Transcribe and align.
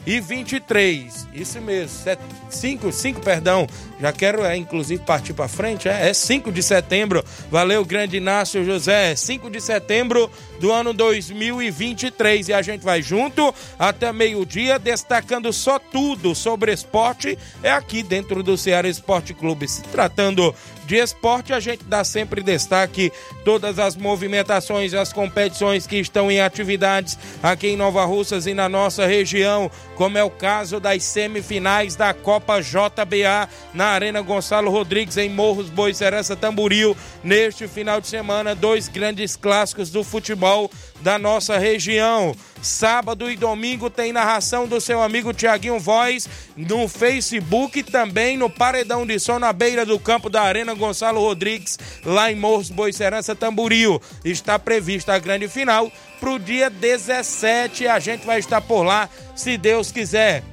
2023. 0.08 1.28
Isso 1.34 1.60
mesmo, 1.60 2.18
5, 2.50 2.92
5, 2.94 3.20
perdão. 3.20 3.68
Já 4.00 4.14
quero, 4.14 4.46
é, 4.46 4.56
inclusive, 4.56 5.04
partir 5.04 5.34
para 5.34 5.50
frente. 5.50 5.90
É, 5.90 6.10
é 6.10 6.14
5 6.14 6.50
de 6.50 6.64
setembro. 6.64 7.24
Valeu, 7.52 7.84
grande 7.84 8.16
Inácio 8.16 8.64
José. 8.64 9.14
5 9.16 9.50
de 9.50 9.60
setembro 9.60 10.32
do 10.62 10.72
ano 10.72 10.94
2023. 10.94 12.48
E 12.48 12.54
a 12.54 12.62
gente 12.62 12.86
vai 12.86 13.02
junto 13.02 13.54
até 13.78 14.14
meio-dia, 14.14 14.80
destacando 14.80 15.52
só 15.52 15.78
tudo 15.78 16.34
sobre 16.34 16.72
esporte. 16.72 17.38
É 17.62 17.72
aqui 17.72 18.02
dentro 18.02 18.42
do 18.42 18.58
Ceará 18.58 18.88
Esporte 18.88 19.34
Clube. 19.34 19.68
Se 19.68 19.82
tratando 19.84 20.56
de 20.88 20.96
esporte, 20.96 21.52
a 21.52 21.60
gente 21.60 21.84
dá 21.84 22.02
sempre 22.04 22.42
destaque. 22.42 23.12
Todas 23.44 23.78
as 23.78 23.96
movimentações, 23.98 24.94
as 24.94 25.12
competições 25.12 25.86
que 25.86 25.98
estão 25.98 26.32
em 26.32 26.40
atividades 26.40 27.20
aqui 27.44 27.68
em 27.68 27.78
Nova 27.78 28.06
Russas 28.06 28.48
e 28.48 28.54
na 28.54 28.70
nossa 28.70 29.06
região, 29.06 29.70
como 29.96 30.18
é 30.18 30.24
o 30.24 30.30
caso 30.30 30.80
das 30.80 31.04
semifinais 31.04 31.98
da 31.98 32.14
Copa 32.14 32.62
JBA 32.62 33.50
na 33.74 33.88
Arena 33.88 34.22
Gonçalo 34.22 34.72
Rodrigues 34.72 35.18
em 35.18 35.30
Morros 35.30 35.70
Boicerança 35.70 36.38
Tamburil 36.38 36.96
neste 37.22 37.68
final 37.68 38.00
de 38.00 38.08
semana, 38.08 38.56
dois 38.56 38.88
grandes 38.88 39.36
clássicos 39.36 39.90
do 39.90 40.06
futebol 40.06 40.72
da 41.02 41.18
nossa 41.18 41.58
região. 41.58 42.36
Sábado 42.62 43.30
e 43.30 43.36
domingo 43.36 43.90
tem 43.90 44.12
narração 44.12 44.68
do 44.68 44.82
seu 44.82 45.02
amigo 45.02 45.34
Tiaguinho 45.34 45.80
Voz 45.80 46.28
no 46.56 46.88
Facebook 46.88 47.80
e 47.80 47.84
também 47.84 48.36
no 48.36 48.50
Paredão 48.50 49.06
de 49.06 49.20
Som 49.20 49.40
na 49.40 49.54
beira 49.54 49.86
do 49.86 50.00
campo 50.00 50.30
da 50.30 50.42
Arena 50.42 50.74
Gonçalo 50.74 51.20
Rodrigues, 51.20 51.78
lá 52.04 52.32
em 52.32 52.36
Morros 52.36 52.70
Boicerança 52.70 53.36
Tamburil. 53.36 54.02
Está 54.26 54.58
prevista 54.58 55.14
a 55.14 55.20
grande 55.20 55.48
final 55.48 55.92
para 56.20 56.32
o 56.32 56.40
dia 56.40 56.70
17. 56.70 57.88
A 57.88 58.00
gente 58.00 58.26
vai 58.26 58.40
estar 58.40 58.62
por 58.62 58.84
lá, 58.84 59.08
se 59.36 59.58
Deus 59.58 59.92
quiser. 59.92 60.44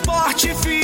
aproveitar. 0.00 0.34
Na 0.34 0.83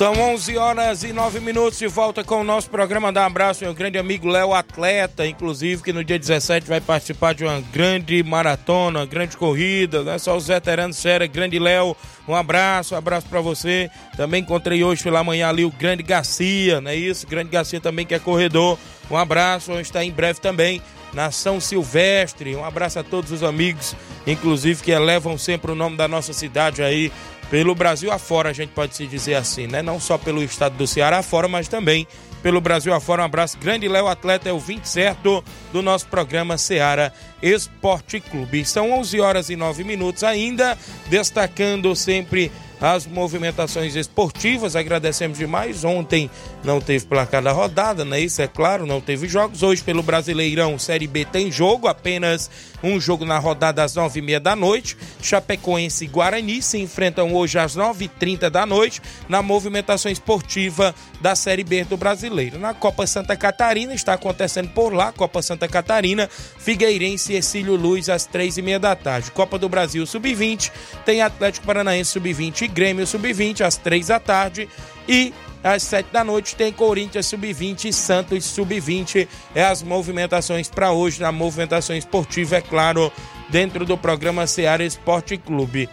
São 0.00 0.14
11 0.14 0.56
horas 0.56 1.04
e 1.04 1.12
9 1.12 1.40
minutos 1.40 1.78
de 1.78 1.86
volta 1.86 2.24
com 2.24 2.40
o 2.40 2.42
nosso 2.42 2.70
programa. 2.70 3.12
Dá 3.12 3.20
um 3.20 3.26
abraço, 3.26 3.64
meu 3.64 3.74
grande 3.74 3.98
amigo 3.98 4.28
Léo 4.28 4.54
Atleta, 4.54 5.26
inclusive, 5.26 5.82
que 5.82 5.92
no 5.92 6.02
dia 6.02 6.18
17 6.18 6.66
vai 6.66 6.80
participar 6.80 7.34
de 7.34 7.44
uma 7.44 7.60
grande 7.70 8.22
maratona, 8.22 9.04
grande 9.04 9.36
corrida, 9.36 10.02
né? 10.02 10.16
Só 10.16 10.34
os 10.34 10.46
veteranos 10.46 10.96
sério, 10.96 11.28
grande 11.28 11.58
Léo. 11.58 11.94
Um 12.26 12.34
abraço, 12.34 12.94
um 12.94 12.96
abraço 12.96 13.26
para 13.26 13.42
você. 13.42 13.90
Também 14.16 14.40
encontrei 14.40 14.82
hoje 14.82 15.02
pela 15.02 15.22
manhã 15.22 15.50
ali 15.50 15.66
o 15.66 15.70
grande 15.70 16.02
Garcia, 16.02 16.80
não 16.80 16.90
é 16.90 16.96
isso? 16.96 17.26
Grande 17.26 17.50
Garcia 17.50 17.78
também 17.78 18.06
que 18.06 18.14
é 18.14 18.18
corredor. 18.18 18.78
Um 19.10 19.18
abraço, 19.18 19.70
estar 19.80 20.02
em 20.02 20.10
breve 20.10 20.40
também 20.40 20.80
na 21.12 21.30
São 21.30 21.60
Silvestre. 21.60 22.56
Um 22.56 22.64
abraço 22.64 22.98
a 22.98 23.02
todos 23.02 23.32
os 23.32 23.42
amigos, 23.42 23.94
inclusive 24.26 24.82
que 24.82 24.92
elevam 24.92 25.36
sempre 25.36 25.72
o 25.72 25.74
nome 25.74 25.98
da 25.98 26.08
nossa 26.08 26.32
cidade 26.32 26.82
aí 26.82 27.12
pelo 27.50 27.74
Brasil 27.74 28.12
afora, 28.12 28.50
a 28.50 28.52
gente 28.52 28.70
pode 28.70 28.94
se 28.94 29.06
dizer 29.06 29.34
assim, 29.34 29.66
né? 29.66 29.82
Não 29.82 29.98
só 29.98 30.16
pelo 30.16 30.42
estado 30.42 30.76
do 30.76 30.86
Ceará 30.86 31.18
afora, 31.18 31.48
mas 31.48 31.66
também 31.66 32.06
pelo 32.42 32.60
Brasil 32.60 32.94
afora. 32.94 33.22
Um 33.22 33.24
abraço 33.24 33.58
grande, 33.58 33.88
Léo 33.88 34.06
Atleta, 34.06 34.48
é 34.48 34.52
o 34.52 34.58
20 34.58 34.84
certo 34.84 35.44
do 35.72 35.82
nosso 35.82 36.06
programa 36.06 36.56
Ceará 36.56 37.12
Esporte 37.42 38.20
Clube. 38.20 38.64
São 38.64 38.92
11 38.92 39.20
horas 39.20 39.50
e 39.50 39.56
9 39.56 39.82
minutos 39.82 40.22
ainda, 40.22 40.78
destacando 41.08 41.94
sempre 41.96 42.52
as 42.80 43.06
movimentações 43.06 43.94
esportivas. 43.94 44.74
Agradecemos 44.74 45.36
demais. 45.36 45.84
Ontem 45.84 46.30
não 46.64 46.80
teve 46.80 47.04
placar 47.04 47.42
da 47.42 47.52
rodada, 47.52 48.04
né? 48.04 48.20
Isso 48.20 48.40
é 48.40 48.46
claro, 48.46 48.86
não 48.86 49.00
teve 49.00 49.28
jogos. 49.28 49.62
Hoje, 49.62 49.82
pelo 49.82 50.02
Brasileirão, 50.02 50.78
Série 50.78 51.06
B 51.06 51.24
tem 51.24 51.50
jogo, 51.50 51.88
apenas 51.88 52.50
um 52.82 53.00
jogo 53.00 53.24
na 53.24 53.38
rodada 53.38 53.82
às 53.82 53.94
nove 53.94 54.20
e 54.20 54.22
meia 54.22 54.40
da 54.40 54.56
noite. 54.56 54.96
Chapecoense 55.22 56.04
e 56.04 56.08
Guarani 56.08 56.62
se 56.62 56.78
enfrentam 56.78 57.34
hoje 57.34 57.58
às 57.58 57.74
nove 57.74 58.06
e 58.06 58.08
trinta 58.08 58.50
da 58.50 58.64
noite 58.64 59.00
na 59.28 59.42
movimentação 59.42 60.10
esportiva 60.10 60.94
da 61.20 61.34
Série 61.34 61.64
B 61.64 61.84
do 61.84 61.96
Brasileiro. 61.96 62.58
Na 62.58 62.74
Copa 62.74 63.06
Santa 63.06 63.36
Catarina, 63.36 63.94
está 63.94 64.14
acontecendo 64.14 64.68
por 64.70 64.92
lá, 64.92 65.12
Copa 65.12 65.42
Santa 65.42 65.68
Catarina, 65.68 66.28
Figueirense 66.30 67.32
e 67.32 67.36
Exílio 67.36 67.76
Luz 67.76 68.08
às 68.08 68.26
três 68.26 68.56
e 68.56 68.62
meia 68.62 68.78
da 68.78 68.94
tarde. 68.94 69.30
Copa 69.30 69.58
do 69.58 69.68
Brasil 69.68 70.06
Sub-20, 70.06 70.70
tem 71.04 71.22
Atlético 71.22 71.66
Paranaense 71.66 72.12
Sub-20 72.12 72.62
e 72.62 72.68
Grêmio 72.68 73.06
Sub-20 73.06 73.62
às 73.62 73.76
três 73.76 74.08
da 74.08 74.18
tarde 74.18 74.68
e 75.08 75.32
às 75.62 75.82
sete 75.82 76.10
da 76.12 76.24
noite 76.24 76.56
tem 76.56 76.72
Corinthians 76.72 77.26
Sub-20 77.26 77.86
e 77.86 77.92
Santos 77.92 78.44
Sub-20. 78.44 79.28
É 79.54 79.64
as 79.64 79.82
movimentações 79.82 80.68
para 80.68 80.92
hoje 80.92 81.20
na 81.20 81.30
movimentação 81.30 81.96
esportiva, 81.96 82.56
é 82.56 82.60
claro, 82.60 83.12
dentro 83.48 83.84
do 83.84 83.96
programa 83.96 84.46
Ceará 84.46 84.84
Esporte 84.84 85.36
Clube. 85.36 85.88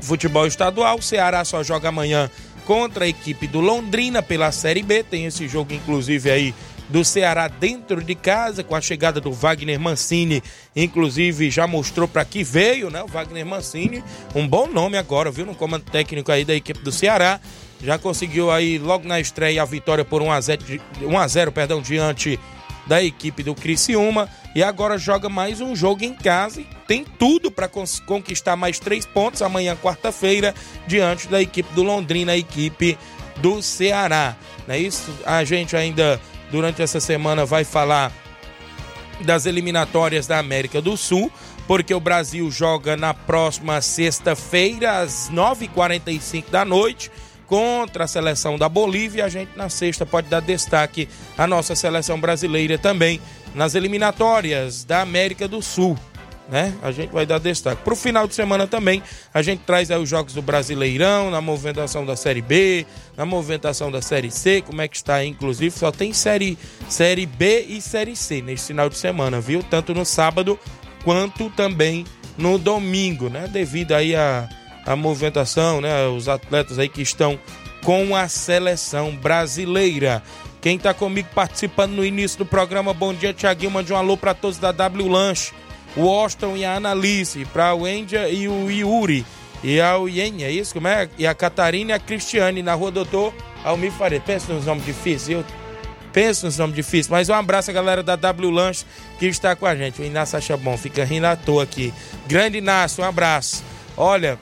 Futebol 0.00 0.46
estadual, 0.46 1.00
Ceará 1.00 1.44
só 1.44 1.62
joga 1.62 1.88
amanhã 1.88 2.30
contra 2.64 3.04
a 3.04 3.08
equipe 3.08 3.46
do 3.46 3.60
Londrina 3.60 4.22
pela 4.22 4.52
Série 4.52 4.82
B. 4.82 5.02
Tem 5.02 5.24
esse 5.24 5.48
jogo, 5.48 5.72
inclusive, 5.72 6.30
aí 6.30 6.54
do 6.88 7.04
Ceará 7.04 7.48
dentro 7.48 8.02
de 8.02 8.14
casa, 8.14 8.62
com 8.62 8.74
a 8.74 8.80
chegada 8.80 9.20
do 9.20 9.32
Wagner 9.32 9.78
Mancini, 9.78 10.42
inclusive 10.74 11.50
já 11.50 11.66
mostrou 11.66 12.06
para 12.06 12.24
que 12.24 12.44
veio, 12.44 12.90
né? 12.90 13.02
O 13.02 13.06
Wagner 13.06 13.44
Mancini, 13.44 14.02
um 14.34 14.46
bom 14.46 14.68
nome 14.68 14.96
agora, 14.96 15.30
viu? 15.30 15.46
No 15.46 15.54
comando 15.54 15.84
técnico 15.84 16.30
aí 16.30 16.44
da 16.44 16.54
equipe 16.54 16.80
do 16.80 16.92
Ceará. 16.92 17.40
Já 17.82 17.98
conseguiu 17.98 18.50
aí 18.50 18.78
logo 18.78 19.06
na 19.06 19.20
estreia 19.20 19.62
a 19.62 19.66
vitória 19.66 20.04
por 20.04 20.22
1 20.22 20.32
a 20.32 20.40
0, 20.40 20.62
1 21.02 21.18
a 21.18 21.28
0 21.28 21.52
perdão, 21.52 21.80
diante 21.80 22.38
da 22.86 23.02
equipe 23.02 23.42
do 23.42 23.54
Criciúma 23.54 24.28
e 24.54 24.62
agora 24.62 24.96
joga 24.96 25.28
mais 25.28 25.60
um 25.60 25.74
jogo 25.74 26.04
em 26.04 26.14
casa 26.14 26.60
e 26.60 26.66
tem 26.86 27.04
tudo 27.04 27.50
para 27.50 27.68
conquistar 27.68 28.56
mais 28.56 28.78
três 28.78 29.04
pontos 29.04 29.42
amanhã, 29.42 29.76
quarta-feira, 29.76 30.54
diante 30.86 31.26
da 31.26 31.42
equipe 31.42 31.74
do 31.74 31.82
Londrina, 31.82 32.32
a 32.32 32.36
equipe 32.36 32.96
do 33.38 33.60
Ceará. 33.60 34.36
Não 34.66 34.74
é 34.74 34.78
isso? 34.78 35.12
A 35.24 35.44
gente 35.44 35.76
ainda 35.76 36.20
durante 36.50 36.80
essa 36.80 37.00
semana 37.00 37.44
vai 37.44 37.64
falar 37.64 38.12
das 39.20 39.46
eliminatórias 39.46 40.26
da 40.26 40.38
América 40.38 40.80
do 40.80 40.96
Sul, 40.96 41.30
porque 41.66 41.92
o 41.92 42.00
Brasil 42.00 42.50
joga 42.50 42.96
na 42.96 43.12
próxima 43.12 43.80
sexta-feira, 43.80 45.00
às 45.00 45.30
9h45 45.30 46.50
da 46.50 46.64
noite, 46.64 47.10
contra 47.46 48.04
a 48.04 48.06
seleção 48.06 48.58
da 48.58 48.68
Bolívia. 48.68 49.24
A 49.24 49.28
gente 49.28 49.56
na 49.56 49.68
sexta 49.68 50.04
pode 50.04 50.28
dar 50.28 50.40
destaque 50.40 51.08
à 51.36 51.46
nossa 51.46 51.74
seleção 51.74 52.20
brasileira 52.20 52.78
também 52.78 53.20
nas 53.54 53.74
eliminatórias 53.74 54.84
da 54.84 55.00
América 55.00 55.48
do 55.48 55.62
Sul. 55.62 55.96
Né? 56.48 56.72
A 56.80 56.92
gente 56.92 57.10
vai 57.10 57.26
dar 57.26 57.40
destaque. 57.40 57.82
Para 57.82 57.92
o 57.92 57.96
final 57.96 58.28
de 58.28 58.34
semana 58.34 58.68
também, 58.68 59.02
a 59.34 59.42
gente 59.42 59.62
traz 59.66 59.90
aí 59.90 60.00
os 60.00 60.08
jogos 60.08 60.32
do 60.32 60.40
Brasileirão, 60.40 61.28
na 61.28 61.40
movimentação 61.40 62.06
da 62.06 62.14
Série 62.14 62.40
B, 62.40 62.86
na 63.16 63.24
movimentação 63.26 63.90
da 63.90 64.00
Série 64.00 64.30
C, 64.30 64.62
como 64.62 64.80
é 64.80 64.86
que 64.86 64.96
está 64.96 65.16
aí, 65.16 65.28
inclusive, 65.28 65.76
só 65.76 65.90
tem 65.90 66.12
série, 66.12 66.56
série 66.88 67.26
B 67.26 67.66
e 67.68 67.80
Série 67.80 68.14
C 68.14 68.42
nesse 68.42 68.68
final 68.68 68.88
de 68.88 68.96
semana, 68.96 69.40
viu? 69.40 69.60
Tanto 69.60 69.92
no 69.92 70.04
sábado 70.04 70.56
quanto 71.02 71.50
também 71.50 72.04
no 72.38 72.58
domingo, 72.58 73.28
né? 73.28 73.48
Devido 73.48 73.92
aí 73.92 74.14
a, 74.14 74.48
a 74.86 74.94
movimentação, 74.94 75.80
né? 75.80 76.06
Os 76.06 76.28
atletas 76.28 76.78
aí 76.78 76.88
que 76.88 77.02
estão 77.02 77.38
com 77.82 78.14
a 78.14 78.28
seleção 78.28 79.14
brasileira. 79.16 80.22
Quem 80.60 80.78
tá 80.78 80.94
comigo 80.94 81.28
participando 81.34 81.92
no 81.92 82.04
início 82.04 82.38
do 82.38 82.46
programa, 82.46 82.94
bom 82.94 83.12
dia, 83.12 83.34
Tiaguinho. 83.34 83.70
Mande 83.70 83.92
um 83.92 83.96
alô 83.96 84.16
para 84.16 84.34
todos 84.34 84.58
da 84.58 84.72
W 84.72 85.08
Lanche. 85.08 85.52
O 85.96 86.08
Austin 86.08 86.56
e 86.56 86.64
a 86.64 86.76
Annalise, 86.76 87.44
para 87.46 87.74
o 87.74 87.86
Endia 87.86 88.28
e 88.28 88.48
o 88.48 88.70
Yuri. 88.70 89.24
E 89.62 89.80
a 89.80 89.94
Yen, 89.96 90.44
é 90.44 90.50
isso? 90.50 90.74
Como 90.74 90.86
é? 90.86 91.08
E 91.18 91.26
a 91.26 91.34
Catarina 91.34 91.92
e 91.92 91.94
a 91.94 91.98
Cristiane 91.98 92.62
na 92.62 92.74
rua 92.74 92.90
Doutor 92.90 93.32
Almir 93.64 93.90
Faria. 93.92 94.20
Pensa 94.20 94.52
nos 94.52 94.66
nomes 94.66 94.84
difíceis, 94.84 95.30
eu 95.30 95.44
penso 96.12 96.46
nos 96.46 96.58
nomes 96.58 96.76
difíceis. 96.76 97.08
Mas 97.08 97.28
um 97.28 97.34
abraço 97.34 97.70
a 97.70 97.74
galera 97.74 98.02
da 98.02 98.14
W 98.14 98.50
Lanche 98.50 98.84
que 99.18 99.26
está 99.26 99.56
com 99.56 99.66
a 99.66 99.74
gente. 99.74 100.00
O 100.00 100.04
Inácio 100.04 100.36
acha 100.36 100.56
bom, 100.56 100.76
fica 100.76 101.04
rindo 101.04 101.26
à 101.26 101.34
toa 101.34 101.62
aqui. 101.62 101.92
Grande 102.26 102.58
Inácio, 102.58 103.02
um 103.02 103.06
abraço. 103.06 103.64
Olha, 103.96 104.38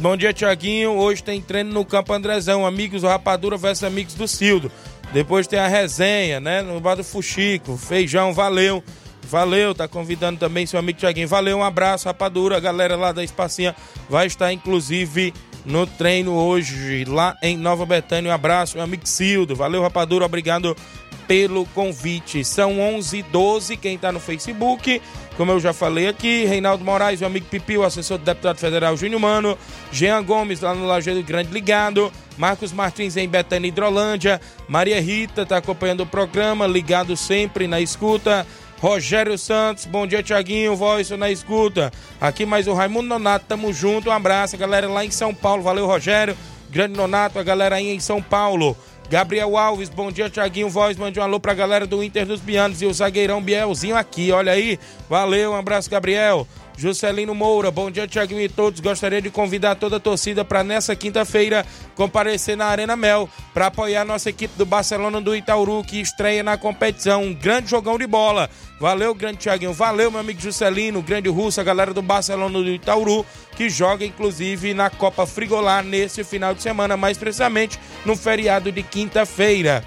bom 0.00 0.16
dia, 0.16 0.32
Tiaguinho. 0.32 0.92
Hoje 0.92 1.22
tem 1.22 1.40
treino 1.40 1.72
no 1.72 1.84
Campo 1.84 2.12
Andrezão. 2.12 2.66
Amigos 2.66 3.02
do 3.02 3.08
Rapadura 3.08 3.56
versus 3.56 3.84
amigos 3.84 4.14
do 4.14 4.26
Cildo. 4.26 4.70
Depois 5.12 5.46
tem 5.46 5.58
a 5.58 5.68
resenha, 5.68 6.40
né? 6.40 6.62
No 6.62 6.80
bar 6.80 6.96
do 6.96 7.04
Fuxico. 7.04 7.76
Feijão, 7.76 8.32
valeu. 8.32 8.82
Valeu, 9.22 9.74
tá 9.74 9.88
convidando 9.88 10.38
também 10.38 10.66
seu 10.66 10.78
amigo 10.78 10.98
Tiaguinho. 10.98 11.26
Valeu, 11.26 11.58
um 11.58 11.64
abraço, 11.64 12.06
rapadura. 12.06 12.56
A 12.56 12.60
galera 12.60 12.96
lá 12.96 13.12
da 13.12 13.24
Espacinha 13.24 13.74
vai 14.08 14.26
estar, 14.26 14.52
inclusive, 14.52 15.32
no 15.64 15.86
treino 15.86 16.34
hoje, 16.34 17.04
lá 17.06 17.36
em 17.42 17.56
Nova 17.56 17.86
Betânia. 17.86 18.30
Um 18.30 18.34
abraço, 18.34 18.76
meu 18.76 18.84
amigo 18.84 19.06
Cildo. 19.08 19.56
Valeu, 19.56 19.82
rapadura. 19.82 20.26
Obrigado 20.26 20.76
pelo 21.26 21.66
convite. 21.66 22.44
São 22.44 22.80
11 22.80 23.20
h 23.20 23.28
12 23.30 23.76
quem 23.76 23.98
tá 23.98 24.12
no 24.12 24.20
Facebook. 24.20 25.00
Como 25.36 25.50
eu 25.50 25.58
já 25.58 25.72
falei 25.72 26.06
aqui, 26.06 26.44
Reinaldo 26.44 26.84
Moraes, 26.84 27.20
meu 27.20 27.28
amigo 27.28 27.46
Pipi, 27.46 27.76
o 27.76 27.82
assessor 27.82 28.18
do 28.18 28.24
deputado 28.24 28.56
federal 28.56 28.96
Júnior 28.96 29.20
Mano, 29.20 29.58
Jean 29.90 30.22
Gomes, 30.22 30.60
lá 30.60 30.74
no 30.74 30.86
Lajeado 30.86 31.22
Grande 31.24 31.52
Ligado, 31.52 32.12
Marcos 32.38 32.72
Martins 32.72 33.16
em 33.16 33.28
Betânia 33.28 33.66
Hidrolândia, 33.66 34.40
Maria 34.68 35.00
Rita 35.00 35.42
está 35.42 35.56
acompanhando 35.56 36.02
o 36.02 36.06
programa, 36.06 36.66
ligado 36.66 37.16
sempre 37.16 37.66
na 37.66 37.80
escuta. 37.80 38.46
Rogério 38.80 39.36
Santos, 39.38 39.86
bom 39.86 40.06
dia, 40.06 40.22
Tiaguinho, 40.22 40.76
voz 40.76 41.10
na 41.10 41.30
escuta. 41.30 41.90
Aqui 42.20 42.44
mais 42.44 42.68
o 42.68 42.74
Raimundo 42.74 43.08
Nonato, 43.08 43.46
tamo 43.48 43.72
junto, 43.72 44.10
um 44.10 44.12
abraço, 44.12 44.56
galera 44.56 44.88
lá 44.88 45.04
em 45.04 45.10
São 45.10 45.34
Paulo, 45.34 45.62
valeu, 45.62 45.86
Rogério. 45.86 46.36
Grande 46.70 46.96
Nonato, 46.96 47.38
a 47.38 47.42
galera 47.42 47.76
aí 47.76 47.88
em 47.88 48.00
São 48.00 48.20
Paulo. 48.20 48.76
Gabriel 49.10 49.56
Alves, 49.56 49.88
bom 49.88 50.10
dia, 50.10 50.30
Tiaguinho 50.30 50.68
Voz, 50.68 50.96
mande 50.96 51.20
um 51.20 51.22
alô 51.22 51.38
pra 51.38 51.54
galera 51.54 51.86
do 51.86 52.02
Inter 52.02 52.26
dos 52.26 52.40
Bianos 52.40 52.80
e 52.80 52.86
o 52.86 52.92
zagueirão 52.92 53.42
Bielzinho 53.42 53.96
aqui, 53.96 54.32
olha 54.32 54.52
aí. 54.52 54.78
Valeu, 55.08 55.52
um 55.52 55.56
abraço, 55.56 55.90
Gabriel. 55.90 56.46
Juscelino 56.76 57.34
Moura, 57.34 57.70
bom 57.70 57.90
dia, 57.90 58.06
Tiaguinho 58.06 58.40
e 58.40 58.48
todos. 58.48 58.80
Gostaria 58.80 59.22
de 59.22 59.30
convidar 59.30 59.76
toda 59.76 59.96
a 59.96 60.00
torcida 60.00 60.44
para 60.44 60.64
nessa 60.64 60.96
quinta-feira 60.96 61.64
comparecer 61.94 62.56
na 62.56 62.66
Arena 62.66 62.96
Mel 62.96 63.28
para 63.52 63.66
apoiar 63.66 64.04
nossa 64.04 64.30
equipe 64.30 64.56
do 64.58 64.66
Barcelona 64.66 65.20
do 65.20 65.34
Itauru, 65.36 65.84
que 65.84 66.00
estreia 66.00 66.42
na 66.42 66.56
competição. 66.56 67.22
Um 67.22 67.34
grande 67.34 67.70
jogão 67.70 67.96
de 67.96 68.06
bola. 68.06 68.50
Valeu, 68.80 69.14
grande 69.14 69.38
Tiaguinho. 69.38 69.72
Valeu, 69.72 70.10
meu 70.10 70.20
amigo 70.20 70.40
Juscelino, 70.40 71.00
grande 71.00 71.28
russo, 71.28 71.60
a 71.60 71.64
galera 71.64 71.94
do 71.94 72.02
Barcelona 72.02 72.58
do 72.58 72.68
Itauru, 72.68 73.24
que 73.56 73.68
joga 73.70 74.04
inclusive 74.04 74.74
na 74.74 74.90
Copa 74.90 75.24
Frigolar 75.26 75.84
nesse 75.84 76.24
final 76.24 76.54
de 76.54 76.62
semana, 76.62 76.96
mais 76.96 77.16
precisamente 77.16 77.78
no 78.04 78.16
feriado 78.16 78.72
de 78.72 78.82
quinta-feira. 78.82 79.84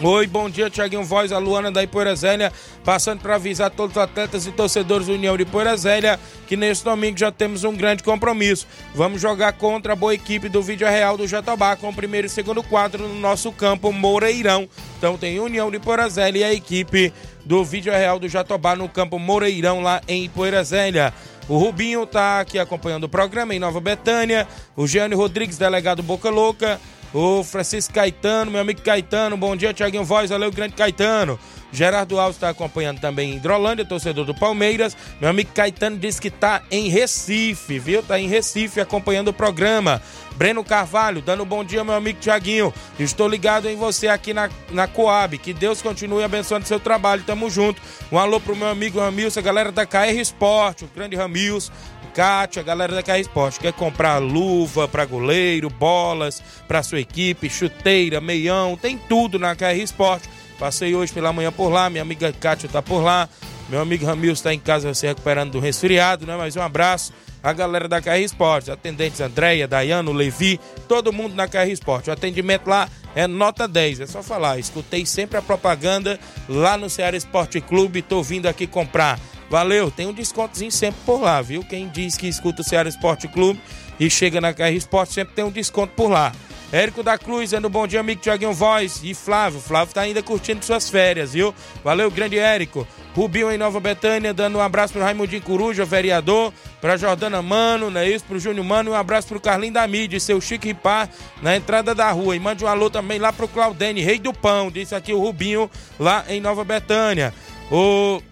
Oi, 0.00 0.26
bom 0.26 0.50
dia, 0.50 0.68
Tiaguinho 0.68 1.04
Voz, 1.04 1.30
a 1.30 1.38
Luana 1.38 1.70
da 1.70 1.82
Ipoeira 1.82 2.16
Zélia, 2.16 2.52
passando 2.84 3.20
para 3.20 3.36
avisar 3.36 3.70
todos 3.70 3.96
os 3.96 4.02
atletas 4.02 4.46
e 4.46 4.50
torcedores 4.50 5.06
do 5.06 5.12
União 5.12 5.36
de 5.36 5.44
Ipoeira 5.44 5.76
Zélia 5.76 6.18
que 6.48 6.56
nesse 6.56 6.82
domingo 6.82 7.16
já 7.16 7.30
temos 7.30 7.62
um 7.62 7.76
grande 7.76 8.02
compromisso. 8.02 8.66
Vamos 8.94 9.20
jogar 9.20 9.52
contra 9.52 9.92
a 9.92 9.96
boa 9.96 10.12
equipe 10.12 10.48
do 10.48 10.60
Vídeo 10.60 10.88
Real 10.88 11.16
do 11.16 11.28
Jatobá 11.28 11.76
com 11.76 11.88
o 11.88 11.94
primeiro 11.94 12.26
e 12.26 12.30
segundo 12.30 12.64
quadro 12.64 13.06
no 13.06 13.14
nosso 13.14 13.52
campo 13.52 13.92
Moreirão. 13.92 14.68
Então 14.98 15.16
tem 15.16 15.38
União 15.38 15.70
de 15.70 15.76
Ipoeira 15.76 16.08
Zélia 16.08 16.40
e 16.40 16.44
a 16.44 16.52
equipe 16.54 17.12
do 17.44 17.64
Vídeo 17.64 17.92
Real 17.92 18.18
do 18.18 18.28
Jatobá 18.28 18.74
no 18.74 18.88
campo 18.88 19.20
Moreirão 19.20 19.82
lá 19.82 20.00
em 20.08 20.24
Ipoeira 20.24 20.64
Zélia. 20.64 21.14
O 21.48 21.58
Rubinho 21.58 22.06
tá 22.06 22.40
aqui 22.40 22.58
acompanhando 22.58 23.04
o 23.04 23.08
programa 23.08 23.54
em 23.54 23.58
Nova 23.60 23.80
Betânia. 23.80 24.48
O 24.76 24.86
Gianni 24.86 25.14
Rodrigues, 25.14 25.58
delegado 25.58 26.02
Boca 26.02 26.28
Louca. 26.28 26.80
O 27.14 27.44
Francisco 27.44 27.92
Caetano, 27.92 28.50
meu 28.50 28.60
amigo 28.62 28.80
Caetano, 28.80 29.36
bom 29.36 29.54
dia, 29.54 29.74
Tiaguinho 29.74 30.04
Voz, 30.04 30.30
valeu, 30.30 30.50
grande 30.50 30.74
Caetano. 30.74 31.38
Gerardo 31.70 32.18
Alves 32.20 32.36
está 32.36 32.50
acompanhando 32.50 33.00
também 33.00 33.32
em 33.32 33.36
Hidrolândia, 33.36 33.84
torcedor 33.84 34.26
do 34.26 34.34
Palmeiras. 34.34 34.96
Meu 35.20 35.30
amigo 35.30 35.50
Caetano 35.54 35.96
disse 35.96 36.20
que 36.20 36.28
está 36.28 36.62
em 36.70 36.88
Recife, 36.88 37.78
viu? 37.78 38.00
Está 38.00 38.18
em 38.18 38.28
Recife 38.28 38.80
acompanhando 38.80 39.28
o 39.28 39.32
programa. 39.32 40.00
Breno 40.36 40.64
Carvalho, 40.64 41.22
dando 41.22 41.44
bom 41.44 41.64
dia, 41.64 41.84
meu 41.84 41.94
amigo 41.94 42.18
Tiaguinho. 42.20 42.72
Estou 42.98 43.28
ligado 43.28 43.68
em 43.68 43.76
você 43.76 44.08
aqui 44.08 44.34
na, 44.34 44.50
na 44.70 44.86
Coab. 44.86 45.38
Que 45.38 45.52
Deus 45.54 45.80
continue 45.80 46.24
abençoando 46.24 46.66
seu 46.66 46.80
trabalho. 46.80 47.22
Tamo 47.24 47.48
junto. 47.48 47.80
Um 48.10 48.18
alô 48.18 48.38
pro 48.40 48.56
meu 48.56 48.68
amigo 48.68 49.00
Ramilson, 49.00 49.40
a 49.40 49.42
galera 49.42 49.72
da 49.72 49.86
KR 49.86 50.18
Esporte, 50.18 50.84
o 50.84 50.90
grande 50.94 51.16
Ramilson. 51.16 51.72
Cátia, 52.14 52.60
a 52.60 52.64
galera 52.64 52.94
da 52.94 53.02
KR 53.02 53.28
quer 53.60 53.72
comprar 53.72 54.18
luva 54.18 54.86
para 54.86 55.04
goleiro, 55.04 55.70
bolas 55.70 56.42
para 56.68 56.82
sua 56.82 57.00
equipe, 57.00 57.48
chuteira, 57.48 58.20
meião, 58.20 58.76
tem 58.76 58.98
tudo 58.98 59.38
na 59.38 59.56
KR. 59.56 60.22
Passei 60.58 60.94
hoje 60.94 61.12
pela 61.12 61.32
manhã 61.32 61.50
por 61.50 61.70
lá, 61.70 61.88
minha 61.90 62.02
amiga 62.02 62.32
Cátia 62.32 62.68
tá 62.68 62.82
por 62.82 63.02
lá, 63.02 63.28
meu 63.68 63.80
amigo 63.80 64.04
Ramil 64.04 64.32
está 64.32 64.52
em 64.52 64.58
casa 64.58 64.92
se 64.94 65.06
recuperando 65.06 65.52
do 65.52 65.60
resfriado, 65.60 66.26
né? 66.26 66.36
Mas 66.36 66.54
um 66.56 66.62
abraço 66.62 67.12
a 67.42 67.52
galera 67.52 67.88
da 67.88 68.00
KR 68.00 68.18
Esporte, 68.18 68.70
atendentes 68.70 69.20
Andréia, 69.20 69.66
Dayano, 69.66 70.12
Levi, 70.12 70.60
todo 70.86 71.12
mundo 71.12 71.34
na 71.34 71.48
KR 71.48 71.68
Esporte. 71.68 72.10
O 72.10 72.12
atendimento 72.12 72.68
lá 72.68 72.88
é 73.14 73.26
nota 73.26 73.66
10, 73.66 74.00
é 74.00 74.06
só 74.06 74.22
falar. 74.22 74.58
Escutei 74.58 75.04
sempre 75.04 75.38
a 75.38 75.42
propaganda 75.42 76.20
lá 76.48 76.76
no 76.76 76.88
Ceará 76.88 77.16
Esporte 77.16 77.60
Clube, 77.60 78.02
tô 78.02 78.22
vindo 78.22 78.46
aqui 78.46 78.66
comprar 78.66 79.18
Valeu, 79.52 79.90
tem 79.90 80.06
um 80.06 80.14
descontozinho 80.14 80.72
sempre 80.72 81.02
por 81.04 81.20
lá, 81.20 81.42
viu? 81.42 81.62
Quem 81.62 81.86
diz 81.86 82.16
que 82.16 82.26
escuta 82.26 82.62
o 82.62 82.64
Ceará 82.64 82.88
Esporte 82.88 83.28
Clube 83.28 83.60
e 84.00 84.08
chega 84.08 84.40
na 84.40 84.54
KR 84.54 84.72
Esporte 84.74 85.12
sempre 85.12 85.34
tem 85.34 85.44
um 85.44 85.50
desconto 85.50 85.92
por 85.94 86.08
lá. 86.08 86.32
Érico 86.72 87.02
da 87.02 87.18
Cruz, 87.18 87.50
dando 87.50 87.68
bom 87.68 87.86
dia, 87.86 88.00
amigo 88.00 88.22
Tiaguinho 88.22 88.54
Voz. 88.54 89.02
E 89.04 89.12
Flávio, 89.12 89.60
Flávio 89.60 89.92
tá 89.92 90.00
ainda 90.00 90.22
curtindo 90.22 90.64
suas 90.64 90.88
férias, 90.88 91.34
viu? 91.34 91.54
Valeu, 91.84 92.10
grande 92.10 92.38
Érico. 92.38 92.88
Rubinho 93.14 93.52
em 93.52 93.58
Nova 93.58 93.78
Betânia, 93.78 94.32
dando 94.32 94.56
um 94.56 94.60
abraço 94.62 94.94
pro 94.94 95.02
Raimundinho 95.02 95.42
Coruja, 95.42 95.84
vereador, 95.84 96.50
pra 96.80 96.96
Jordana 96.96 97.42
Mano, 97.42 97.90
não 97.90 98.00
é 98.00 98.08
isso? 98.08 98.24
Pro 98.24 98.38
Júnior 98.38 98.64
Mano 98.64 98.88
e 98.88 98.92
um 98.94 98.96
abraço 98.96 99.28
pro 99.28 99.38
Carlinho 99.38 99.74
da 99.74 99.86
Mídia, 99.86 100.18
seu 100.18 100.40
Chico 100.40 100.64
Ripar, 100.64 101.10
na 101.42 101.54
entrada 101.54 101.94
da 101.94 102.10
rua. 102.10 102.34
E 102.34 102.40
mande 102.40 102.64
um 102.64 102.68
alô 102.68 102.88
também 102.88 103.18
lá 103.18 103.34
pro 103.34 103.46
Claudene, 103.46 104.00
rei 104.00 104.18
do 104.18 104.32
pão, 104.32 104.70
disse 104.70 104.94
aqui 104.94 105.12
o 105.12 105.20
Rubinho, 105.20 105.70
lá 106.00 106.24
em 106.26 106.40
Nova 106.40 106.64
Betânia. 106.64 107.34
O 107.70 108.22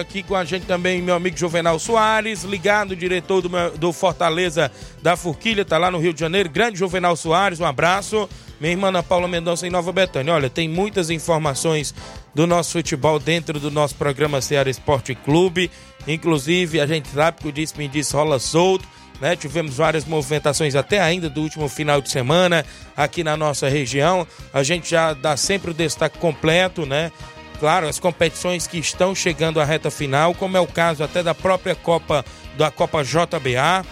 Aqui 0.00 0.22
com 0.22 0.34
a 0.34 0.44
gente 0.44 0.64
também 0.64 1.02
meu 1.02 1.14
amigo 1.14 1.36
Juvenal 1.36 1.78
Soares, 1.78 2.42
ligado, 2.42 2.96
diretor 2.96 3.42
do, 3.42 3.50
do 3.76 3.92
Fortaleza 3.92 4.72
da 5.02 5.14
Forquilha, 5.14 5.62
tá 5.64 5.76
lá 5.76 5.90
no 5.90 5.98
Rio 5.98 6.14
de 6.14 6.20
Janeiro. 6.20 6.48
Grande 6.48 6.78
Juvenal 6.78 7.14
Soares, 7.16 7.60
um 7.60 7.66
abraço. 7.66 8.28
Minha 8.58 8.72
irmã 8.72 8.88
Ana 8.88 9.02
Paula 9.02 9.28
Mendonça 9.28 9.66
em 9.66 9.70
Nova 9.70 9.92
Betânia. 9.92 10.32
Olha, 10.32 10.48
tem 10.48 10.66
muitas 10.68 11.10
informações 11.10 11.94
do 12.34 12.46
nosso 12.46 12.72
futebol 12.72 13.18
dentro 13.18 13.60
do 13.60 13.70
nosso 13.70 13.94
programa 13.96 14.40
Ceará 14.40 14.70
Esporte 14.70 15.14
Clube. 15.14 15.70
Inclusive, 16.08 16.80
a 16.80 16.86
gente 16.86 17.08
sabe 17.08 17.42
que 17.42 17.48
o 17.48 17.52
Disse 17.52 17.76
Me 17.76 17.86
Disse 17.88 18.14
rola 18.14 18.38
solto. 18.38 18.86
Né? 19.20 19.36
Tivemos 19.36 19.76
várias 19.76 20.04
movimentações 20.04 20.74
até 20.74 21.00
ainda 21.00 21.28
do 21.28 21.40
último 21.40 21.68
final 21.68 22.00
de 22.00 22.10
semana 22.10 22.64
aqui 22.96 23.22
na 23.24 23.36
nossa 23.36 23.68
região. 23.68 24.26
A 24.52 24.62
gente 24.62 24.90
já 24.90 25.12
dá 25.12 25.36
sempre 25.36 25.70
o 25.70 25.74
destaque 25.74 26.18
completo, 26.18 26.84
né? 26.84 27.10
Claro, 27.58 27.88
as 27.88 27.98
competições 27.98 28.66
que 28.66 28.78
estão 28.78 29.14
chegando 29.14 29.60
à 29.60 29.64
reta 29.64 29.90
final, 29.90 30.34
como 30.34 30.56
é 30.56 30.60
o 30.60 30.66
caso 30.66 31.02
até 31.02 31.22
da 31.22 31.34
própria 31.34 31.74
Copa, 31.74 32.24
da 32.56 32.70
Copa 32.70 33.02
JBA, 33.02 33.84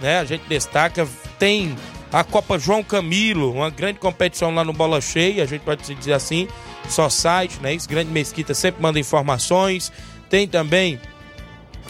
né? 0.00 0.18
A 0.18 0.24
gente 0.24 0.44
destaca, 0.48 1.06
tem 1.38 1.76
a 2.12 2.22
Copa 2.22 2.58
João 2.58 2.82
Camilo, 2.82 3.52
uma 3.52 3.70
grande 3.70 3.98
competição 3.98 4.54
lá 4.54 4.62
no 4.62 4.72
Bola 4.72 5.00
Cheia, 5.00 5.42
a 5.42 5.46
gente 5.46 5.62
pode 5.62 5.94
dizer 5.94 6.12
assim, 6.12 6.46
só 6.88 7.08
site, 7.08 7.58
né? 7.62 7.72
Isso, 7.72 7.88
Grande 7.88 8.10
Mesquita 8.10 8.52
sempre 8.52 8.82
manda 8.82 8.98
informações. 8.98 9.90
Tem 10.28 10.46
também, 10.46 11.00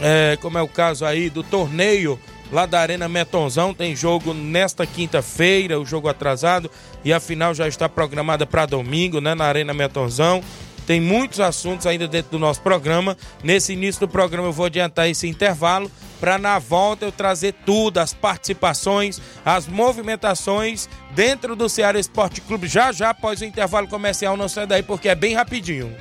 é, 0.00 0.38
como 0.40 0.58
é 0.58 0.62
o 0.62 0.68
caso 0.68 1.04
aí 1.04 1.28
do 1.28 1.42
torneio 1.42 2.18
lá 2.52 2.66
da 2.66 2.80
Arena 2.80 3.08
Metonzão, 3.08 3.72
tem 3.72 3.96
jogo 3.96 4.34
nesta 4.34 4.86
quinta-feira, 4.86 5.80
o 5.80 5.86
jogo 5.86 6.08
atrasado, 6.08 6.70
e 7.02 7.12
a 7.12 7.18
final 7.18 7.54
já 7.54 7.66
está 7.66 7.88
programada 7.88 8.46
para 8.46 8.66
domingo, 8.66 9.20
né? 9.20 9.34
Na 9.34 9.46
Arena 9.46 9.72
Metonzão. 9.72 10.42
Tem 10.86 11.00
muitos 11.00 11.40
assuntos 11.40 11.86
ainda 11.86 12.08
dentro 12.08 12.32
do 12.32 12.38
nosso 12.38 12.60
programa. 12.60 13.16
Nesse 13.42 13.72
início 13.72 14.00
do 14.00 14.08
programa 14.08 14.48
eu 14.48 14.52
vou 14.52 14.66
adiantar 14.66 15.08
esse 15.08 15.28
intervalo 15.28 15.90
para 16.20 16.38
na 16.38 16.58
volta 16.58 17.04
eu 17.04 17.10
trazer 17.10 17.52
tudo, 17.66 17.98
as 17.98 18.14
participações, 18.14 19.20
as 19.44 19.66
movimentações 19.66 20.88
dentro 21.10 21.56
do 21.56 21.68
Ceará 21.68 21.98
Esporte 21.98 22.40
Clube 22.40 22.68
já 22.68 22.92
já 22.92 23.10
após 23.10 23.40
o 23.40 23.44
intervalo 23.44 23.88
comercial. 23.88 24.36
Não 24.36 24.48
sai 24.48 24.66
daí 24.66 24.82
porque 24.82 25.08
é 25.08 25.14
bem 25.14 25.34
rapidinho. 25.34 25.94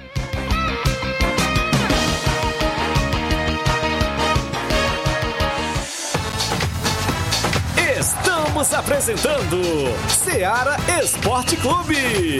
Estamos 8.00 8.74
apresentando 8.74 9.62
Seara 10.08 10.78
Esporte 11.02 11.56
Clube. 11.58 12.40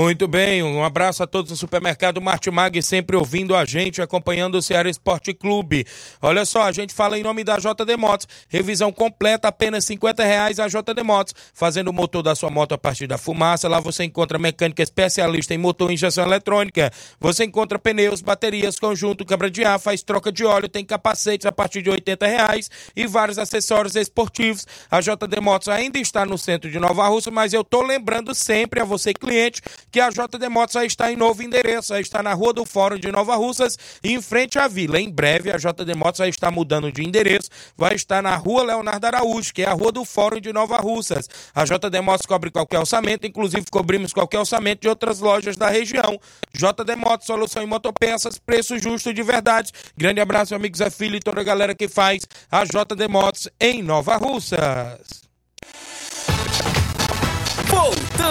Muito 0.00 0.26
bem, 0.26 0.62
um 0.62 0.82
abraço 0.82 1.22
a 1.22 1.26
todos 1.26 1.50
do 1.50 1.56
supermercado 1.58 2.22
Martimag, 2.22 2.80
sempre 2.80 3.16
ouvindo 3.16 3.54
a 3.54 3.66
gente, 3.66 4.00
acompanhando 4.00 4.54
o 4.54 4.62
Ceará 4.62 4.88
Esporte 4.88 5.34
Clube. 5.34 5.86
Olha 6.22 6.46
só, 6.46 6.62
a 6.62 6.72
gente 6.72 6.94
fala 6.94 7.18
em 7.18 7.22
nome 7.22 7.44
da 7.44 7.58
JD 7.58 7.98
Motos, 7.98 8.26
revisão 8.48 8.90
completa, 8.90 9.48
apenas 9.48 9.84
50 9.84 10.24
reais 10.24 10.58
a 10.58 10.68
JD 10.68 11.02
Motos, 11.04 11.34
fazendo 11.52 11.88
o 11.88 11.92
motor 11.92 12.22
da 12.22 12.34
sua 12.34 12.48
moto 12.48 12.72
a 12.72 12.78
partir 12.78 13.06
da 13.06 13.18
fumaça, 13.18 13.68
lá 13.68 13.78
você 13.78 14.02
encontra 14.02 14.38
mecânica 14.38 14.82
especialista 14.82 15.52
em 15.52 15.58
motor 15.58 15.90
e 15.90 15.94
injeção 15.94 16.24
eletrônica, 16.24 16.90
você 17.20 17.44
encontra 17.44 17.78
pneus, 17.78 18.22
baterias, 18.22 18.78
conjunto, 18.78 19.22
câmara 19.22 19.50
de 19.50 19.62
ar, 19.66 19.78
faz 19.78 20.02
troca 20.02 20.32
de 20.32 20.46
óleo, 20.46 20.66
tem 20.66 20.82
capacetes 20.82 21.44
a 21.44 21.52
partir 21.52 21.82
de 21.82 21.90
80 21.90 22.26
reais 22.26 22.70
e 22.96 23.06
vários 23.06 23.36
acessórios 23.36 23.96
esportivos. 23.96 24.66
A 24.90 25.02
JD 25.02 25.40
Motos 25.42 25.68
ainda 25.68 25.98
está 25.98 26.24
no 26.24 26.38
centro 26.38 26.70
de 26.70 26.78
Nova 26.78 27.06
Rússia, 27.06 27.30
mas 27.30 27.52
eu 27.52 27.62
tô 27.62 27.82
lembrando 27.82 28.34
sempre 28.34 28.80
a 28.80 28.84
você 28.84 29.12
cliente 29.12 29.60
que 29.90 30.00
a 30.00 30.10
JD 30.10 30.48
Motos 30.48 30.74
já 30.74 30.84
está 30.84 31.12
em 31.12 31.16
novo 31.16 31.42
endereço, 31.42 31.88
já 31.88 32.00
está 32.00 32.22
na 32.22 32.32
Rua 32.32 32.52
do 32.52 32.64
Fórum 32.64 32.98
de 32.98 33.10
Nova 33.10 33.36
Russas, 33.36 33.76
em 34.02 34.20
frente 34.22 34.58
à 34.58 34.68
vila. 34.68 35.00
Em 35.00 35.10
breve, 35.10 35.50
a 35.50 35.56
JD 35.56 35.94
Motos 35.96 36.18
já 36.18 36.28
está 36.28 36.50
mudando 36.50 36.92
de 36.92 37.02
endereço, 37.02 37.50
vai 37.76 37.94
estar 37.94 38.22
na 38.22 38.36
Rua 38.36 38.62
Leonardo 38.62 39.06
Araújo, 39.06 39.52
que 39.52 39.62
é 39.62 39.66
a 39.66 39.72
Rua 39.72 39.92
do 39.92 40.04
Fórum 40.04 40.40
de 40.40 40.52
Nova 40.52 40.76
Russas. 40.78 41.28
A 41.54 41.64
JD 41.64 42.00
Motos 42.00 42.26
cobre 42.26 42.50
qualquer 42.50 42.78
orçamento, 42.78 43.26
inclusive 43.26 43.64
cobrimos 43.70 44.12
qualquer 44.12 44.38
orçamento 44.38 44.82
de 44.82 44.88
outras 44.88 45.20
lojas 45.20 45.56
da 45.56 45.68
região. 45.68 46.20
JD 46.52 46.96
Motos, 46.96 47.26
solução 47.26 47.62
em 47.62 47.66
motopeças, 47.66 48.38
preço 48.38 48.78
justo 48.78 49.12
de 49.12 49.22
verdade. 49.22 49.72
Grande 49.96 50.20
abraço, 50.20 50.54
amigos 50.54 50.78
Zé 50.78 50.90
Filho 50.90 51.16
e 51.16 51.20
toda 51.20 51.40
a 51.40 51.44
galera 51.44 51.74
que 51.74 51.88
faz 51.88 52.26
a 52.50 52.64
JD 52.64 53.08
Motos 53.08 53.48
em 53.60 53.82
Nova 53.82 54.16
Russas. 54.16 55.19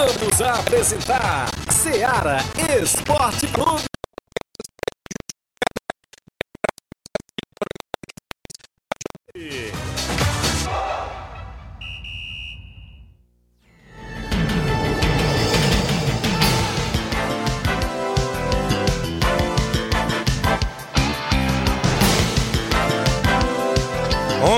Voltamos 0.00 0.40
a 0.40 0.54
apresentar 0.54 1.46
Seara 1.70 2.38
Esporte 2.80 3.46
Clube. 3.48 3.84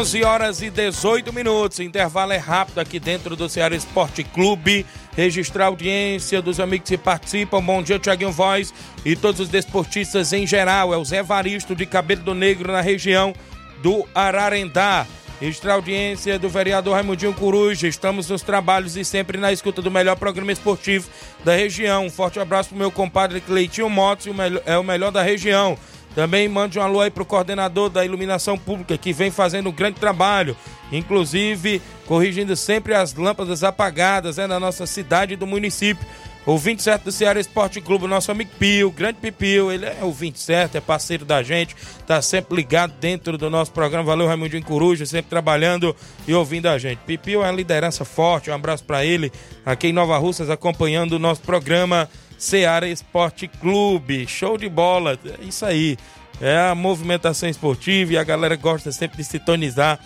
Onze 0.03 0.25
horas 0.25 0.61
e 0.61 0.69
18 0.69 1.33
minutos, 1.33 1.79
intervalo 1.79 2.33
é 2.33 2.37
rápido 2.37 2.81
aqui 2.81 2.99
dentro 2.99 3.37
do 3.37 3.49
Ceará 3.49 3.77
Esporte 3.77 4.25
Clube. 4.25 4.85
Registrar 5.17 5.67
a 5.67 5.69
audiência 5.69 6.43
dos 6.43 6.59
amigos 6.59 6.89
que 6.89 6.99
participam. 6.99 7.63
Bom 7.63 7.81
dia, 7.81 8.01
Tiaguinho 8.01 8.33
Voz 8.33 8.75
e 9.05 9.15
todos 9.15 9.41
os 9.41 9.49
desportistas 9.49 10.33
em 10.33 10.45
geral. 10.45 10.93
É 10.93 10.97
o 10.97 11.05
Zé 11.05 11.23
Varisto 11.23 11.77
de 11.77 11.87
Cabelo 11.87 12.23
do 12.23 12.35
Negro 12.35 12.73
na 12.73 12.81
região 12.81 13.33
do 13.81 14.05
Ararendá. 14.13 15.07
Registrar 15.41 15.75
a 15.75 15.77
audiência 15.77 16.37
do 16.37 16.49
vereador 16.49 16.95
Raimundinho 16.95 17.33
Coruja. 17.33 17.87
Estamos 17.87 18.29
nos 18.29 18.43
trabalhos 18.43 18.97
e 18.97 19.05
sempre 19.05 19.39
na 19.39 19.53
escuta 19.53 19.81
do 19.81 19.91
melhor 19.91 20.17
programa 20.17 20.51
esportivo 20.51 21.09
da 21.45 21.55
região. 21.55 22.07
Um 22.07 22.11
forte 22.11 22.41
abraço 22.41 22.71
pro 22.71 22.79
meu 22.79 22.91
compadre 22.91 23.41
Cleitinho 23.41 23.89
Motos, 23.89 24.27
é 24.67 24.77
o 24.77 24.83
melhor 24.83 25.13
da 25.13 25.23
região. 25.23 25.79
Também 26.15 26.49
mande 26.49 26.79
um 26.79 26.83
alô 26.83 27.01
aí 27.01 27.11
pro 27.11 27.25
coordenador 27.25 27.89
da 27.89 28.05
iluminação 28.05 28.59
pública 28.59 28.99
que 28.99 29.13
vem 29.13 29.31
fazendo 29.31 29.71
um 29.71 29.73
grande 29.73 29.99
trabalho, 29.99 30.57
inclusive 30.91 31.81
corrigindo 32.07 32.55
sempre 32.55 32.95
as 32.95 33.15
lâmpadas 33.15 33.65
apagadas 33.65 34.39
é, 34.39 34.47
na 34.47 34.61
nossa 34.61 34.87
cidade 34.87 35.35
e 35.35 35.37
do 35.37 35.47
município. 35.47 36.07
O 36.45 36.59
27 36.59 37.05
do 37.05 37.13
Ceará 37.13 37.39
Esporte 37.39 37.81
Clube, 37.81 38.09
nosso 38.09 38.33
amigo 38.33 38.51
Pio, 38.59 38.91
grande 38.91 39.19
Pipio, 39.21 39.71
ele 39.71 39.87
é 39.87 39.99
o 40.03 40.11
27, 40.11 40.77
é 40.77 40.81
parceiro 40.81 41.25
da 41.25 41.41
gente, 41.41 41.77
tá 42.05 42.21
sempre 42.21 42.57
ligado 42.57 42.93
dentro 43.01 43.39
do 43.39 43.49
nosso 43.49 43.71
programa. 43.71 44.03
Valeu, 44.03 44.27
Raimundinho 44.27 44.65
Coruja, 44.65 45.07
sempre 45.07 45.31
trabalhando 45.31 45.95
e 46.27 46.35
ouvindo 46.35 46.67
a 46.67 46.77
gente. 46.79 46.99
Pipio 47.07 47.43
é 47.43 47.47
uma 47.47 47.53
liderança 47.53 48.05
forte, 48.05 48.51
um 48.51 48.55
abraço 48.55 48.83
para 48.83 49.05
ele 49.05 49.31
aqui 49.65 49.87
em 49.87 49.93
Nova 49.93 50.19
Russas, 50.19 50.51
acompanhando 50.51 51.13
o 51.13 51.19
nosso 51.19 51.43
programa 51.43 52.11
Seara 52.43 52.89
Esporte 52.89 53.47
Clube. 53.47 54.27
Show 54.27 54.59
de 54.59 54.69
bola, 54.69 55.17
é 55.25 55.45
isso 55.45 55.65
aí. 55.65 55.97
É 56.41 56.59
a 56.59 56.75
movimentação 56.75 57.49
esportiva 57.49 58.15
e 58.15 58.19
a 58.19 58.25
galera 58.25 58.57
gosta 58.57 58.91
sempre 58.91 59.19
de 59.19 59.25
sintonizar 59.25 60.01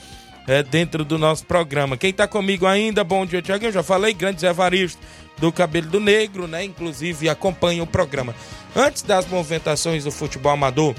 é, 0.47 0.63
dentro 0.63 1.03
do 1.03 1.17
nosso 1.17 1.47
programa. 1.47 1.97
Quem 1.97 2.11
está 2.11 2.29
comigo 2.29 2.67
ainda, 2.67 3.03
bom 3.03 3.25
dia. 3.25 3.43
Eu 3.63 3.73
já 3.73 3.83
falei, 3.83 4.13
grande 4.13 4.43
Zé 4.43 4.53
Varisto 4.53 5.01
do 5.39 5.51
Cabelo 5.51 5.89
do 5.89 5.99
Negro, 5.99 6.47
né? 6.47 6.63
Inclusive 6.63 7.27
acompanha 7.27 7.83
o 7.83 7.87
programa. 7.87 8.35
Antes 8.75 9.01
das 9.01 9.27
movimentações 9.27 10.05
do 10.05 10.11
futebol 10.11 10.53
amador 10.53 10.95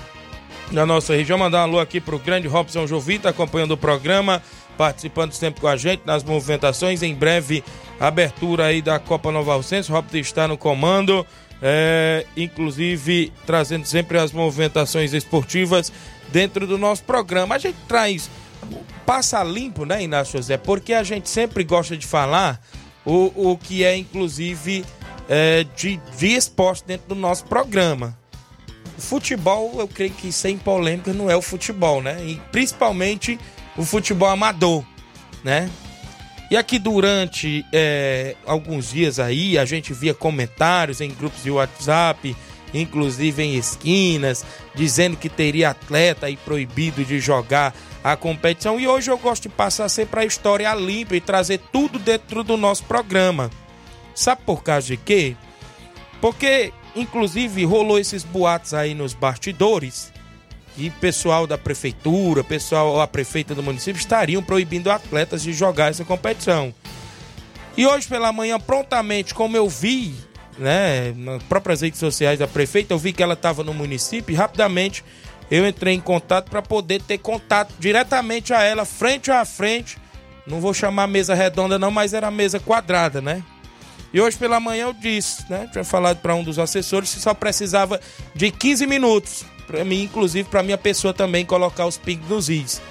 na 0.71 0.87
nossa 0.87 1.15
região, 1.15 1.37
mandar 1.37 1.59
um 1.59 1.63
alô 1.63 1.79
aqui 1.79 2.01
pro 2.01 2.17
grande 2.17 2.47
Robson 2.47 2.87
Jovita, 2.87 3.29
acompanhando 3.29 3.71
o 3.71 3.77
programa, 3.77 4.41
participando 4.77 5.33
sempre 5.33 5.61
com 5.61 5.67
a 5.67 5.75
gente 5.75 6.03
nas 6.05 6.23
movimentações. 6.23 7.01
Em 7.01 7.13
breve, 7.13 7.63
abertura 7.99 8.65
aí 8.65 8.81
da 8.81 8.99
Copa 8.99 9.31
Nova 9.31 9.53
Alcense. 9.53 9.91
Robson 9.91 10.17
está 10.17 10.47
no 10.47 10.57
comando, 10.57 11.25
é, 11.61 12.25
inclusive 12.35 13.33
trazendo 13.45 13.85
sempre 13.85 14.17
as 14.19 14.31
movimentações 14.31 15.13
esportivas 15.13 15.91
dentro 16.29 16.67
do 16.67 16.77
nosso 16.77 17.03
programa. 17.03 17.55
A 17.55 17.57
gente 17.57 17.77
traz 17.87 18.29
passa 19.05 19.41
limpo, 19.41 19.85
né, 19.85 20.03
Inácio 20.03 20.37
José? 20.37 20.57
Porque 20.57 20.93
a 20.93 21.01
gente 21.01 21.29
sempre 21.29 21.63
gosta 21.63 21.95
de 21.95 22.05
falar 22.05 22.61
o, 23.05 23.51
o 23.51 23.57
que 23.57 23.85
é, 23.85 23.95
inclusive, 23.95 24.83
é, 25.29 25.65
de, 25.75 25.97
de 26.17 26.27
esporte 26.27 26.83
dentro 26.85 27.07
do 27.07 27.15
nosso 27.15 27.45
programa. 27.45 28.17
O 28.97 29.01
futebol, 29.01 29.75
eu 29.77 29.87
creio 29.87 30.11
que 30.11 30.31
sem 30.31 30.57
polêmica, 30.57 31.13
não 31.13 31.29
é 31.29 31.35
o 31.35 31.41
futebol, 31.41 32.01
né? 32.01 32.17
E 32.25 32.35
principalmente 32.51 33.39
o 33.77 33.85
futebol 33.85 34.27
amador, 34.27 34.83
né? 35.43 35.69
E 36.49 36.55
aqui 36.55 36.79
durante 36.79 37.65
é, 37.73 38.35
alguns 38.45 38.89
dias 38.89 39.19
aí, 39.19 39.57
a 39.57 39.65
gente 39.65 39.93
via 39.93 40.13
comentários 40.13 41.01
em 41.01 41.09
grupos 41.09 41.43
de 41.43 41.51
WhatsApp, 41.51 42.35
inclusive 42.73 43.43
em 43.43 43.55
esquinas, 43.55 44.45
dizendo 44.73 45.17
que 45.17 45.29
teria 45.29 45.71
atleta 45.71 46.25
aí 46.25 46.37
proibido 46.37 47.03
de 47.03 47.19
jogar 47.19 47.75
a 48.01 48.15
competição. 48.15 48.79
E 48.79 48.87
hoje 48.87 49.11
eu 49.11 49.17
gosto 49.17 49.43
de 49.43 49.49
passar 49.49 49.89
sempre 49.89 50.21
a 50.21 50.25
história 50.25 50.73
limpa 50.73 51.15
e 51.15 51.21
trazer 51.21 51.59
tudo 51.71 51.99
dentro 51.99 52.43
do 52.43 52.55
nosso 52.55 52.83
programa. 52.85 53.51
Sabe 54.15 54.41
por 54.45 54.63
causa 54.63 54.87
de 54.87 54.97
quê? 54.97 55.35
Porque, 56.21 56.71
inclusive, 56.95 57.65
rolou 57.65 57.99
esses 57.99 58.23
boatos 58.23 58.73
aí 58.73 58.93
nos 58.93 59.13
bastidores 59.13 60.13
e 60.77 60.91
pessoal 60.91 61.47
da 61.47 61.57
prefeitura, 61.57 62.43
pessoal, 62.43 63.01
a 63.01 63.07
prefeita 63.07 63.55
do 63.55 63.63
município 63.63 63.99
estariam 63.99 64.43
proibindo 64.43 64.91
atletas 64.91 65.41
de 65.41 65.51
jogar 65.51 65.89
essa 65.89 66.05
competição. 66.05 66.73
E 67.75 67.85
hoje 67.85 68.07
pela 68.07 68.31
manhã, 68.31 68.59
prontamente, 68.59 69.33
como 69.33 69.57
eu 69.57 69.67
vi, 69.67 70.15
né, 70.57 71.13
nas 71.15 71.41
próprias 71.43 71.81
redes 71.81 71.99
sociais 71.99 72.37
da 72.37 72.47
prefeita, 72.47 72.93
eu 72.93 72.99
vi 72.99 73.11
que 73.11 73.23
ela 73.23 73.33
estava 73.33 73.63
no 73.63 73.73
município 73.73 74.33
e 74.33 74.35
rapidamente 74.35 75.03
eu 75.49 75.67
entrei 75.67 75.95
em 75.95 75.99
contato 75.99 76.49
para 76.49 76.61
poder 76.61 77.01
ter 77.01 77.17
contato 77.17 77.73
diretamente 77.79 78.53
a 78.53 78.63
ela, 78.63 78.85
frente 78.85 79.31
a 79.31 79.43
frente. 79.45 79.97
Não 80.45 80.59
vou 80.59 80.73
chamar 80.73 81.07
mesa 81.07 81.33
redonda 81.33 81.79
não, 81.79 81.89
mas 81.89 82.13
era 82.13 82.29
mesa 82.29 82.59
quadrada, 82.59 83.19
né? 83.21 83.43
E 84.13 84.21
hoje 84.21 84.37
pela 84.37 84.59
manhã 84.59 84.87
eu 84.87 84.93
disse, 84.93 85.43
né? 85.49 85.67
Tinha 85.71 85.83
falado 85.83 86.17
para 86.17 86.35
um 86.35 86.43
dos 86.43 86.59
assessores 86.59 87.13
que 87.13 87.19
só 87.19 87.33
precisava 87.33 87.99
de 88.33 88.51
15 88.51 88.87
minutos 88.87 89.45
para 89.67 89.83
mim, 89.83 90.03
inclusive 90.03 90.47
para 90.49 90.63
minha 90.63 90.77
pessoa 90.77 91.13
também 91.13 91.45
colocar 91.45 91.85
os 91.85 91.97
pingos 91.97 92.29
nos 92.29 92.49
is. 92.49 92.81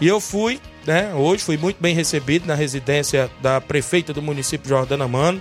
E 0.00 0.06
eu 0.06 0.20
fui, 0.20 0.60
né? 0.86 1.14
Hoje 1.14 1.42
fui 1.42 1.56
muito 1.56 1.80
bem 1.80 1.94
recebido 1.94 2.46
na 2.46 2.54
residência 2.54 3.30
da 3.40 3.60
prefeita 3.60 4.12
do 4.12 4.20
município 4.20 4.68
Jordana 4.68 5.08
Mano. 5.08 5.40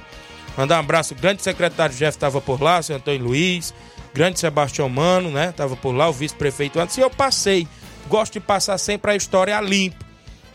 Mandar 0.56 0.78
um 0.78 0.80
abraço, 0.80 1.14
o 1.14 1.18
grande 1.18 1.44
secretário 1.44 1.96
Jeff 1.96 2.16
estava 2.16 2.40
por 2.40 2.62
lá, 2.62 2.82
senhor 2.82 2.98
Antônio 2.98 3.24
Luiz, 3.24 3.74
grande 4.14 4.40
Sebastião 4.40 4.90
Mano, 4.90 5.30
né? 5.30 5.52
Tava 5.52 5.76
por 5.76 5.92
lá, 5.92 6.10
o 6.10 6.14
vice-prefeito 6.14 6.80
antes, 6.80 6.98
e 6.98 7.02
eu 7.02 7.10
passei. 7.10 7.68
Gosto 8.08 8.34
de 8.34 8.40
passar 8.40 8.78
sempre 8.78 9.12
a 9.12 9.16
história 9.16 9.56
a 9.56 9.62
limpo. 9.62 10.04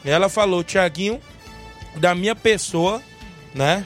E 0.04 0.11
ela 0.11 0.28
falou, 0.28 0.64
Tiaguinho, 0.64 1.20
da 1.96 2.14
minha 2.14 2.35
pessoa, 2.35 3.00
né? 3.54 3.85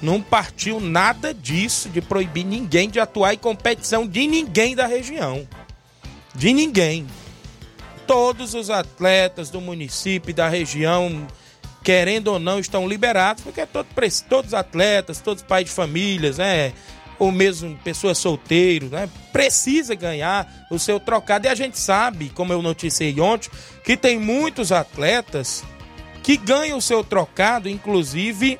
Não 0.00 0.22
partiu 0.22 0.80
nada 0.80 1.34
disso 1.34 1.88
de 1.88 2.00
proibir 2.00 2.44
ninguém 2.44 2.88
de 2.88 3.00
atuar 3.00 3.34
em 3.34 3.38
competição 3.38 4.06
de 4.06 4.26
ninguém 4.26 4.76
da 4.76 4.86
região. 4.86 5.46
De 6.34 6.52
ninguém. 6.52 7.06
Todos 8.06 8.54
os 8.54 8.70
atletas 8.70 9.50
do 9.50 9.60
município 9.60 10.30
e 10.30 10.34
da 10.34 10.48
região, 10.48 11.26
querendo 11.82 12.28
ou 12.28 12.38
não, 12.38 12.58
estão 12.58 12.88
liberados, 12.88 13.42
porque 13.42 13.64
todo, 13.66 13.86
todos 14.28 14.48
os 14.48 14.54
atletas, 14.54 15.20
todos 15.20 15.42
os 15.42 15.48
pais 15.48 15.66
de 15.66 15.70
famílias, 15.70 16.38
né? 16.38 16.72
Ou 17.18 17.30
mesmo 17.30 17.76
pessoas 17.84 18.18
solteiras, 18.18 18.90
né? 18.90 19.08
Precisa 19.32 19.94
ganhar 19.94 20.66
o 20.70 20.78
seu 20.78 20.98
trocado. 20.98 21.46
E 21.46 21.48
a 21.48 21.54
gente 21.54 21.78
sabe, 21.78 22.30
como 22.30 22.52
eu 22.52 22.62
noticiei 22.62 23.18
ontem, 23.20 23.50
que 23.84 23.96
tem 23.96 24.18
muitos 24.18 24.72
atletas 24.72 25.62
que 26.22 26.36
ganham 26.36 26.78
o 26.78 26.82
seu 26.82 27.04
trocado, 27.04 27.68
inclusive 27.68 28.58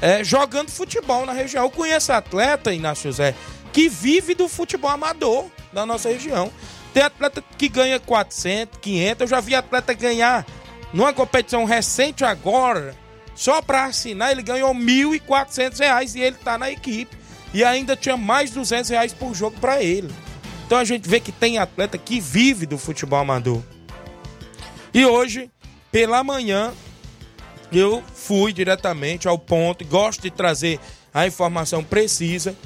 é, 0.00 0.22
jogando 0.22 0.70
futebol 0.70 1.26
na 1.26 1.32
região. 1.32 1.64
Eu 1.64 1.70
conheço 1.70 2.12
atleta, 2.12 2.72
Inácio 2.72 3.10
José, 3.10 3.34
que 3.72 3.88
vive 3.88 4.34
do 4.34 4.48
futebol 4.48 4.90
amador 4.90 5.46
da 5.72 5.84
nossa 5.84 6.08
região. 6.08 6.50
Tem 6.96 7.02
atleta 7.02 7.44
que 7.58 7.68
ganha 7.68 8.00
400, 8.00 8.78
500. 8.80 9.20
Eu 9.20 9.26
já 9.26 9.38
vi 9.38 9.54
atleta 9.54 9.92
ganhar 9.92 10.46
numa 10.94 11.12
competição 11.12 11.66
recente 11.66 12.24
agora, 12.24 12.96
só 13.34 13.60
para 13.60 13.84
assinar, 13.84 14.32
ele 14.32 14.40
ganhou 14.40 14.74
1.400 14.74 15.78
reais 15.78 16.14
e 16.14 16.20
ele 16.20 16.36
tá 16.36 16.56
na 16.56 16.70
equipe. 16.70 17.14
E 17.52 17.62
ainda 17.62 17.94
tinha 17.94 18.16
mais 18.16 18.50
200 18.50 18.88
reais 18.88 19.12
por 19.12 19.34
jogo 19.34 19.60
para 19.60 19.82
ele. 19.82 20.10
Então 20.64 20.78
a 20.78 20.84
gente 20.84 21.06
vê 21.06 21.20
que 21.20 21.30
tem 21.30 21.58
atleta 21.58 21.98
que 21.98 22.18
vive 22.18 22.64
do 22.64 22.78
futebol 22.78 23.18
amador. 23.18 23.62
E 24.94 25.04
hoje, 25.04 25.50
pela 25.92 26.24
manhã, 26.24 26.72
eu 27.70 28.02
fui 28.14 28.54
diretamente 28.54 29.28
ao 29.28 29.38
ponto, 29.38 29.84
gosto 29.84 30.22
de 30.22 30.30
trazer 30.30 30.80
a 31.12 31.26
informação 31.26 31.84
precisa 31.84 32.56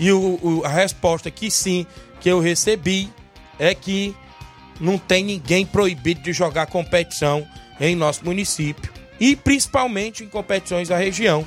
e 0.00 0.10
o, 0.10 0.40
o, 0.42 0.64
a 0.64 0.70
resposta 0.70 1.30
que 1.30 1.50
sim, 1.50 1.86
que 2.18 2.30
eu 2.30 2.40
recebi 2.40 3.12
é 3.58 3.74
que 3.74 4.14
não 4.80 4.98
tem 4.98 5.24
ninguém 5.24 5.64
proibido 5.64 6.20
de 6.20 6.32
jogar 6.32 6.66
competição 6.66 7.46
em 7.80 7.94
nosso 7.94 8.24
município 8.24 8.92
e 9.20 9.36
principalmente 9.36 10.24
em 10.24 10.28
competições 10.28 10.88
da 10.88 10.96
região, 10.96 11.46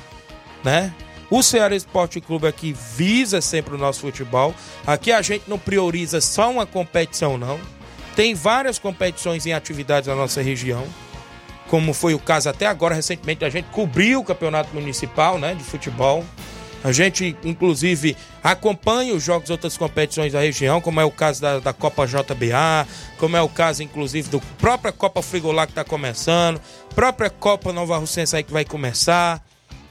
né? 0.64 0.94
O 1.30 1.42
Ceará 1.42 1.76
Esporte 1.76 2.22
Clube 2.22 2.46
aqui 2.46 2.74
visa 2.96 3.42
sempre 3.42 3.74
o 3.74 3.78
nosso 3.78 4.00
futebol. 4.00 4.54
Aqui 4.86 5.12
a 5.12 5.20
gente 5.20 5.44
não 5.46 5.58
prioriza 5.58 6.22
só 6.22 6.50
uma 6.50 6.64
competição, 6.64 7.36
não. 7.36 7.60
Tem 8.16 8.34
várias 8.34 8.78
competições 8.78 9.44
em 9.44 9.52
atividades 9.52 10.08
na 10.08 10.14
nossa 10.14 10.40
região 10.40 10.86
como 11.68 11.92
foi 11.92 12.14
o 12.14 12.18
caso 12.18 12.48
até 12.48 12.66
agora, 12.66 12.94
recentemente, 12.94 13.44
a 13.44 13.50
gente 13.50 13.66
cobriu 13.66 14.20
o 14.20 14.24
campeonato 14.24 14.74
municipal 14.74 15.38
né, 15.38 15.54
de 15.54 15.62
futebol. 15.62 16.24
A 16.88 16.92
gente, 16.92 17.36
inclusive, 17.44 18.16
acompanha 18.42 19.14
os 19.14 19.22
jogos 19.22 19.46
de 19.46 19.52
outras 19.52 19.76
competições 19.76 20.32
da 20.32 20.40
região, 20.40 20.80
como 20.80 20.98
é 20.98 21.04
o 21.04 21.10
caso 21.10 21.42
da, 21.42 21.58
da 21.60 21.72
Copa 21.74 22.06
JBA, 22.06 22.88
como 23.18 23.36
é 23.36 23.42
o 23.42 23.48
caso, 23.48 23.82
inclusive, 23.82 24.30
do 24.30 24.40
própria 24.58 24.90
Copa 24.90 25.20
Frigolá 25.20 25.66
que 25.66 25.72
está 25.72 25.84
começando, 25.84 26.58
própria 26.94 27.28
Copa 27.28 27.74
Nova 27.74 27.98
Russense 27.98 28.34
aí 28.34 28.42
que 28.42 28.52
vai 28.52 28.64
começar, 28.64 29.44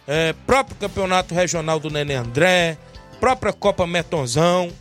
é, 0.08 0.34
próprio 0.48 0.76
Campeonato 0.78 1.36
Regional 1.36 1.80
do 1.80 1.92
Nenê 1.92 2.16
André, 2.16 2.80
própria 3.20 3.54
Copa 3.54 3.86
Metonzão 3.86 4.74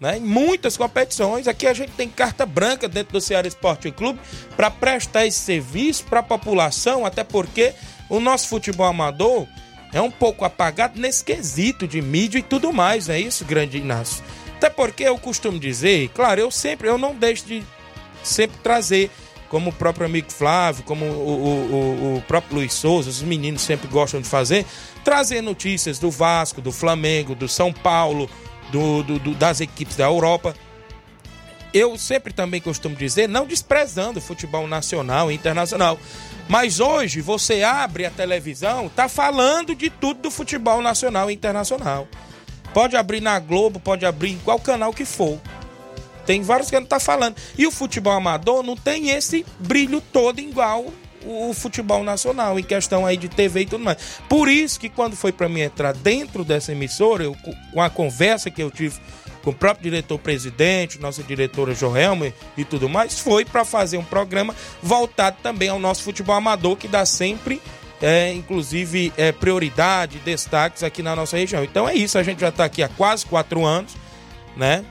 né? 0.00 0.16
Em 0.16 0.20
muitas 0.20 0.76
competições. 0.76 1.46
Aqui 1.46 1.66
a 1.66 1.74
gente 1.74 1.92
tem 1.92 2.08
carta 2.08 2.46
branca 2.46 2.88
dentro 2.88 3.12
do 3.12 3.20
Ceará 3.20 3.46
Esporte 3.46 3.90
Clube 3.92 4.18
para 4.56 4.70
prestar 4.70 5.26
esse 5.26 5.38
serviço 5.38 6.04
para 6.04 6.20
a 6.20 6.22
população, 6.22 7.04
até 7.04 7.22
porque 7.22 7.74
o 8.08 8.18
nosso 8.18 8.48
futebol 8.48 8.86
amador 8.86 9.46
é 9.92 10.00
um 10.00 10.10
pouco 10.10 10.44
apagado 10.44 11.00
nesse 11.00 11.24
quesito 11.24 11.86
de 11.86 12.00
mídia 12.00 12.38
e 12.38 12.42
tudo 12.42 12.72
mais, 12.72 13.08
não 13.08 13.14
é 13.14 13.20
isso, 13.20 13.44
grande 13.44 13.78
Inácio? 13.78 14.22
Até 14.56 14.68
porque 14.68 15.04
eu 15.04 15.18
costumo 15.18 15.58
dizer, 15.58 16.10
claro, 16.10 16.40
eu 16.40 16.50
sempre, 16.50 16.88
eu 16.88 16.98
não 16.98 17.14
deixo 17.14 17.46
de 17.46 17.62
sempre 18.22 18.58
trazer, 18.62 19.10
como 19.48 19.70
o 19.70 19.72
próprio 19.72 20.06
amigo 20.06 20.30
Flávio, 20.30 20.84
como 20.84 21.04
o, 21.04 21.08
o, 21.08 22.14
o, 22.14 22.16
o 22.18 22.22
próprio 22.22 22.56
Luiz 22.56 22.72
Souza, 22.72 23.10
os 23.10 23.20
meninos 23.20 23.62
sempre 23.62 23.88
gostam 23.88 24.20
de 24.20 24.28
fazer, 24.28 24.64
trazer 25.02 25.40
notícias 25.40 25.98
do 25.98 26.10
Vasco, 26.10 26.60
do 26.60 26.70
Flamengo, 26.70 27.34
do 27.34 27.48
São 27.48 27.72
Paulo, 27.72 28.30
do, 28.70 29.02
do, 29.02 29.18
do, 29.18 29.34
das 29.34 29.60
equipes 29.60 29.96
da 29.96 30.04
Europa. 30.04 30.54
Eu 31.74 31.98
sempre 31.98 32.32
também 32.32 32.60
costumo 32.60 32.94
dizer, 32.94 33.28
não 33.28 33.46
desprezando 33.46 34.18
o 34.18 34.22
futebol 34.22 34.66
nacional 34.66 35.30
e 35.30 35.34
internacional. 35.34 35.98
Mas 36.50 36.80
hoje 36.80 37.20
você 37.20 37.62
abre 37.62 38.04
a 38.04 38.10
televisão, 38.10 38.88
tá 38.88 39.08
falando 39.08 39.72
de 39.72 39.88
tudo 39.88 40.22
do 40.22 40.30
futebol 40.32 40.82
nacional 40.82 41.30
e 41.30 41.34
internacional. 41.34 42.08
Pode 42.74 42.96
abrir 42.96 43.20
na 43.20 43.38
Globo, 43.38 43.78
pode 43.78 44.04
abrir 44.04 44.32
em 44.32 44.38
qual 44.38 44.58
canal 44.58 44.92
que 44.92 45.04
for. 45.04 45.38
Tem 46.26 46.42
vários 46.42 46.68
que 46.68 46.80
não 46.80 46.86
tá 46.86 46.98
falando. 46.98 47.36
E 47.56 47.68
o 47.68 47.70
futebol 47.70 48.14
amador 48.14 48.64
não 48.64 48.74
tem 48.74 49.10
esse 49.10 49.46
brilho 49.60 50.00
todo 50.00 50.40
igual 50.40 50.86
o 51.24 51.52
futebol 51.52 52.02
nacional, 52.02 52.58
em 52.58 52.62
questão 52.62 53.04
aí 53.04 53.16
de 53.16 53.28
TV 53.28 53.62
e 53.62 53.66
tudo 53.66 53.84
mais. 53.84 54.20
Por 54.28 54.48
isso 54.48 54.78
que 54.78 54.88
quando 54.88 55.16
foi 55.16 55.32
para 55.32 55.48
mim 55.48 55.60
entrar 55.60 55.92
dentro 55.92 56.44
dessa 56.44 56.72
emissora, 56.72 57.24
eu, 57.24 57.36
com 57.72 57.80
a 57.80 57.90
conversa 57.90 58.50
que 58.50 58.62
eu 58.62 58.70
tive 58.70 58.98
com 59.42 59.50
o 59.50 59.54
próprio 59.54 59.90
diretor-presidente, 59.90 61.00
nossa 61.00 61.22
diretora 61.22 61.74
Joelma 61.74 62.32
e 62.56 62.64
tudo 62.64 62.88
mais, 62.88 63.18
foi 63.18 63.44
para 63.44 63.64
fazer 63.64 63.96
um 63.96 64.04
programa 64.04 64.54
voltado 64.82 65.36
também 65.42 65.68
ao 65.68 65.78
nosso 65.78 66.02
futebol 66.02 66.36
amador, 66.36 66.76
que 66.76 66.88
dá 66.88 67.06
sempre, 67.06 67.60
é, 68.02 68.32
inclusive, 68.32 69.12
é, 69.16 69.32
prioridade, 69.32 70.18
destaques 70.18 70.82
aqui 70.82 71.02
na 71.02 71.16
nossa 71.16 71.36
região. 71.36 71.64
Então 71.64 71.88
é 71.88 71.94
isso, 71.94 72.18
a 72.18 72.22
gente 72.22 72.40
já 72.40 72.48
está 72.48 72.64
aqui 72.64 72.82
há 72.82 72.88
quase 72.88 73.24
quatro 73.26 73.64
anos, 73.64 73.92
né? 74.56 74.84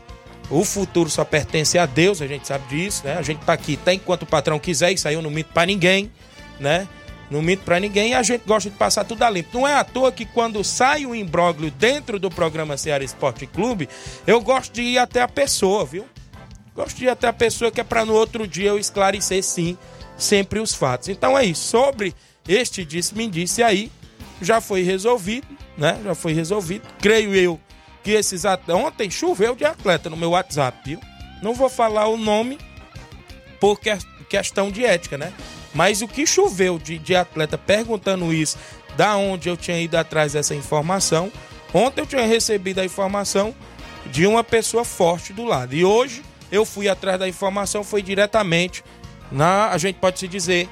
O 0.49 0.65
futuro 0.65 1.11
só 1.11 1.23
pertence 1.23 1.77
a 1.77 1.85
Deus, 1.85 2.23
a 2.23 2.27
gente 2.27 2.47
sabe 2.47 2.67
disso, 2.69 3.03
né? 3.05 3.15
A 3.17 3.21
gente 3.21 3.39
tá 3.45 3.53
aqui, 3.53 3.77
tá 3.77 3.93
enquanto 3.93 4.23
o 4.23 4.25
patrão 4.25 4.57
quiser, 4.57 4.91
e 4.91 4.97
saiu 4.97 5.21
no 5.21 5.29
mito 5.29 5.51
para 5.53 5.67
ninguém, 5.67 6.11
né? 6.59 6.87
Não 7.29 7.41
mito 7.43 7.63
para 7.63 7.79
ninguém 7.79 8.11
e 8.11 8.13
a 8.15 8.23
gente 8.23 8.43
gosta 8.45 8.69
de 8.69 8.75
passar 8.75 9.03
tudo 9.03 9.21
a 9.23 9.29
limpo. 9.29 9.49
Não 9.53 9.67
é 9.67 9.75
à 9.75 9.83
toa 9.83 10.11
que 10.11 10.25
quando 10.25 10.63
sai 10.63 11.05
um 11.05 11.13
imbróglio 11.13 11.69
dentro 11.69 12.19
do 12.19 12.29
programa 12.29 12.75
Ceará 12.75 13.03
Esporte 13.03 13.45
Clube, 13.45 13.87
eu 14.25 14.41
gosto 14.41 14.73
de 14.73 14.81
ir 14.81 14.97
até 14.97 15.21
a 15.21 15.27
pessoa, 15.27 15.85
viu? 15.85 16.07
Gosto 16.75 16.97
de 16.97 17.05
ir 17.05 17.09
até 17.09 17.27
a 17.27 17.33
pessoa 17.33 17.71
que 17.71 17.79
é 17.79 17.83
para 17.83 18.03
no 18.03 18.13
outro 18.13 18.47
dia 18.47 18.69
eu 18.69 18.79
esclarecer 18.79 19.43
sim 19.43 19.77
sempre 20.17 20.59
os 20.59 20.73
fatos. 20.73 21.07
Então 21.09 21.37
é 21.37 21.45
isso. 21.45 21.67
Sobre 21.67 22.15
este 22.47 22.83
disse-me 22.83 23.27
disse 23.29 23.61
aí, 23.61 23.91
já 24.41 24.59
foi 24.59 24.81
resolvido, 24.81 25.47
né? 25.77 25.99
Já 26.03 26.15
foi 26.15 26.33
resolvido. 26.33 26.87
Creio 26.99 27.35
eu 27.35 27.59
que 28.03 28.11
esses 28.11 28.43
atletas. 28.43 28.83
Ontem 28.83 29.11
choveu 29.11 29.55
de 29.55 29.65
atleta 29.65 30.09
no 30.09 30.17
meu 30.17 30.31
WhatsApp, 30.31 30.79
viu? 30.83 30.99
Não 31.43 31.53
vou 31.53 31.69
falar 31.69 32.07
o 32.07 32.17
nome 32.17 32.57
por 33.59 33.79
questão 34.27 34.71
de 34.71 34.83
ética, 34.83 35.17
né? 35.17 35.31
Mas 35.73 36.01
o 36.01 36.07
que 36.07 36.25
choveu 36.25 36.79
de, 36.79 36.97
de 36.97 37.15
atleta 37.15 37.57
perguntando 37.57 38.33
isso, 38.33 38.57
da 38.95 39.15
onde 39.15 39.49
eu 39.49 39.55
tinha 39.55 39.79
ido 39.79 39.95
atrás 39.95 40.33
dessa 40.33 40.55
informação. 40.55 41.31
Ontem 41.73 42.01
eu 42.01 42.05
tinha 42.05 42.25
recebido 42.25 42.79
a 42.79 42.85
informação 42.85 43.53
de 44.07 44.25
uma 44.25 44.43
pessoa 44.43 44.83
forte 44.83 45.31
do 45.31 45.45
lado. 45.45 45.75
E 45.75 45.85
hoje 45.85 46.23
eu 46.51 46.65
fui 46.65 46.89
atrás 46.89 47.19
da 47.19 47.27
informação, 47.27 47.83
foi 47.83 48.01
diretamente 48.01 48.83
na, 49.31 49.69
a 49.69 49.77
gente 49.77 49.97
pode 49.97 50.19
se 50.19 50.27
dizer, 50.27 50.67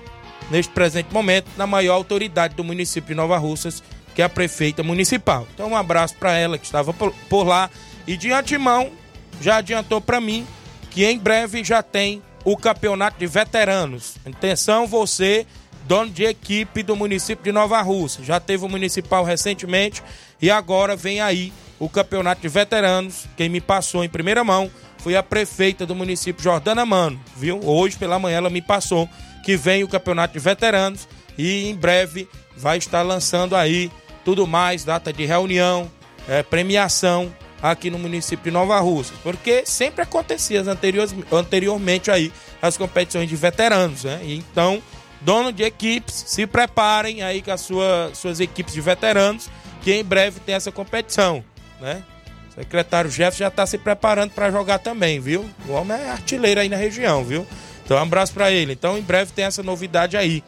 neste 0.49 0.71
presente 0.71 1.13
momento, 1.13 1.47
na 1.55 1.67
maior 1.67 1.93
autoridade 1.93 2.55
do 2.55 2.63
município 2.63 3.10
de 3.10 3.15
Nova 3.15 3.38
Russas, 3.38 3.83
que 4.15 4.21
é 4.21 4.25
a 4.25 4.29
prefeita 4.29 4.81
municipal. 4.81 5.47
Então, 5.53 5.69
um 5.69 5.75
abraço 5.75 6.15
para 6.15 6.36
ela 6.36 6.57
que 6.57 6.65
estava 6.65 6.91
por 6.93 7.43
lá. 7.45 7.69
E 8.07 8.17
de 8.17 8.31
antemão, 8.31 8.91
já 9.39 9.57
adiantou 9.57 10.01
para 10.01 10.19
mim 10.19 10.47
que 10.89 11.05
em 11.05 11.19
breve 11.19 11.63
já 11.63 11.83
tem 11.83 12.23
o 12.47 12.55
campeonato 12.55 13.19
de 13.19 13.27
veteranos. 13.27 14.15
Atenção, 14.25 14.88
você, 14.88 15.45
dono 15.86 16.10
de 16.10 16.23
equipe 16.23 16.81
do 16.81 16.95
município 16.95 17.43
de 17.43 17.51
Nova 17.51 17.81
Rússia. 17.81 18.23
Já 18.23 18.39
teve 18.39 18.63
o 18.63 18.69
municipal 18.69 19.25
recentemente 19.25 20.01
e 20.41 20.49
agora 20.49 20.95
vem 20.95 21.19
aí 21.19 21.51
o 21.77 21.89
campeonato 21.89 22.41
de 22.41 22.47
veteranos. 22.47 23.25
Quem 23.36 23.49
me 23.49 23.60
passou 23.60 24.01
em 24.01 24.07
primeira 24.07 24.45
mão 24.45 24.71
foi 24.97 25.17
a 25.17 25.21
prefeita 25.21 25.86
do 25.86 25.93
município, 25.93 26.41
Jordana 26.41 26.86
Mano, 26.86 27.19
viu? 27.36 27.60
Hoje 27.62 27.97
pela 27.97 28.17
manhã 28.17 28.38
ela 28.38 28.49
me 28.49 28.62
passou 28.62 29.10
que 29.43 29.57
vem 29.57 29.83
o 29.83 29.88
campeonato 29.89 30.31
de 30.31 30.39
veteranos 30.39 31.05
e 31.38 31.67
em 31.67 31.75
breve 31.75 32.29
vai 32.55 32.77
estar 32.77 33.01
lançando 33.01 33.57
aí 33.57 33.91
tudo 34.23 34.47
mais, 34.47 34.86
data 34.86 35.12
de 35.12 35.25
reunião, 35.25 35.91
é, 36.29 36.43
premiação 36.43 37.29
aqui 37.62 37.89
no 37.89 37.98
município 37.98 38.46
de 38.46 38.52
Nova 38.52 38.80
Rússia, 38.80 39.15
porque 39.24 39.65
sempre 39.65 40.02
acontecia 40.02 40.62
anteriores, 40.62 41.15
anteriormente 41.32 42.12
aí 42.12 42.32
as 42.62 42.78
competições 42.78 43.28
de 43.28 43.36
veteranos, 43.36 44.04
né? 44.04 44.20
Então, 44.24 44.82
dono 45.22 45.52
de 45.52 45.63
equipes, 45.63 46.24
se 46.28 46.46
preparem 46.46 47.24
aí 47.24 47.41
com 47.41 47.52
as 47.52 47.62
sua, 47.62 48.12
suas 48.13 48.39
equipes 48.39 48.74
de 48.74 48.82
veteranos, 48.82 49.50
que 49.82 49.93
em 49.93 50.04
breve 50.04 50.39
tem 50.39 50.56
essa 50.56 50.72
competição, 50.72 51.43
né? 51.82 52.04
O 52.50 52.60
secretário 52.60 53.10
Jefferson 53.10 53.39
já 53.39 53.48
está 53.48 53.65
se 53.65 53.78
preparando 53.78 54.32
para 54.32 54.52
jogar 54.52 54.80
também, 54.80 55.20
viu? 55.20 55.48
O 55.67 55.74
homem 55.74 55.98
é 55.98 56.10
artilheiro 56.10 56.60
aí 56.60 56.70
na 56.70 56.78
região, 56.78 57.24
viu? 57.24 57.46
Então, 57.86 57.98
um 57.98 58.02
abraço 58.02 58.34
para 58.34 58.52
ele. 58.52 58.74
Então, 58.74 58.98
em 58.98 59.02
breve 59.02 59.32
tem 59.32 59.46
essa 59.46 59.63
novidade 59.63 60.17
aí 60.17 60.43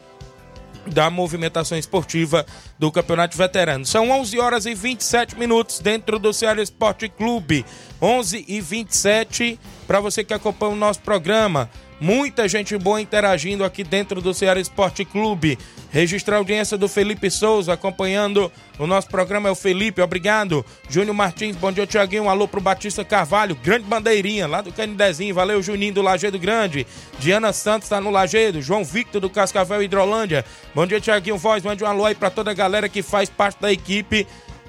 da 0.86 1.10
movimentação 1.10 1.76
esportiva 1.76 2.44
do 2.78 2.90
Campeonato 2.90 3.36
Veterano. 3.36 3.84
São 3.84 4.10
11 4.10 4.38
horas 4.38 4.66
e 4.66 4.74
27 4.74 5.38
minutos 5.38 5.78
dentro 5.78 6.18
do 6.18 6.32
Ceará 6.32 6.62
Esporte 6.62 7.08
Clube. 7.08 7.64
11 8.00 8.44
e 8.48 8.60
27 8.60 9.58
para 9.86 10.00
você 10.00 10.24
que 10.24 10.34
acompanha 10.34 10.72
o 10.72 10.76
nosso 10.76 11.00
programa. 11.00 11.70
Muita 12.00 12.48
gente 12.48 12.78
boa 12.78 12.98
interagindo 12.98 13.62
aqui 13.62 13.84
dentro 13.84 14.22
do 14.22 14.32
Ceará 14.32 14.58
Esporte 14.58 15.04
Clube. 15.04 15.58
Registrar 15.90 16.36
a 16.36 16.38
audiência 16.38 16.78
do 16.78 16.88
Felipe 16.88 17.30
Souza 17.30 17.74
acompanhando 17.74 18.50
o 18.78 18.86
nosso 18.86 19.08
programa. 19.08 19.50
É 19.50 19.52
o 19.52 19.54
Felipe, 19.54 20.00
obrigado. 20.00 20.64
Júnior 20.88 21.14
Martins, 21.14 21.56
bom 21.56 21.70
dia, 21.70 21.86
Tiaguinho. 21.86 22.22
Um 22.22 22.30
alô 22.30 22.48
pro 22.48 22.58
Batista 22.58 23.04
Carvalho, 23.04 23.54
grande 23.54 23.84
bandeirinha 23.84 24.46
lá 24.46 24.62
do 24.62 24.72
Canidezinho. 24.72 25.34
Valeu, 25.34 25.62
Juninho 25.62 25.92
do 25.92 26.00
Lagedo 26.00 26.38
Grande. 26.38 26.86
Diana 27.18 27.52
Santos 27.52 27.90
tá 27.90 28.00
no 28.00 28.08
Lagedo. 28.08 28.62
João 28.62 28.82
Victor 28.82 29.20
do 29.20 29.28
Cascavel 29.28 29.82
Hidrolândia. 29.82 30.42
Bom 30.74 30.86
dia, 30.86 31.02
Tiaguinho 31.02 31.36
Voz. 31.36 31.62
Mande 31.62 31.84
um 31.84 31.86
alô 31.86 32.06
aí 32.06 32.14
pra 32.14 32.30
toda 32.30 32.50
a 32.50 32.54
galera 32.54 32.88
que 32.88 33.02
faz 33.02 33.28
parte 33.28 33.60
da 33.60 33.70
equipe 33.70 34.26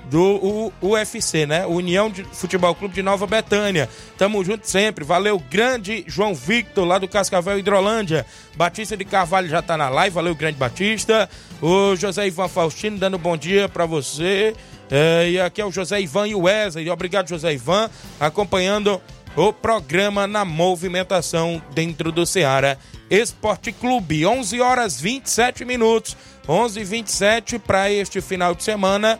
do 0.10 0.72
UFC, 0.82 1.46
né? 1.46 1.66
União 1.66 2.10
de 2.10 2.24
Futebol 2.24 2.74
Clube 2.76 2.94
de 2.94 3.02
Nova 3.02 3.26
Betânia. 3.26 3.90
Tamo 4.18 4.44
junto 4.44 4.68
sempre. 4.68 5.06
Valeu, 5.06 5.40
grande 5.40 6.04
João 6.08 6.34
Victor, 6.34 6.86
lá 6.86 6.98
do 6.98 7.08
Cascavel 7.08 7.60
Hidrolândia. 7.60 8.26
Batista 8.56 8.98
de 8.98 9.06
Carvalho 9.06 9.48
já 9.48 9.62
tá 9.62 9.78
na 9.78 9.90
live. 9.90 10.14
Valeu, 10.14 10.36
grande 10.36 10.58
Batista. 10.58 11.30
O 11.62 11.96
José 11.96 12.28
Ivan 12.28 12.48
Faustino 12.48 12.98
dando 12.98 13.18
bom 13.18 13.38
dia 13.38 13.70
para 13.70 13.86
você. 13.86 14.54
É, 14.90 15.30
e 15.30 15.40
aqui 15.40 15.62
é 15.62 15.66
o 15.66 15.72
José 15.72 16.02
Ivan 16.02 16.28
e 16.28 16.36
o 16.36 16.42
Wesley. 16.42 16.90
Obrigado, 16.90 17.30
José 17.30 17.54
Ivan, 17.54 17.90
acompanhando 18.20 19.02
o 19.36 19.54
programa 19.54 20.28
na 20.28 20.44
movimentação 20.44 21.62
dentro 21.74 22.12
do 22.12 22.26
Ceará 22.26 22.78
Esporte 23.10 23.72
Clube. 23.72 24.26
11 24.26 24.60
horas 24.60 25.00
27 25.00 25.64
minutos. 25.64 26.18
11 26.48 26.84
27 26.84 27.60
para 27.60 27.90
este 27.92 28.20
final 28.20 28.54
de 28.54 28.64
semana 28.64 29.20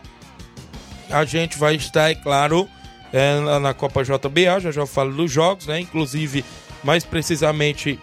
a 1.12 1.24
gente 1.24 1.58
vai 1.58 1.74
estar, 1.74 2.10
é 2.10 2.14
claro, 2.14 2.68
é, 3.12 3.58
na 3.60 3.74
Copa 3.74 4.02
JBA, 4.02 4.60
já 4.60 4.70
já 4.70 4.86
falo 4.86 5.12
dos 5.12 5.30
jogos, 5.30 5.66
né? 5.66 5.80
Inclusive, 5.80 6.44
mais 6.82 7.04
precisamente, 7.04 7.98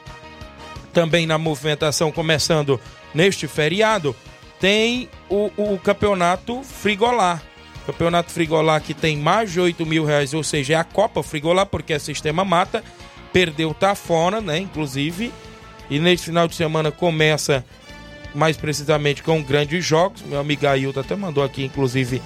também 0.93 1.25
na 1.25 1.37
movimentação, 1.37 2.11
começando 2.11 2.79
neste 3.13 3.47
feriado, 3.47 4.15
tem 4.59 5.09
o, 5.29 5.51
o 5.57 5.79
campeonato 5.79 6.61
Frigolar. 6.63 7.41
Campeonato 7.85 8.31
Frigolar 8.31 8.81
que 8.81 8.93
tem 8.93 9.17
mais 9.17 9.51
de 9.51 9.59
8 9.59 9.83
mil 9.85 10.05
reais, 10.05 10.33
ou 10.33 10.43
seja, 10.43 10.73
é 10.73 10.75
a 10.75 10.83
Copa 10.83 11.23
Frigolar, 11.23 11.65
porque 11.65 11.93
é 11.93 11.99
sistema 11.99 12.45
mata, 12.45 12.83
perdeu, 13.33 13.73
tá 13.73 13.95
fora, 13.95 14.39
né? 14.39 14.59
Inclusive, 14.59 15.31
e 15.89 15.99
neste 15.99 16.27
final 16.27 16.47
de 16.47 16.55
semana 16.55 16.91
começa 16.91 17.65
mais 18.35 18.55
precisamente 18.57 19.23
com 19.23 19.41
grandes 19.41 19.83
jogos. 19.83 20.21
Meu 20.21 20.39
amigo 20.39 20.67
Ailton 20.67 20.99
até 20.99 21.15
mandou 21.15 21.43
aqui, 21.43 21.63
inclusive, 21.63 22.21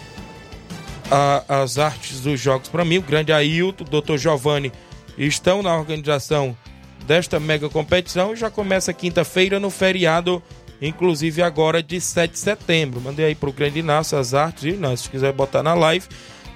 a, 1.13 1.61
as 1.61 1.77
artes 1.77 2.21
dos 2.21 2.39
jogos 2.39 2.67
para 2.67 2.83
mim. 2.83 2.97
O 2.97 3.03
grande 3.03 3.31
Ailton, 3.31 3.83
o 3.83 4.01
Dr. 4.01 4.17
Giovanni 4.17 4.71
estão 5.15 5.61
na 5.61 5.75
organização 5.75 6.57
desta 7.05 7.39
mega 7.39 7.69
competição 7.69 8.33
e 8.33 8.35
já 8.35 8.49
começa 8.49 8.91
quinta-feira 8.91 9.59
no 9.59 9.69
feriado, 9.69 10.41
inclusive 10.81 11.43
agora 11.43 11.83
de 11.83 12.01
7 12.01 12.31
de 12.31 12.39
setembro. 12.39 12.99
Mandei 12.99 13.27
aí 13.27 13.35
pro 13.35 13.53
grande 13.53 13.79
Inácio 13.79 14.17
as 14.17 14.33
artes, 14.33 14.63
e 14.63 14.97
se 14.97 15.09
quiser 15.09 15.31
botar 15.31 15.61
na 15.61 15.75
live. 15.75 16.07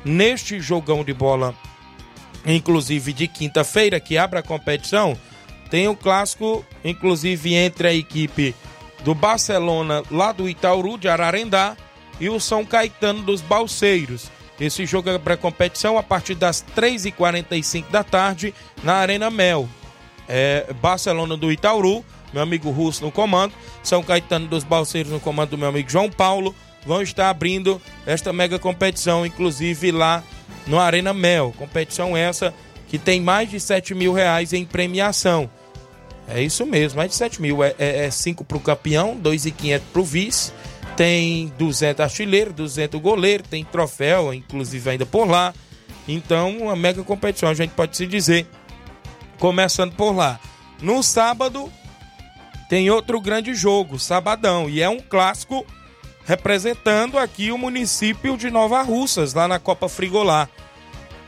Neste 0.04 0.60
jogão 0.60 1.04
de 1.04 1.13
bola, 1.13 1.54
inclusive 2.46 3.13
de 3.13 3.28
quinta-feira, 3.28 4.00
que 4.00 4.17
abre 4.17 4.39
a 4.39 4.43
competição, 4.43 5.15
tem 5.70 5.88
o 5.88 5.91
um 5.91 5.96
clássico, 5.96 6.65
inclusive 6.84 7.54
entre 7.54 7.89
a 7.89 7.93
equipe 7.93 8.56
do 9.04 9.13
Barcelona 9.13 10.02
lá 10.10 10.32
do 10.32 10.50
Itauru, 10.50 10.98
de 10.98 11.10
Ararendá, 11.10 11.76
e 12.20 12.30
o 12.30 12.39
São 12.39 12.65
Caetano 12.65 13.22
dos 13.22 13.41
Balseiros. 13.41 14.32
Esse 14.60 14.86
jogo 14.86 15.10
é 15.10 15.17
para 15.17 15.38
competição 15.38 15.98
a 15.98 16.04
partir 16.04 16.36
das 16.36 16.63
3h45 16.76 17.89
da 17.91 18.04
tarde 18.04 18.54
na 18.84 18.96
Arena 18.96 19.30
Mel. 19.30 19.70
É, 20.28 20.74
Barcelona 20.82 21.38
do 21.38 21.52
Itauru, 21.52 22.04
meu 22.34 22.41
amigo 22.41 22.70
Russo 22.72 23.04
no 23.04 23.12
comando, 23.12 23.54
São 23.84 24.04
Caetano 24.04 24.48
dos 24.48 24.63
Balseiros 24.63 25.12
no 25.12 25.20
comando 25.20 25.52
do 25.52 25.58
meu 25.58 25.70
amigo 25.70 25.89
João 25.89 26.10
Paulo, 26.10 26.56
vão 26.86 27.02
estar 27.02 27.30
abrindo 27.30 27.82
esta 28.06 28.34
mega 28.34 28.58
competição, 28.58 29.26
inclusive 29.26 29.91
lá 29.91 30.24
no 30.65 30.80
Arena 30.80 31.13
Mel. 31.13 31.54
Competição 31.58 32.17
essa 32.17 32.54
que 32.88 32.98
tem 32.98 33.22
mais 33.22 33.50
de 33.50 33.60
7 33.60 33.93
mil 33.93 34.12
reais 34.12 34.54
em 34.54 34.65
premiação. 34.65 35.50
É 36.28 36.41
isso 36.41 36.65
mesmo, 36.65 36.98
mais 36.98 37.12
de 37.12 37.15
7 37.15 37.41
mil. 37.41 37.60
É 37.63 38.10
5 38.12 38.41
é, 38.41 38.43
é 38.43 38.46
para 38.46 38.58
o 38.58 38.60
campeão, 38.60 39.15
2,500 39.15 39.88
para 39.91 40.02
o 40.02 40.06
vice 40.06 40.52
tem 40.97 41.53
200 41.60 42.01
artilheiros, 42.01 42.55
200 42.55 42.99
goleiros, 42.99 43.47
tem 43.47 43.63
troféu, 43.63 44.33
inclusive 44.33 44.89
ainda 44.89 45.05
por 45.05 45.29
lá. 45.29 45.53
Então, 46.07 46.57
uma 46.57 46.75
mega 46.75 47.03
competição, 47.03 47.49
a 47.49 47.53
gente 47.53 47.71
pode 47.71 47.95
se 47.95 48.07
dizer, 48.07 48.47
começando 49.38 49.93
por 49.93 50.12
lá. 50.12 50.39
No 50.81 51.03
sábado, 51.03 51.71
tem 52.67 52.89
outro 52.89 53.21
grande 53.21 53.53
jogo, 53.53 53.99
sabadão, 53.99 54.67
e 54.67 54.81
é 54.81 54.89
um 54.89 54.99
clássico 54.99 55.65
representando 56.25 57.17
aqui 57.17 57.51
o 57.51 57.57
município 57.57 58.36
de 58.36 58.49
Nova 58.49 58.81
Russas, 58.81 59.36
lá 59.36 59.47
na 59.47 59.60
Copa 59.60 59.88
Frigolá. 59.88 60.49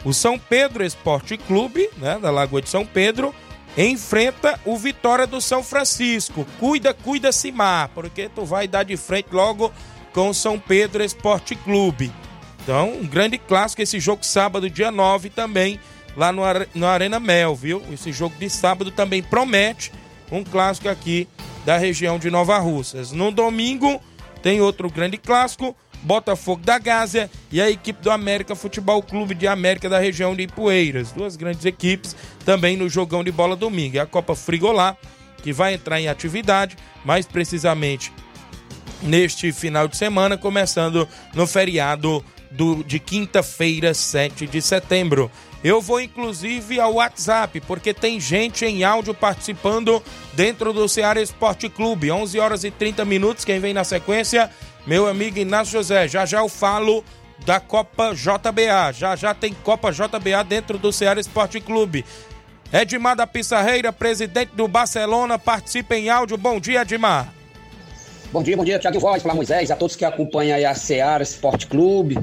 O 0.04 0.14
São 0.14 0.40
Pedro 0.40 0.84
Esporte 0.84 1.38
Clube, 1.38 1.90
né, 1.98 2.18
da 2.20 2.32
Lagoa 2.32 2.62
de 2.62 2.70
São 2.70 2.86
Pedro, 2.86 3.36
enfrenta 3.78 4.60
o 4.66 4.78
Vitória 4.78 5.28
do 5.28 5.40
São 5.40 5.64
Francisco. 5.64 6.46
Cuida, 6.60 6.94
cuida, 6.94 7.32
Simar, 7.32 7.90
porque 7.94 8.30
tu 8.30 8.46
vai 8.46 8.68
dar 8.68 8.84
de 8.84 8.98
frente 8.98 9.30
logo 9.32 9.72
com 10.14 10.30
o 10.30 10.34
São 10.34 10.60
Pedro 10.60 11.04
Esporte 11.04 11.56
Clube. 11.56 12.12
Então, 12.62 12.92
um 12.94 13.08
grande 13.08 13.38
clássico 13.38 13.82
esse 13.82 14.00
jogo 14.00 14.26
sábado, 14.26 14.70
dia 14.70 14.92
9 14.92 15.30
também, 15.30 15.80
lá 16.16 16.32
no, 16.32 16.44
no 16.76 16.86
Arena 16.86 17.20
Mel, 17.20 17.56
viu? 17.56 17.82
Esse 17.92 18.12
jogo 18.12 18.36
de 18.38 18.50
sábado 18.50 18.92
também 18.92 19.24
promete 19.24 19.92
um 20.32 20.44
clássico 20.44 20.90
aqui 20.90 21.28
da 21.66 21.78
região 21.78 22.20
de 22.20 22.30
Nova 22.30 22.58
Russas. 22.60 23.12
No 23.12 23.32
domingo 23.32 24.02
tem 24.42 24.62
outro 24.62 24.90
grande 24.90 25.18
clássico, 25.18 25.76
Botafogo 26.02 26.62
da 26.64 26.78
Gásia 26.78 27.30
e 27.52 27.62
a 27.62 27.70
equipe 27.70 28.02
do 28.02 28.12
América 28.12 28.56
Futebol 28.56 29.02
Clube 29.02 29.36
de 29.36 29.48
América 29.48 29.90
da 29.90 30.00
região 30.00 30.36
de 30.36 30.44
Ipueiras. 30.44 31.12
Duas 31.12 31.36
grandes 31.36 31.66
equipes 31.66 32.16
também 32.46 32.78
no 32.78 32.90
jogão 32.90 33.24
de 33.24 33.32
bola 33.32 33.56
domingo. 33.56 33.98
É 33.98 34.00
a 34.00 34.06
Copa 34.06 34.36
Frigolá, 34.36 34.96
que 35.42 35.52
vai 35.52 35.74
entrar 35.74 36.00
em 36.00 36.08
atividade, 36.08 36.78
mais 37.04 37.26
precisamente 37.26 38.12
neste 39.02 39.52
final 39.52 39.88
de 39.88 39.98
semana, 39.98 40.38
começando 40.38 41.08
no 41.34 41.48
feriado 41.48 42.24
do, 42.52 42.84
de 42.84 43.00
quinta-feira, 43.00 43.94
7 43.94 44.48
de 44.48 44.62
setembro. 44.62 45.32
Eu 45.64 45.82
vou 45.82 46.00
inclusive 46.00 46.80
ao 46.80 46.96
WhatsApp, 46.96 47.60
porque 47.62 47.94
tem 47.94 48.20
gente 48.20 48.66
em 48.66 48.84
áudio 48.84 49.14
participando 49.14 50.02
dentro 50.34 50.72
do 50.72 50.88
Ceará 50.88 51.22
Esporte 51.22 51.68
Clube. 51.68 52.12
11 52.12 52.40
horas 52.40 52.64
e 52.64 52.72
30 52.72 53.04
minutos. 53.04 53.44
Quem 53.44 53.60
vem 53.60 53.74
na 53.74 53.84
sequência 53.84 54.50
meu 54.86 55.08
amigo 55.08 55.40
Inácio 55.40 55.74
José. 55.74 56.08
Já 56.08 56.26
já 56.26 56.40
eu 56.40 56.50
falo 56.50 57.04
da 57.46 57.60
Copa 57.60 58.14
JBA. 58.14 58.92
Já 58.94 59.16
já 59.16 59.34
tem 59.34 59.54
Copa 59.54 59.92
JBA 59.92 60.44
dentro 60.48 60.78
do 60.78 60.92
Ceará 60.92 61.20
Esporte 61.20 61.60
Clube. 61.60 62.06
Edmar 62.72 63.16
da 63.16 63.26
Pissarreira, 63.26 63.92
presidente 63.92 64.52
do 64.54 64.68
Barcelona, 64.68 65.40
participa 65.40 65.96
em 65.96 66.10
áudio. 66.10 66.38
Bom 66.38 66.60
dia, 66.60 66.82
Edmar. 66.82 67.34
Bom 68.32 68.44
dia, 68.44 68.56
bom 68.56 68.64
dia, 68.64 68.78
Tiago 68.78 69.00
Voz, 69.00 69.24
para 69.24 69.34
Moisés, 69.34 69.72
a 69.72 69.76
todos 69.76 69.96
que 69.96 70.06
acompanham 70.06 70.56
aí 70.56 70.64
a 70.64 70.76
Ceará 70.76 71.24
Esporte 71.24 71.66
Clube, 71.66 72.20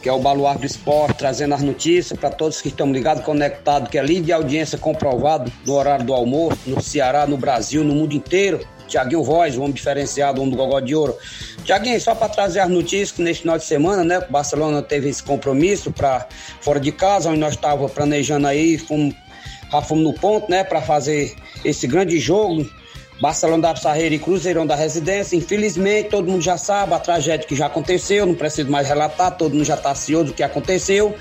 que 0.00 0.08
é 0.08 0.12
o 0.12 0.20
baluarte 0.20 0.60
do 0.60 0.66
esporte, 0.66 1.18
trazendo 1.18 1.52
as 1.52 1.62
notícias 1.62 2.16
para 2.16 2.30
todos 2.30 2.62
que 2.62 2.68
estão 2.68 2.92
ligados, 2.92 3.24
conectados, 3.24 3.88
que 3.88 3.98
é 3.98 4.02
livre 4.02 4.26
de 4.26 4.32
audiência 4.32 4.78
comprovado 4.78 5.50
no 5.66 5.74
horário 5.74 6.06
do 6.06 6.14
almoço, 6.14 6.60
no 6.64 6.80
Ceará, 6.80 7.26
no 7.26 7.36
Brasil, 7.36 7.82
no 7.82 7.92
mundo 7.92 8.14
inteiro. 8.14 8.64
Tiaguinho 8.88 9.22
Voz, 9.22 9.56
o 9.56 9.60
homem 9.60 9.72
diferenciado, 9.72 10.40
homem 10.40 10.50
do 10.50 10.56
Gogó 10.56 10.80
de 10.80 10.94
Ouro. 10.94 11.16
Tiaguinho, 11.64 12.00
só 12.00 12.14
para 12.14 12.28
trazer 12.28 12.60
as 12.60 12.68
notícias 12.68 13.12
que 13.12 13.22
neste 13.22 13.42
final 13.42 13.58
de 13.58 13.64
semana, 13.64 14.02
né? 14.02 14.18
O 14.18 14.32
Barcelona 14.32 14.82
teve 14.82 15.08
esse 15.08 15.22
compromisso 15.22 15.92
para 15.92 16.26
fora 16.60 16.80
de 16.80 16.90
casa, 16.90 17.28
onde 17.28 17.38
nós 17.38 17.54
estávamos 17.54 17.92
planejando 17.92 18.46
aí, 18.46 18.78
fomos, 18.78 19.14
já 19.70 19.82
fomos 19.82 20.04
no 20.04 20.12
ponto, 20.14 20.50
né? 20.50 20.64
Para 20.64 20.80
fazer 20.80 21.36
esse 21.64 21.86
grande 21.86 22.18
jogo 22.18 22.68
Barcelona 23.20 23.62
da 23.62 23.74
Pissarreira 23.74 24.14
e 24.14 24.18
Cruzeirão 24.18 24.66
da 24.66 24.74
Residência. 24.74 25.36
Infelizmente, 25.36 26.10
todo 26.10 26.30
mundo 26.30 26.42
já 26.42 26.56
sabe 26.56 26.94
a 26.94 26.98
tragédia 26.98 27.46
que 27.46 27.56
já 27.56 27.66
aconteceu, 27.66 28.26
não 28.26 28.34
preciso 28.34 28.70
mais 28.70 28.86
relatar, 28.86 29.36
todo 29.36 29.54
mundo 29.54 29.64
já 29.64 29.74
está 29.74 29.90
ansioso 29.90 30.26
do 30.26 30.32
que 30.32 30.42
aconteceu. 30.42 31.14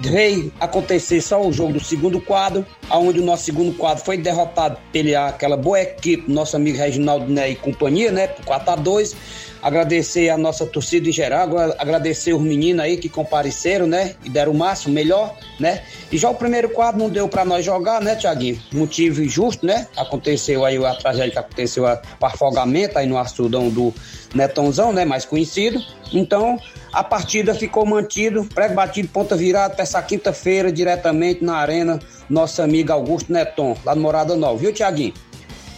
Veio 0.00 0.52
acontecer 0.58 1.20
só 1.20 1.40
o 1.40 1.52
jogo 1.52 1.74
do 1.74 1.80
segundo 1.84 2.20
quadro, 2.20 2.64
onde 2.90 3.20
o 3.20 3.24
nosso 3.24 3.44
segundo 3.44 3.76
quadro 3.76 4.04
foi 4.04 4.16
derrotado 4.16 4.78
pela 4.92 5.28
aquela 5.28 5.56
boa 5.56 5.80
equipe, 5.80 6.30
nosso 6.30 6.56
amigo 6.56 6.78
Reginaldo 6.78 7.30
né, 7.30 7.50
e 7.50 7.56
companhia, 7.56 8.10
né, 8.10 8.28
por 8.28 8.44
4 8.44 8.72
a 8.72 8.76
2 8.76 9.16
agradecer 9.62 10.28
a 10.28 10.36
nossa 10.36 10.66
torcida 10.66 11.08
em 11.08 11.12
geral, 11.12 11.56
agradecer 11.78 12.34
os 12.34 12.42
meninos 12.42 12.84
aí 12.84 12.96
que 12.96 13.08
compareceram, 13.08 13.86
né? 13.86 14.16
E 14.24 14.28
deram 14.28 14.50
o 14.50 14.54
máximo, 14.54 14.92
melhor, 14.92 15.34
né? 15.58 15.84
E 16.10 16.18
já 16.18 16.28
o 16.28 16.34
primeiro 16.34 16.68
quadro 16.70 17.00
não 17.00 17.08
deu 17.08 17.28
para 17.28 17.44
nós 17.44 17.64
jogar, 17.64 18.00
né, 18.00 18.16
Tiaguinho? 18.16 18.60
Motivo 18.72 19.22
injusto, 19.22 19.64
né? 19.64 19.86
Aconteceu 19.96 20.64
aí 20.64 20.84
a 20.84 20.94
tragédia 20.94 21.30
que 21.30 21.38
aconteceu, 21.42 21.84
o 21.84 22.26
afogamento 22.26 22.98
aí 22.98 23.06
no 23.06 23.18
açudão 23.18 23.68
do 23.68 23.94
Netãozão, 24.34 24.92
né? 24.92 25.04
Mais 25.04 25.24
conhecido. 25.24 25.80
Então, 26.12 26.58
a 26.92 27.02
partida 27.02 27.54
ficou 27.54 27.86
mantido, 27.86 28.44
prego 28.54 28.74
batido, 28.74 29.08
ponta 29.08 29.36
virada, 29.36 29.74
para 29.74 29.82
essa 29.82 30.02
quinta-feira, 30.02 30.70
diretamente 30.70 31.44
na 31.44 31.56
arena, 31.56 31.98
nosso 32.28 32.60
amigo 32.62 32.92
Augusto 32.92 33.32
Neton, 33.32 33.76
lá 33.84 33.94
no 33.94 34.02
Morada 34.02 34.36
Nova, 34.36 34.58
viu, 34.58 34.72
Tiaguinho? 34.72 35.14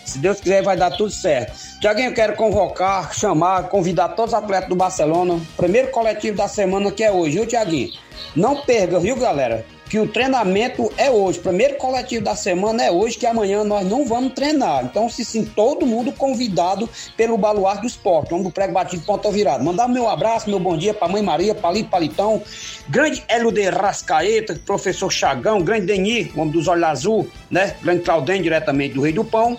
Se 0.04 0.18
Deus 0.18 0.40
quiser, 0.40 0.62
vai 0.62 0.76
dar 0.76 0.90
tudo 0.90 1.10
certo. 1.10 1.58
Tiaguinho, 1.80 2.10
eu 2.10 2.14
quero 2.14 2.36
convocar, 2.36 3.14
chamar, 3.14 3.68
convidar 3.68 4.08
todos 4.10 4.32
os 4.32 4.38
atletas 4.38 4.68
do 4.68 4.76
Barcelona. 4.76 5.40
Primeiro 5.56 5.90
coletivo 5.90 6.36
da 6.36 6.46
semana 6.46 6.90
que 6.90 7.02
é 7.02 7.10
hoje, 7.10 7.38
viu, 7.38 7.46
Tiaguinho? 7.46 7.90
Não 8.36 8.62
perca, 8.62 9.00
viu, 9.00 9.16
galera? 9.16 9.64
Que 9.88 9.98
o 9.98 10.08
treinamento 10.08 10.90
é 10.96 11.10
hoje. 11.10 11.38
Primeiro 11.38 11.76
coletivo 11.76 12.24
da 12.24 12.34
semana 12.34 12.82
é 12.82 12.90
hoje, 12.90 13.18
que 13.18 13.26
amanhã 13.26 13.62
nós 13.62 13.86
não 13.86 14.06
vamos 14.06 14.32
treinar. 14.32 14.84
Então, 14.84 15.08
se 15.08 15.24
sim, 15.24 15.44
todo 15.44 15.86
mundo 15.86 16.10
convidado 16.12 16.88
pelo 17.16 17.36
Baluar 17.36 17.80
do 17.80 17.86
Esporte, 17.86 18.32
onde 18.34 18.48
o 18.48 18.50
prego 18.50 18.72
batido 18.72 19.04
ponta 19.04 19.30
virada. 19.30 19.62
Mandar 19.62 19.86
meu 19.86 20.08
abraço, 20.08 20.48
meu 20.48 20.58
bom 20.58 20.76
dia 20.76 20.94
para 20.94 21.08
Mãe 21.08 21.22
Maria, 21.22 21.54
Palito 21.54 21.90
Palitão, 21.90 22.42
grande 22.88 23.22
Hélio 23.28 23.52
de 23.52 23.68
Rascaeta, 23.68 24.58
professor 24.64 25.10
Chagão, 25.10 25.62
grande 25.62 25.86
Denis, 25.86 26.34
homem 26.36 26.50
dos 26.50 26.66
olhos 26.66 26.84
azul, 26.84 27.28
né? 27.50 27.76
Grande 27.82 28.02
Claudem, 28.02 28.42
diretamente 28.42 28.94
do 28.94 29.02
Rei 29.02 29.12
do 29.12 29.24
Pão. 29.24 29.58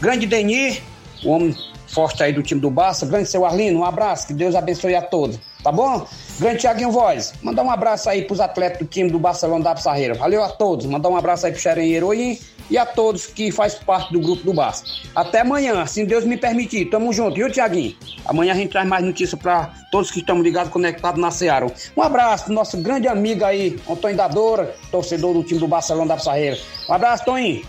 Grande 0.00 0.26
Denir, 0.26 0.82
o 1.24 1.30
homem 1.30 1.56
forte 1.86 2.22
aí 2.22 2.32
do 2.32 2.42
time 2.42 2.60
do 2.60 2.70
Barça. 2.70 3.06
Grande 3.06 3.28
seu 3.28 3.44
Arlino, 3.44 3.80
um 3.80 3.84
abraço, 3.84 4.26
que 4.26 4.34
Deus 4.34 4.54
abençoe 4.54 4.94
a 4.94 5.02
todos, 5.02 5.38
tá 5.66 5.72
bom? 5.72 6.06
Grande 6.38 6.58
Thiaguinho 6.58 6.92
Voz, 6.92 7.34
mandar 7.42 7.64
um 7.64 7.70
abraço 7.72 8.08
aí 8.08 8.22
pros 8.22 8.38
atletas 8.38 8.78
do 8.78 8.84
time 8.84 9.10
do 9.10 9.18
Barcelona 9.18 9.64
da 9.64 9.74
Pissarreira. 9.74 10.14
Valeu 10.14 10.44
a 10.44 10.48
todos, 10.48 10.86
mandar 10.86 11.08
um 11.08 11.16
abraço 11.16 11.44
aí 11.44 11.50
pro 11.50 11.60
Xeren 11.60 11.90
Heroim 11.92 12.38
e 12.70 12.78
a 12.78 12.86
todos 12.86 13.26
que 13.26 13.50
faz 13.50 13.74
parte 13.74 14.12
do 14.12 14.20
grupo 14.20 14.44
do 14.44 14.52
Barça. 14.52 14.84
Até 15.12 15.40
amanhã, 15.40 15.84
se 15.84 16.06
Deus 16.06 16.24
me 16.24 16.36
permitir. 16.36 16.84
Tamo 16.84 17.12
junto, 17.12 17.34
viu, 17.34 17.50
Tiaguinho? 17.50 17.96
Amanhã 18.26 18.52
a 18.52 18.56
gente 18.56 18.70
traz 18.70 18.86
mais 18.86 19.04
notícias 19.04 19.40
para 19.40 19.74
todos 19.90 20.08
que 20.12 20.20
estão 20.20 20.40
ligados, 20.40 20.72
conectados 20.72 21.20
na 21.20 21.32
Seara. 21.32 21.66
Um 21.96 22.02
abraço 22.02 22.44
pro 22.44 22.54
nosso 22.54 22.76
grande 22.78 23.08
amigo 23.08 23.44
aí, 23.44 23.76
Antônio 23.90 24.16
Dadora, 24.16 24.72
torcedor 24.92 25.34
do 25.34 25.42
time 25.42 25.58
do 25.58 25.66
Barcelona 25.66 26.06
da 26.06 26.16
Pissarreira. 26.16 26.58
Um 26.88 26.92
abraço, 26.92 27.24
Toninho. 27.24 27.64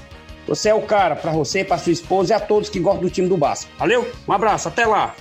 Você 0.47 0.69
é 0.69 0.73
o 0.73 0.81
cara 0.83 1.15
para 1.15 1.31
você, 1.31 1.63
para 1.63 1.77
sua 1.77 1.91
esposa 1.91 2.33
e 2.33 2.36
a 2.36 2.39
todos 2.39 2.69
que 2.69 2.79
gostam 2.79 3.01
do 3.01 3.10
time 3.10 3.27
do 3.27 3.36
Barça. 3.36 3.67
Valeu? 3.77 4.07
Um 4.27 4.31
abraço, 4.31 4.67
até 4.67 4.86
lá. 4.86 5.15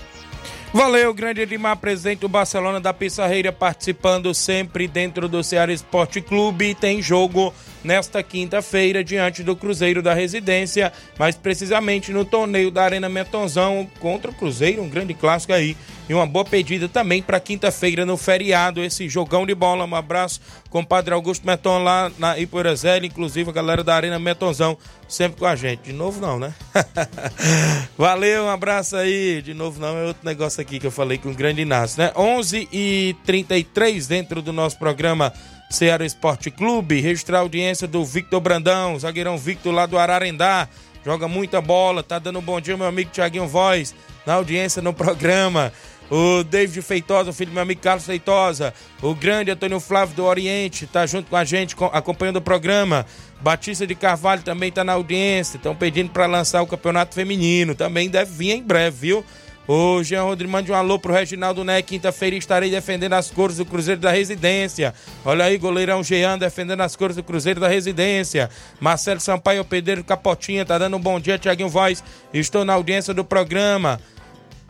Valeu, 0.76 1.14
grande 1.14 1.40
Edmar, 1.40 1.74
presidente 1.78 2.18
do 2.18 2.28
Barcelona 2.28 2.78
da 2.78 2.92
Pissarreira, 2.92 3.50
participando 3.50 4.34
sempre 4.34 4.86
dentro 4.86 5.26
do 5.26 5.42
Ceará 5.42 5.72
Esporte 5.72 6.20
Clube. 6.20 6.74
Tem 6.74 7.00
jogo 7.00 7.50
nesta 7.86 8.20
quinta-feira 8.22 9.04
diante 9.04 9.44
do 9.44 9.54
Cruzeiro 9.54 10.02
da 10.02 10.12
Residência, 10.12 10.92
mais 11.16 11.36
precisamente 11.36 12.12
no 12.12 12.24
torneio 12.24 12.70
da 12.70 12.82
Arena 12.82 13.08
Metonzão 13.08 13.88
contra 14.00 14.30
o 14.30 14.34
Cruzeiro, 14.34 14.82
um 14.82 14.88
grande 14.88 15.14
clássico 15.14 15.52
aí. 15.52 15.76
E 16.08 16.14
uma 16.14 16.26
boa 16.26 16.44
pedida 16.44 16.88
também 16.88 17.20
para 17.20 17.40
quinta-feira 17.40 18.06
no 18.06 18.16
feriado, 18.16 18.82
esse 18.82 19.08
jogão 19.08 19.44
de 19.44 19.54
bola. 19.56 19.84
Um 19.84 19.94
abraço, 19.94 20.40
compadre 20.70 21.12
Augusto 21.12 21.44
Meton 21.44 21.82
lá 21.82 22.12
na 22.16 22.38
Iporazela, 22.38 23.04
inclusive 23.04 23.50
a 23.50 23.52
galera 23.52 23.82
da 23.82 23.94
Arena 23.94 24.16
Metonzão, 24.16 24.78
sempre 25.08 25.40
com 25.40 25.46
a 25.46 25.56
gente. 25.56 25.82
De 25.82 25.92
novo 25.92 26.20
não, 26.20 26.38
né? 26.38 26.54
Valeu, 27.98 28.44
um 28.44 28.50
abraço 28.50 28.94
aí. 28.94 29.42
De 29.42 29.52
novo 29.52 29.80
não, 29.80 29.96
é 29.98 30.04
outro 30.04 30.24
negócio 30.24 30.60
aqui 30.60 30.78
que 30.78 30.86
eu 30.86 30.92
falei 30.92 31.18
com 31.18 31.30
o 31.30 31.34
grande 31.34 31.62
Inácio, 31.62 32.00
né? 32.00 32.12
11 32.14 32.68
e 32.72 33.16
33 33.24 34.06
dentro 34.06 34.40
do 34.40 34.52
nosso 34.52 34.78
programa 34.78 35.32
Ceará 35.70 36.04
Esporte 36.04 36.50
Clube. 36.50 37.00
Registrar 37.00 37.38
a 37.38 37.40
audiência 37.42 37.86
do 37.86 38.04
Victor 38.04 38.40
Brandão, 38.40 38.98
zagueirão 38.98 39.38
Victor 39.38 39.74
lá 39.74 39.86
do 39.86 39.98
Ararendá. 39.98 40.68
Joga 41.04 41.28
muita 41.28 41.60
bola, 41.60 42.02
tá 42.02 42.18
dando 42.18 42.40
um 42.40 42.42
bom 42.42 42.60
dia, 42.60 42.76
meu 42.76 42.86
amigo 42.86 43.10
Tiaguinho 43.12 43.46
Voz, 43.46 43.94
na 44.26 44.34
audiência 44.34 44.82
no 44.82 44.92
programa 44.94 45.72
o 46.10 46.44
David 46.44 46.82
Feitosa, 46.82 47.32
filho 47.32 47.50
do 47.50 47.54
meu 47.54 47.62
amigo 47.62 47.80
Carlos 47.80 48.06
Feitosa, 48.06 48.72
o 49.02 49.14
grande 49.14 49.50
Antônio 49.50 49.80
Flávio 49.80 50.14
do 50.14 50.24
Oriente, 50.24 50.86
tá 50.86 51.06
junto 51.06 51.28
com 51.28 51.36
a 51.36 51.44
gente, 51.44 51.74
acompanhando 51.92 52.36
o 52.36 52.42
programa. 52.42 53.06
Batista 53.40 53.86
de 53.86 53.94
Carvalho 53.94 54.42
também 54.42 54.72
tá 54.72 54.82
na 54.82 54.94
audiência, 54.94 55.56
estão 55.56 55.74
pedindo 55.74 56.10
para 56.10 56.26
lançar 56.26 56.62
o 56.62 56.66
campeonato 56.66 57.14
feminino, 57.14 57.74
também 57.74 58.08
deve 58.08 58.32
vir 58.32 58.52
em 58.52 58.62
breve, 58.62 58.96
viu? 58.98 59.24
O 59.68 60.00
Jean 60.02 60.22
Rodrigues 60.22 60.52
mande 60.52 60.70
um 60.70 60.74
alô 60.76 60.96
pro 60.96 61.12
Reginaldo 61.12 61.64
Né. 61.64 61.82
Quinta-feira 61.82 62.36
estarei 62.36 62.70
defendendo 62.70 63.14
as 63.14 63.30
cores 63.30 63.56
do 63.56 63.64
Cruzeiro 63.66 64.00
da 64.00 64.12
Residência. 64.12 64.94
Olha 65.24 65.44
aí, 65.44 65.58
goleirão 65.58 66.04
Jean 66.04 66.38
defendendo 66.38 66.82
as 66.82 66.94
cores 66.94 67.16
do 67.16 67.22
Cruzeiro 67.22 67.58
da 67.58 67.66
Residência. 67.66 68.48
Marcelo 68.78 69.18
Sampaio 69.20 69.64
Pedreiro 69.64 70.04
Capotinha 70.04 70.64
tá 70.64 70.78
dando 70.78 70.96
um 70.96 71.00
bom 71.00 71.18
dia, 71.18 71.36
Tiaguinho 71.36 71.68
Voz. 71.68 72.02
Estou 72.32 72.64
na 72.64 72.74
audiência 72.74 73.12
do 73.12 73.24
programa. 73.24 74.00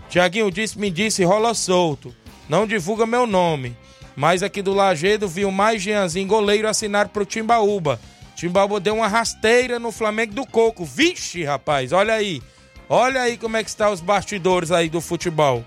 Tiaguinho 0.09 0.50
disse, 0.50 0.78
me 0.78 0.90
disse, 0.90 1.24
rola 1.24 1.52
solto. 1.52 2.14
Não 2.48 2.66
divulga 2.66 3.04
meu 3.04 3.26
nome. 3.26 3.76
Mas 4.14 4.42
aqui 4.42 4.62
do 4.62 4.72
Lagedo 4.72 5.28
viu 5.28 5.50
mais 5.50 5.82
Jeanzinho, 5.82 6.26
goleiro, 6.26 6.66
assinar 6.66 7.09
pro 7.09 7.26
Timbaúba. 7.26 8.00
Timbaúba 8.35 8.80
deu 8.80 8.94
uma 8.94 9.09
rasteira 9.09 9.78
no 9.78 9.92
Flamengo 9.92 10.32
do 10.32 10.46
Coco. 10.46 10.87
Vixe, 10.87 11.44
rapaz, 11.44 11.92
olha 11.92 12.14
aí. 12.14 12.40
Olha 12.88 13.22
aí 13.22 13.37
como 13.37 13.57
é 13.57 13.64
que 13.64 13.70
estão 13.70 13.92
os 13.92 14.01
bastidores 14.01 14.70
aí 14.70 14.88
do 14.88 15.01
futebol. 15.01 15.64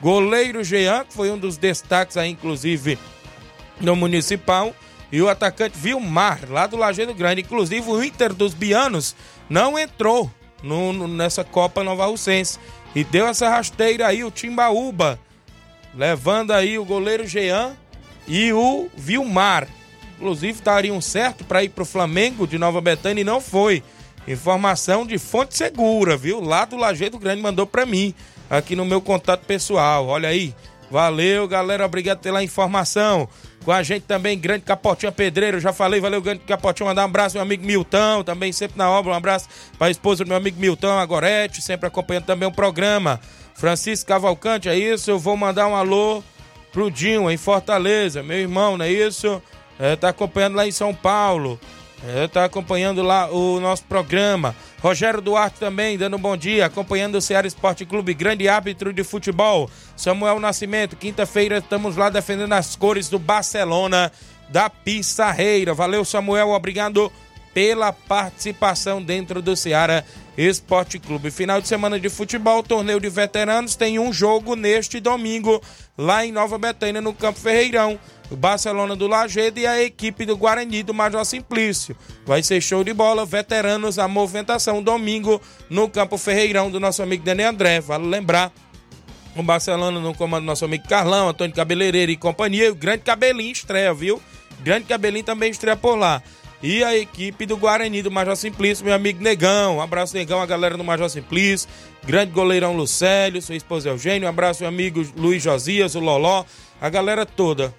Goleiro 0.00 0.62
Jean, 0.64 1.04
que 1.04 1.12
foi 1.12 1.30
um 1.30 1.38
dos 1.38 1.56
destaques 1.56 2.16
aí, 2.16 2.30
inclusive, 2.30 2.98
no 3.80 3.96
Municipal. 3.96 4.74
E 5.12 5.20
o 5.20 5.28
atacante 5.28 5.76
Vilmar, 5.76 6.40
lá 6.48 6.68
do 6.68 6.76
Lajeado 6.76 7.12
Grande. 7.12 7.40
Inclusive, 7.40 7.90
o 7.90 8.02
Inter 8.02 8.32
dos 8.32 8.54
Bianos 8.54 9.16
não 9.48 9.76
entrou 9.76 10.30
no, 10.62 10.92
no, 10.92 11.08
nessa 11.08 11.42
Copa 11.42 11.82
Nova 11.82 12.06
Russense. 12.06 12.58
E 12.94 13.02
deu 13.02 13.26
essa 13.26 13.48
rasteira 13.48 14.06
aí 14.06 14.22
o 14.22 14.30
Timbaúba, 14.30 15.18
levando 15.94 16.52
aí 16.52 16.78
o 16.78 16.84
goleiro 16.84 17.26
Jean 17.26 17.76
e 18.26 18.52
o 18.52 18.88
Vilmar. 18.96 19.68
Inclusive 20.16 20.52
estariam 20.52 21.00
certo 21.00 21.44
para 21.44 21.64
ir 21.64 21.70
para 21.70 21.82
o 21.82 21.86
Flamengo 21.86 22.46
de 22.46 22.58
Nova 22.58 22.80
Betânia 22.80 23.22
e 23.22 23.24
não 23.24 23.40
foi. 23.40 23.82
Informação 24.28 25.06
de 25.06 25.18
fonte 25.18 25.56
segura, 25.56 26.16
viu? 26.16 26.40
Lá 26.40 26.64
do 26.64 26.76
Lajeado 26.76 27.18
Grande 27.18 27.42
mandou 27.42 27.66
para 27.66 27.86
mim, 27.86 28.14
aqui 28.48 28.76
no 28.76 28.84
meu 28.84 29.00
contato 29.00 29.44
pessoal. 29.44 30.06
Olha 30.06 30.28
aí. 30.28 30.54
Valeu, 30.90 31.46
galera. 31.46 31.86
Obrigado 31.86 32.18
pela 32.18 32.42
informação. 32.42 33.28
Com 33.64 33.72
a 33.72 33.82
gente 33.82 34.04
também, 34.04 34.38
grande 34.38 34.64
Capotinha 34.64 35.12
Pedreiro, 35.12 35.60
já 35.60 35.72
falei, 35.72 36.00
valeu, 36.00 36.22
grande 36.22 36.40
Capotinha, 36.40 36.88
mandar 36.88 37.02
um 37.02 37.04
abraço 37.04 37.36
meu 37.36 37.42
amigo 37.42 37.64
Milton, 37.64 38.24
também 38.24 38.52
sempre 38.52 38.78
na 38.78 38.90
obra, 38.90 39.12
um 39.12 39.14
abraço 39.14 39.48
para 39.78 39.88
a 39.88 39.90
esposa 39.90 40.24
do 40.24 40.28
meu 40.28 40.36
amigo 40.38 40.58
Milton, 40.58 40.98
a 40.98 41.04
Gorete, 41.04 41.60
sempre 41.60 41.86
acompanhando 41.86 42.24
também 42.24 42.48
o 42.48 42.52
programa. 42.52 43.20
Francisco 43.54 44.08
Cavalcante, 44.08 44.70
é 44.70 44.78
isso, 44.78 45.10
eu 45.10 45.18
vou 45.18 45.36
mandar 45.36 45.66
um 45.66 45.76
alô 45.76 46.24
pro 46.72 46.90
Dinho, 46.90 47.30
em 47.30 47.36
Fortaleza, 47.36 48.22
meu 48.22 48.38
irmão, 48.38 48.78
não 48.78 48.84
é 48.86 48.90
isso? 48.90 49.42
É, 49.78 49.94
tá 49.94 50.08
acompanhando 50.08 50.56
lá 50.56 50.66
em 50.66 50.72
São 50.72 50.94
Paulo, 50.94 51.60
é, 52.06 52.26
tá 52.26 52.44
acompanhando 52.44 53.02
lá 53.02 53.30
o 53.30 53.60
nosso 53.60 53.84
programa. 53.84 54.54
Rogério 54.82 55.20
Duarte 55.20 55.58
também, 55.58 55.98
dando 55.98 56.16
um 56.16 56.20
bom 56.20 56.36
dia, 56.36 56.66
acompanhando 56.66 57.16
o 57.16 57.20
Ceará 57.20 57.46
Esporte 57.46 57.84
Clube, 57.84 58.14
grande 58.14 58.48
árbitro 58.48 58.92
de 58.92 59.04
futebol. 59.04 59.70
Samuel 59.96 60.40
Nascimento, 60.40 60.96
quinta-feira 60.96 61.58
estamos 61.58 61.96
lá 61.96 62.08
defendendo 62.08 62.52
as 62.54 62.74
cores 62.74 63.08
do 63.08 63.18
Barcelona 63.18 64.10
da 64.48 64.70
Pissarreira. 64.70 65.74
Valeu, 65.74 66.04
Samuel, 66.04 66.50
obrigado 66.50 67.12
pela 67.52 67.92
participação 67.92 69.02
dentro 69.02 69.42
do 69.42 69.56
Ceará 69.56 70.04
Esporte 70.36 70.98
Clube. 70.98 71.30
Final 71.30 71.60
de 71.60 71.68
semana 71.68 71.98
de 71.98 72.08
futebol, 72.08 72.62
torneio 72.62 73.00
de 73.00 73.08
veteranos, 73.08 73.76
tem 73.76 73.98
um 73.98 74.12
jogo 74.12 74.54
neste 74.56 75.00
domingo 75.00 75.60
lá 75.98 76.24
em 76.24 76.32
Nova 76.32 76.58
Betânia, 76.58 77.00
no 77.00 77.12
Campo 77.12 77.40
Ferreirão 77.40 77.98
o 78.30 78.36
Barcelona 78.36 78.94
do 78.94 79.08
Lajeado 79.08 79.58
e 79.58 79.66
a 79.66 79.82
equipe 79.82 80.24
do 80.24 80.36
Guarani 80.36 80.82
do 80.82 80.94
Major 80.94 81.24
Simplício. 81.24 81.96
Vai 82.24 82.42
ser 82.42 82.60
show 82.60 82.84
de 82.84 82.94
bola, 82.94 83.26
veteranos, 83.26 83.98
a 83.98 84.06
movimentação, 84.06 84.82
domingo 84.82 85.42
no 85.68 85.88
Campo 85.88 86.16
Ferreirão 86.16 86.70
do 86.70 86.78
nosso 86.78 87.02
amigo 87.02 87.24
Daniel 87.24 87.50
André. 87.50 87.80
Vale 87.80 88.06
lembrar, 88.06 88.52
o 89.34 89.42
Barcelona 89.42 89.98
no 89.98 90.14
comando 90.14 90.44
do 90.44 90.46
nosso 90.46 90.64
amigo 90.64 90.88
Carlão, 90.88 91.28
Antônio 91.28 91.54
Cabeleireiro 91.54 92.12
e 92.12 92.16
companhia. 92.16 92.70
O 92.70 92.74
Grande 92.74 93.02
Cabelinho 93.02 93.52
estreia, 93.52 93.92
viu? 93.92 94.22
Grande 94.62 94.86
Cabelinho 94.86 95.24
também 95.24 95.50
estreia 95.50 95.76
por 95.76 95.96
lá. 95.96 96.22
E 96.62 96.84
a 96.84 96.96
equipe 96.96 97.46
do 97.46 97.56
Guarani 97.56 98.02
do 98.02 98.10
Major 98.10 98.36
Simplício, 98.36 98.84
meu 98.84 98.94
amigo 98.94 99.22
Negão. 99.22 99.76
Um 99.76 99.80
abraço, 99.80 100.14
Negão, 100.14 100.40
a 100.40 100.46
galera 100.46 100.76
do 100.76 100.84
Major 100.84 101.08
Simplício. 101.08 101.68
Grande 102.04 102.32
goleirão 102.32 102.76
Lucélio, 102.76 103.40
sua 103.40 103.56
esposa 103.56 103.88
Eugênio. 103.88 104.26
Um 104.26 104.30
abraço, 104.30 104.62
meu 104.62 104.68
amigo 104.68 105.04
Luiz 105.16 105.42
Josias, 105.42 105.94
o 105.94 106.00
Loló, 106.00 106.44
a 106.80 106.88
galera 106.88 107.24
toda. 107.24 107.74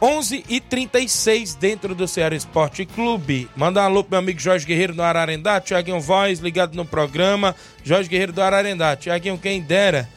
11 0.00 0.44
e 0.48 0.60
36 0.60 1.54
dentro 1.54 1.94
do 1.94 2.08
Ceará 2.08 2.34
Esporte 2.34 2.84
Clube. 2.84 3.48
Manda 3.54 3.80
um 3.80 3.84
alô 3.84 4.02
pro 4.02 4.10
meu 4.10 4.18
amigo 4.18 4.40
Jorge 4.40 4.66
Guerreiro 4.66 4.94
do 4.94 5.02
Ararendá, 5.02 5.60
Tiaguinho 5.60 6.00
Voz, 6.00 6.40
ligado 6.40 6.74
no 6.74 6.84
programa. 6.84 7.54
Jorge 7.84 8.08
Guerreiro 8.08 8.32
do 8.32 8.42
Ararendá. 8.42 8.96
Tiaguinho, 8.96 9.38
quem 9.38 9.60
dera. 9.60 10.08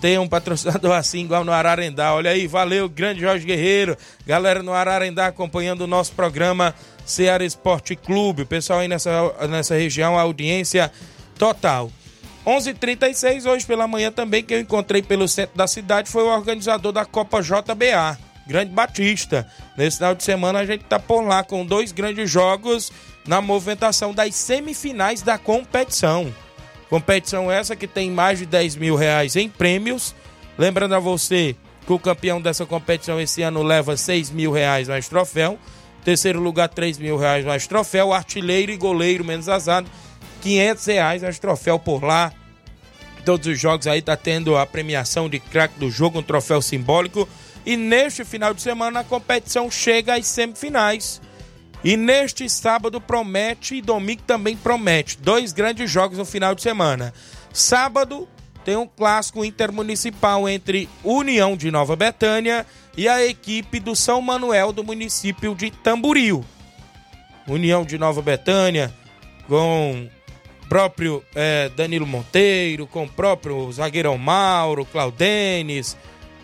Tem 0.00 0.18
um 0.18 0.28
patrocinador 0.28 0.92
assim, 0.96 1.24
igual 1.24 1.44
no 1.44 1.52
Ararendá. 1.52 2.14
Olha 2.14 2.30
aí, 2.30 2.46
valeu, 2.46 2.88
grande 2.88 3.20
Jorge 3.20 3.44
Guerreiro. 3.44 3.96
Galera 4.26 4.62
no 4.62 4.72
Ararendá 4.72 5.26
acompanhando 5.26 5.82
o 5.82 5.86
nosso 5.86 6.12
programa 6.12 6.74
Ceará 7.04 7.44
Esporte 7.44 7.96
Clube. 7.96 8.44
Pessoal 8.44 8.80
aí 8.80 8.88
nessa, 8.88 9.10
nessa 9.48 9.74
região, 9.74 10.18
audiência 10.18 10.90
total. 11.38 11.90
11:36 12.46 12.68
h 12.68 12.74
36 12.80 13.46
hoje 13.46 13.66
pela 13.66 13.86
manhã 13.86 14.10
também, 14.10 14.42
que 14.42 14.54
eu 14.54 14.60
encontrei 14.60 15.02
pelo 15.02 15.28
centro 15.28 15.56
da 15.56 15.66
cidade, 15.66 16.10
foi 16.10 16.22
o 16.22 16.28
organizador 16.28 16.92
da 16.92 17.04
Copa 17.04 17.42
JBA. 17.42 18.18
Grande 18.46 18.72
Batista. 18.72 19.46
Nesse 19.76 19.98
final 19.98 20.14
de 20.14 20.24
semana 20.24 20.60
a 20.60 20.66
gente 20.66 20.84
tá 20.84 20.98
por 20.98 21.22
lá 21.22 21.44
com 21.44 21.64
dois 21.64 21.92
grandes 21.92 22.28
jogos 22.28 22.90
na 23.26 23.40
movimentação 23.40 24.12
das 24.12 24.34
semifinais 24.34 25.22
da 25.22 25.38
competição. 25.38 26.34
Competição 26.90 27.50
essa 27.50 27.76
que 27.76 27.86
tem 27.86 28.10
mais 28.10 28.40
de 28.40 28.46
10 28.46 28.74
mil 28.74 28.96
reais 28.96 29.36
em 29.36 29.48
prêmios. 29.48 30.12
Lembrando 30.58 30.96
a 30.96 30.98
você 30.98 31.54
que 31.86 31.92
o 31.92 32.00
campeão 32.00 32.42
dessa 32.42 32.66
competição 32.66 33.20
esse 33.20 33.42
ano 33.42 33.62
leva 33.62 33.96
6 33.96 34.30
mil 34.30 34.50
reais 34.50 34.88
mais 34.88 35.08
troféu. 35.08 35.56
Terceiro 36.04 36.40
lugar, 36.40 36.68
3 36.68 36.98
mil 36.98 37.16
reais 37.16 37.44
mais 37.44 37.64
troféu. 37.68 38.12
Artilheiro 38.12 38.72
e 38.72 38.76
goleiro 38.76 39.24
menos 39.24 39.48
azado, 39.48 39.88
500 40.42 40.86
reais 40.86 41.22
mais 41.22 41.38
troféu 41.38 41.78
por 41.78 42.02
lá. 42.02 42.32
Todos 43.24 43.46
os 43.46 43.60
jogos 43.60 43.86
aí 43.86 44.02
tá 44.02 44.16
tendo 44.16 44.56
a 44.56 44.66
premiação 44.66 45.28
de 45.28 45.38
craque 45.38 45.78
do 45.78 45.88
jogo, 45.90 46.18
um 46.18 46.22
troféu 46.24 46.60
simbólico. 46.60 47.28
E 47.64 47.76
neste 47.76 48.24
final 48.24 48.52
de 48.52 48.62
semana 48.62 49.00
a 49.00 49.04
competição 49.04 49.70
chega 49.70 50.16
às 50.16 50.26
semifinais. 50.26 51.22
E 51.82 51.96
neste 51.96 52.48
sábado 52.48 53.00
promete 53.00 53.76
e 53.76 53.82
domingo 53.82 54.22
também 54.26 54.56
promete. 54.56 55.18
Dois 55.18 55.52
grandes 55.52 55.90
jogos 55.90 56.18
no 56.18 56.24
final 56.24 56.54
de 56.54 56.62
semana. 56.62 57.14
Sábado 57.52 58.28
tem 58.64 58.76
um 58.76 58.86
clássico 58.86 59.44
intermunicipal 59.44 60.48
entre 60.48 60.88
União 61.02 61.56
de 61.56 61.70
Nova 61.70 61.96
Betânia 61.96 62.66
e 62.96 63.08
a 63.08 63.24
equipe 63.24 63.80
do 63.80 63.96
São 63.96 64.20
Manuel 64.20 64.72
do 64.72 64.84
município 64.84 65.54
de 65.54 65.70
Tamboril. 65.70 66.44
União 67.48 67.84
de 67.84 67.98
Nova 67.98 68.20
Betânia 68.20 68.92
com 69.48 70.08
próprio 70.68 71.24
é, 71.34 71.68
Danilo 71.70 72.06
Monteiro, 72.06 72.86
com 72.86 73.02
o 73.02 73.08
próprio 73.08 73.72
zagueirão 73.72 74.16
Mauro, 74.16 74.84
Claudenes, 74.84 75.96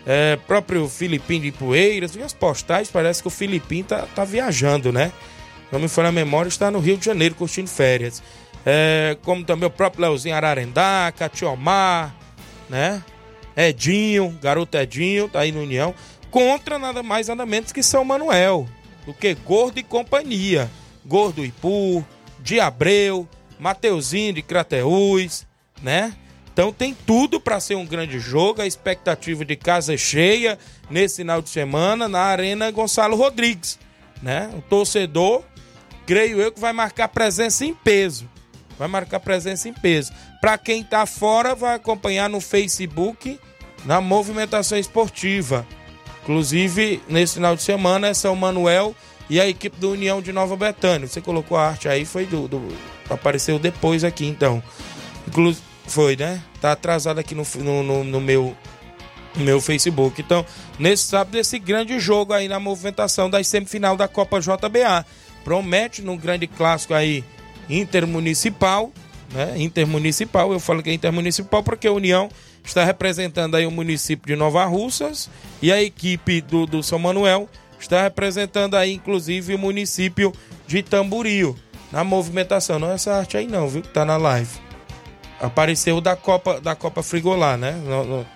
é, 0.09 0.37
próprio 0.47 0.87
Filipinho 0.87 1.41
de 1.41 1.51
Poeiras, 1.51 2.15
e 2.15 2.23
as 2.23 2.31
postais 2.31 2.89
parece 2.89 3.21
que 3.21 3.27
o 3.27 3.31
Filipinho 3.31 3.83
tá, 3.83 4.07
tá 4.15 4.23
viajando, 4.23 4.89
né? 4.93 5.11
Não 5.69 5.81
me 5.81 5.89
falha 5.89 6.07
a 6.07 6.13
memória, 6.13 6.47
está 6.47 6.71
no 6.71 6.79
Rio 6.79 6.97
de 6.97 7.05
Janeiro 7.05 7.35
curtindo 7.35 7.69
férias. 7.69 8.23
É, 8.65 9.17
como 9.23 9.43
também 9.43 9.67
o 9.67 9.71
próprio 9.71 10.03
Leozinho 10.03 10.33
Ararendá, 10.33 11.13
Catiomar, 11.15 12.15
né? 12.69 13.03
Edinho, 13.55 14.29
garoto 14.41 14.77
Edinho, 14.77 15.27
tá 15.27 15.41
aí 15.41 15.51
no 15.51 15.61
União. 15.61 15.93
Contra 16.31 16.79
nada 16.79 17.03
mais, 17.03 17.27
nada 17.27 17.45
menos 17.45 17.73
que 17.73 17.83
São 17.83 18.05
Manuel, 18.05 18.65
do 19.05 19.13
que 19.13 19.33
Gordo 19.33 19.77
e 19.77 19.83
Companhia. 19.83 20.71
Gordo 21.05 21.43
Ipu, 21.43 22.05
de 22.39 22.61
Abreu, 22.61 23.27
Mateuzinho 23.59 24.33
de 24.33 24.41
Crateús, 24.41 25.45
né? 25.81 26.13
Então 26.57 26.73
tem 26.73 26.91
tudo 26.91 27.39
para 27.39 27.59
ser 27.59 27.75
um 27.75 27.85
grande 27.85 28.17
jogo, 28.17 28.63
a 28.63 28.65
expectativa 28.65 29.45
de 29.45 29.55
casa 29.55 29.95
cheia 29.95 30.57
nesse 30.89 31.17
final 31.17 31.39
de 31.39 31.51
semana 31.51 32.07
na 32.07 32.21
Arena 32.21 32.71
Gonçalo 32.71 33.15
Rodrigues, 33.15 33.77
né? 34.23 34.49
O 34.57 34.61
torcedor, 34.63 35.43
creio 36.07 36.41
eu 36.41 36.51
que 36.51 36.59
vai 36.59 36.73
marcar 36.73 37.09
presença 37.09 37.63
em 37.63 37.75
peso. 37.75 38.27
Vai 38.75 38.87
marcar 38.87 39.19
presença 39.19 39.69
em 39.69 39.73
peso. 39.73 40.11
Para 40.41 40.57
quem 40.57 40.83
tá 40.83 41.05
fora, 41.05 41.53
vai 41.53 41.75
acompanhar 41.75 42.27
no 42.27 42.41
Facebook, 42.41 43.39
na 43.85 44.01
movimentação 44.01 44.79
esportiva. 44.79 45.63
Inclusive, 46.23 47.03
nesse 47.07 47.35
final 47.35 47.55
de 47.55 47.61
semana 47.61 48.07
é 48.07 48.15
São 48.15 48.35
Manuel 48.35 48.95
e 49.29 49.39
a 49.39 49.47
equipe 49.47 49.79
do 49.79 49.91
União 49.91 50.23
de 50.23 50.33
Nova 50.33 50.57
Betânia. 50.57 51.07
Você 51.07 51.21
colocou 51.21 51.55
a 51.55 51.67
arte 51.67 51.87
aí, 51.87 52.03
foi 52.03 52.25
do, 52.25 52.47
do 52.47 52.67
apareceu 53.07 53.59
depois 53.59 54.03
aqui 54.03 54.25
então. 54.25 54.63
Inclusive 55.27 55.66
foi, 55.87 56.15
né? 56.15 56.41
Tá 56.61 56.73
atrasado 56.73 57.19
aqui 57.19 57.33
no, 57.33 57.43
no, 57.83 58.03
no, 58.03 58.21
meu 58.21 58.55
meu 59.35 59.61
Facebook. 59.61 60.21
Então, 60.21 60.45
nesse 60.79 61.03
sábado, 61.03 61.35
esse 61.37 61.59
grande 61.59 61.99
jogo 61.99 62.33
aí 62.33 62.47
na 62.47 62.59
movimentação 62.59 63.29
da 63.29 63.43
semifinal 63.43 63.95
da 63.95 64.07
Copa 64.07 64.39
JBA. 64.39 65.05
Promete 65.43 66.01
num 66.01 66.17
grande 66.17 66.47
clássico 66.47 66.93
aí 66.93 67.23
intermunicipal, 67.69 68.91
né? 69.33 69.53
Intermunicipal, 69.57 70.51
eu 70.51 70.59
falo 70.59 70.83
que 70.83 70.89
é 70.89 70.93
intermunicipal 70.93 71.63
porque 71.63 71.87
a 71.87 71.91
União 71.91 72.29
está 72.63 72.83
representando 72.83 73.55
aí 73.55 73.65
o 73.65 73.71
município 73.71 74.27
de 74.27 74.35
Nova 74.35 74.65
Russas 74.65 75.29
e 75.61 75.71
a 75.71 75.81
equipe 75.81 76.41
do, 76.41 76.65
do 76.65 76.83
São 76.83 76.99
Manuel 76.99 77.47
está 77.79 78.01
representando 78.01 78.75
aí, 78.75 78.93
inclusive, 78.93 79.55
o 79.55 79.59
município 79.59 80.33
de 80.65 80.83
Tamboril. 80.83 81.55
Na 81.91 82.03
movimentação, 82.03 82.77
não 82.79 82.91
é 82.91 82.95
essa 82.95 83.13
arte 83.13 83.37
aí 83.37 83.47
não, 83.47 83.69
viu? 83.69 83.81
Que 83.81 83.89
tá 83.89 84.03
na 84.03 84.17
live 84.17 84.66
apareceu 85.39 86.01
da 86.01 86.15
Copa 86.15 86.59
da 86.59 86.75
Copa 86.75 87.03
Frigolá, 87.03 87.57
né? 87.57 87.71
No, 87.71 88.03
no, 88.03 88.27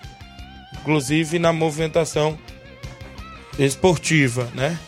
inclusive 0.80 1.38
na 1.38 1.52
movimentação 1.52 2.38
esportiva, 3.58 4.48
né? 4.54 4.78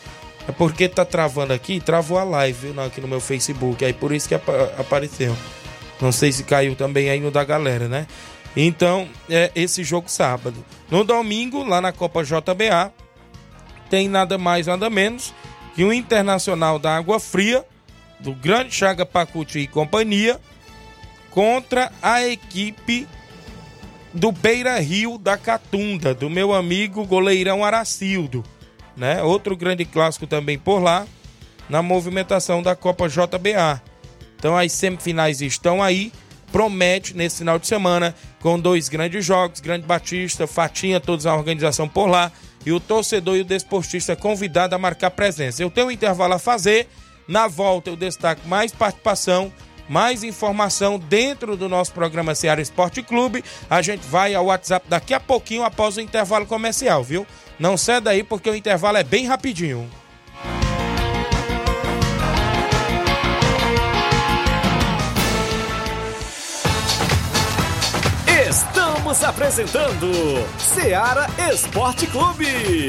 É 0.46 0.52
porque 0.52 0.88
tá 0.88 1.04
travando 1.04 1.52
aqui, 1.52 1.80
travou 1.80 2.18
a 2.18 2.24
live 2.24 2.74
aqui 2.80 3.00
no 3.00 3.08
meu 3.08 3.20
Facebook, 3.20 3.84
aí 3.84 3.92
por 3.92 4.12
isso 4.12 4.28
que 4.28 4.34
ap 4.34 4.48
apareceu. 4.78 5.34
Não 6.00 6.12
sei 6.12 6.32
se 6.32 6.44
caiu 6.44 6.74
também 6.74 7.08
aí 7.08 7.20
no 7.20 7.30
da 7.30 7.44
galera, 7.44 7.88
né? 7.88 8.06
Então, 8.56 9.08
é 9.28 9.50
esse 9.54 9.82
jogo 9.82 10.08
sábado. 10.08 10.64
No 10.90 11.02
domingo, 11.02 11.64
lá 11.64 11.80
na 11.80 11.92
Copa 11.92 12.22
JBA, 12.22 12.92
tem 13.88 14.08
nada 14.08 14.36
mais, 14.36 14.66
nada 14.66 14.88
menos 14.90 15.34
que 15.74 15.82
o 15.84 15.92
Internacional 15.92 16.78
da 16.78 16.96
Água 16.96 17.18
Fria, 17.18 17.64
do 18.20 18.32
Grande 18.32 18.72
Chaga 18.72 19.04
Pacuti 19.04 19.60
e 19.60 19.66
companhia, 19.66 20.40
contra 21.34 21.90
a 22.00 22.24
equipe 22.24 23.08
do 24.12 24.30
Beira 24.30 24.78
Rio 24.78 25.18
da 25.18 25.36
Catunda, 25.36 26.14
do 26.14 26.30
meu 26.30 26.54
amigo 26.54 27.04
goleirão 27.04 27.64
Aracildo, 27.64 28.44
né? 28.96 29.20
Outro 29.20 29.56
grande 29.56 29.84
clássico 29.84 30.28
também 30.28 30.56
por 30.56 30.78
lá, 30.78 31.04
na 31.68 31.82
movimentação 31.82 32.62
da 32.62 32.76
Copa 32.76 33.08
JBA. 33.08 33.82
Então 34.38 34.56
as 34.56 34.70
semifinais 34.70 35.40
estão 35.40 35.82
aí, 35.82 36.12
promete 36.52 37.16
nesse 37.16 37.38
final 37.38 37.58
de 37.58 37.66
semana, 37.66 38.14
com 38.40 38.56
dois 38.56 38.88
grandes 38.88 39.24
jogos, 39.24 39.58
Grande 39.58 39.84
Batista, 39.84 40.46
Fatinha, 40.46 41.00
todos 41.00 41.26
a 41.26 41.34
organização 41.34 41.88
por 41.88 42.06
lá, 42.06 42.30
e 42.64 42.70
o 42.70 42.78
torcedor 42.78 43.36
e 43.36 43.40
o 43.40 43.44
desportista 43.44 44.14
convidado 44.14 44.76
a 44.76 44.78
marcar 44.78 45.10
presença. 45.10 45.60
Eu 45.60 45.70
tenho 45.70 45.88
um 45.88 45.90
intervalo 45.90 46.34
a 46.34 46.38
fazer, 46.38 46.86
na 47.26 47.48
volta 47.48 47.90
eu 47.90 47.96
destaco 47.96 48.46
mais 48.46 48.70
participação 48.70 49.52
mais 49.88 50.22
informação 50.22 50.98
dentro 50.98 51.56
do 51.56 51.68
nosso 51.68 51.92
programa 51.92 52.34
Seara 52.34 52.60
Esporte 52.60 53.02
Clube. 53.02 53.44
A 53.68 53.82
gente 53.82 54.06
vai 54.06 54.34
ao 54.34 54.46
WhatsApp 54.46 54.86
daqui 54.88 55.14
a 55.14 55.20
pouquinho 55.20 55.64
após 55.64 55.96
o 55.96 56.00
intervalo 56.00 56.46
comercial, 56.46 57.02
viu? 57.02 57.26
Não 57.58 57.76
ceda 57.76 58.10
aí 58.10 58.22
porque 58.22 58.50
o 58.50 58.54
intervalo 58.54 58.98
é 58.98 59.04
bem 59.04 59.26
rapidinho. 59.26 59.88
Estamos 68.48 69.22
apresentando 69.22 70.10
Seara 70.58 71.26
Esporte 71.52 72.06
Clube. 72.06 72.88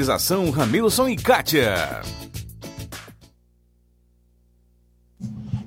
Ramilson 0.51 1.09
e 1.09 1.15
Kátia. 1.15 2.01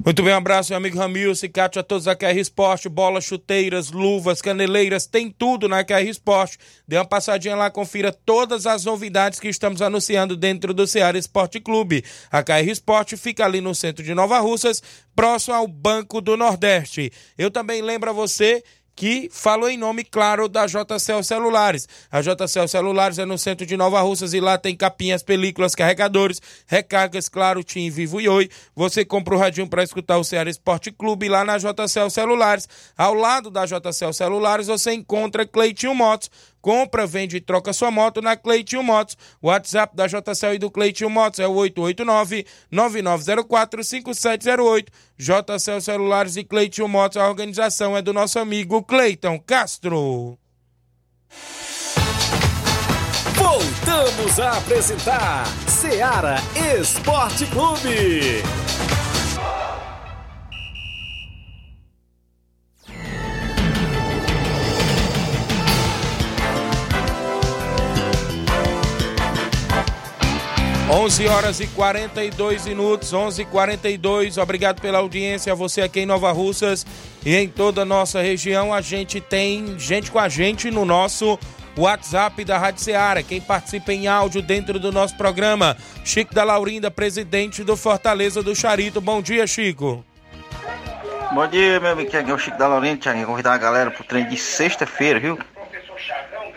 Muito 0.05 0.23
bem, 0.23 0.35
um 0.35 0.37
abraço, 0.37 0.71
meu 0.71 0.77
amigo 0.77 0.99
Ramil, 0.99 1.35
Cicate, 1.35 1.79
a 1.79 1.83
todos 1.83 2.05
da 2.05 2.15
QR 2.15 2.37
Esporte, 2.37 2.91
bolas, 2.91 3.25
chuteiras, 3.25 3.91
luvas, 3.91 4.43
caneleiras, 4.43 5.07
tem 5.07 5.31
tudo 5.31 5.67
na 5.67 5.83
QR 5.83 6.07
Esporte. 6.07 6.59
Dê 6.87 6.99
uma 6.99 7.07
passadinha 7.07 7.57
lá, 7.57 7.71
confira 7.71 8.13
todas 8.13 8.67
as 8.67 8.85
novidades 8.85 9.41
que 9.41 9.49
estamos 9.49 9.81
anunciando 9.81 10.37
dentro 10.37 10.75
do 10.75 10.87
Ceará 10.87 11.17
Esporte 11.17 11.59
Clube. 11.59 12.05
A 12.31 12.43
QR 12.43 12.69
Esporte 12.69 13.17
fica 13.17 13.47
ali 13.47 13.63
no 13.63 13.75
centro 13.75 14.05
de 14.05 14.15
Nova 14.15 14.39
Russas, 14.41 14.83
próximo 15.17 15.55
ao 15.55 15.67
Banco 15.67 16.21
do 16.21 16.37
Nordeste. 16.37 17.11
Eu 17.39 17.51
também 17.51 17.81
lembro 17.81 18.11
a 18.11 18.13
você 18.13 18.63
que 18.95 19.29
falou 19.33 19.69
em 19.69 19.77
nome, 19.77 20.05
claro, 20.05 20.49
da 20.49 20.67
JCL 20.67 21.23
Celulares. 21.23 21.89
A 22.11 22.21
JCL 22.21 22.69
Celulares 22.69 23.19
é 23.19 23.25
no 23.25 23.37
centro 23.37 23.67
de 23.67 23.77
Nova 23.77 24.01
Russas 24.01 24.33
e 24.33 24.41
lá 24.41 24.57
tem 24.57 24.77
capinhas, 24.77 25.23
películas, 25.23 25.75
carregadores, 25.75 26.41
recargas, 26.67 27.29
claro, 27.29 27.65
Tim, 27.65 27.91
Vivo 27.91 28.21
e 28.21 28.29
Oi. 28.29 28.49
Você 28.75 29.05
compra 29.05 29.35
o 29.35 29.39
radinho 29.39 29.69
para 29.69 29.83
escutar 29.83 30.19
o 30.19 30.25
Ceará 30.25 30.49
Esporte 30.49 30.93
Clube 30.93 31.29
lá 31.29 31.45
na 31.45 31.59
JCL 31.59 32.11
Celulares. 32.11 32.69
Ao 32.97 33.15
lado 33.15 33.51
da 33.51 33.67
JCL 33.67 34.13
Celulares 34.13 34.67
você 34.69 34.93
encontra 34.93 35.47
Cleitinho 35.47 35.95
Motos. 35.95 36.31
Compra, 36.65 37.07
vende 37.07 37.37
e 37.37 37.41
troca 37.43 37.75
sua 37.75 37.91
moto 37.91 38.23
na 38.23 38.39
Cleitinho 38.39 38.83
Motos. 38.83 39.19
WhatsApp 39.43 39.95
da 39.95 40.07
JCL 40.07 40.55
e 40.55 40.59
do 40.59 40.71
Cleitinho 40.71 41.11
Motos 41.11 41.39
é 41.39 41.47
o 41.47 41.53
889-9904-5708. 42.73 44.87
JCL 45.19 45.81
Celulares 45.83 46.39
e 46.39 46.45
Cleitinho 46.45 46.89
Motos, 46.89 47.19
a 47.19 47.29
organização 47.29 47.95
é 47.95 48.01
do 48.01 48.15
nosso 48.15 48.39
amigo 48.39 48.83
Cleiton 48.83 49.39
Castro. 49.41 50.39
Voltamos 53.35 54.41
a 54.41 54.57
apresentar 54.57 55.45
Seara 55.69 56.37
Esporte 56.81 57.45
Clube. 57.45 58.43
11 70.95 71.27
horas 71.27 71.59
e 71.59 71.67
42 71.67 72.67
minutos, 72.67 73.13
11 73.13 73.43
e 73.43 73.45
42 73.47 74.39
Obrigado 74.39 74.81
pela 74.81 74.99
audiência, 74.99 75.53
a 75.53 75.57
você 75.57 75.83
aqui 75.83 75.99
em 75.99 76.07
Nova 76.07 76.31
Russas 76.31 76.87
e 77.27 77.35
em 77.35 77.49
toda 77.49 77.83
a 77.83 77.85
nossa 77.85 78.23
região. 78.23 78.73
A 78.73 78.81
gente 78.81 79.21
tem 79.21 79.77
gente 79.77 80.09
com 80.09 80.21
a 80.21 80.29
gente 80.29 80.71
no 80.71 80.85
nosso 80.85 81.37
WhatsApp 81.77 82.45
da 82.45 82.59
Rádio 82.59 82.85
Ceará. 82.85 83.25
Quem 83.25 83.41
participa 83.41 83.93
em 83.93 84.07
áudio 84.07 84.41
dentro 84.41 84.79
do 84.79 84.93
nosso 84.93 85.17
programa, 85.17 85.77
Chico 86.05 86.33
da 86.33 86.45
Laurinda, 86.45 86.93
presidente 86.93 87.65
do 87.65 87.77
Fortaleza 87.77 88.41
do 88.41 88.55
Charito. 88.55 89.01
Bom 89.01 89.21
dia, 89.21 89.49
Chico. 89.49 90.05
Bom 91.33 91.49
dia, 91.49 91.81
meu 91.81 91.91
amigo 91.91 92.09
Tiaguinho, 92.09 92.39
Chico 92.39 92.57
da 92.57 92.69
Laurinda. 92.69 92.99
Tiaguinho, 92.99 93.27
convidar 93.27 93.55
a 93.55 93.59
galera 93.59 93.91
pro 93.91 94.05
treino 94.05 94.31
de 94.31 94.37
sexta-feira, 94.37 95.19
viu? 95.19 95.37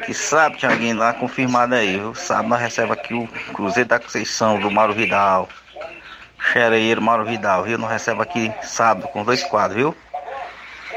Que 0.06 0.14
sabe, 0.14 0.58
Tiaguinho, 0.58 0.98
lá 0.98 1.14
confirmado 1.14 1.76
aí, 1.76 1.98
viu? 1.98 2.16
Sábado 2.16 2.50
nós 2.50 2.62
recebemos 2.62 2.98
aqui 2.98 3.14
o 3.14 3.28
Cruzeiro 3.54 3.89
da 3.89 4.00
Conceição, 4.00 4.60
do 4.60 4.72
Mauro 4.72 4.93
Vidal. 4.93 5.50
Xereiro 6.39 7.02
Mauro 7.02 7.26
Vidal, 7.26 7.64
viu? 7.64 7.78
Nós 7.78 7.91
recebemos 7.91 8.28
aqui 8.28 8.52
sábado 8.64 9.08
com 9.10 9.24
dois 9.24 9.43
quadros, 9.43 9.78
viu? 9.78 9.95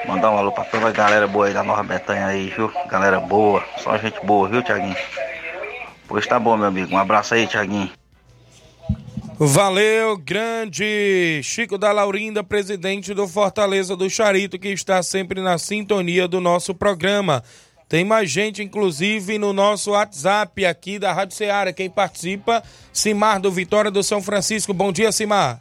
Mandar 0.07 0.31
um 0.31 0.39
alô 0.39 0.53
pra 0.53 0.65
toda 0.65 0.89
a 0.89 0.93
galera 0.93 1.27
boa 1.27 1.47
aí 1.47 1.55
da 1.55 1.63
Nova 1.63 1.83
Betanha 1.83 2.27
aí, 2.27 2.51
viu? 2.51 2.73
Galera 2.89 3.21
boa, 3.21 3.65
só 3.79 3.97
gente 3.99 4.21
boa, 4.25 4.49
viu, 4.49 4.63
Tiaguinho? 4.63 4.97
Pois 6.07 6.27
tá 6.27 6.39
bom, 6.39 6.57
meu 6.57 6.67
amigo. 6.67 6.95
Um 6.95 6.99
abraço 6.99 7.35
aí, 7.35 7.47
Tiaguinho. 7.47 7.91
Valeu, 9.39 10.19
grande 10.19 11.41
Chico 11.43 11.79
da 11.79 11.93
Laurinda, 11.93 12.45
presidente 12.45 13.15
do 13.15 13.27
Fortaleza 13.27 13.97
do 13.97 14.11
Charito, 14.11 14.59
que 14.59 14.69
está 14.69 15.03
sempre 15.03 15.41
na 15.41 15.57
sintonia 15.57 16.29
do 16.29 16.41
nosso 16.43 16.75
programa. 16.75 17.43
Tem 17.91 18.05
mais 18.05 18.31
gente, 18.31 18.63
inclusive, 18.63 19.37
no 19.37 19.53
nosso 19.53 19.91
WhatsApp 19.91 20.65
aqui 20.65 20.97
da 20.97 21.13
Rádio 21.13 21.37
Ceará. 21.37 21.73
Quem 21.73 21.91
participa, 21.91 22.63
Simar 22.93 23.41
do 23.41 23.51
Vitória 23.51 23.91
do 23.91 24.01
São 24.01 24.23
Francisco. 24.23 24.73
Bom 24.73 24.93
dia, 24.93 25.11
Simar. 25.11 25.59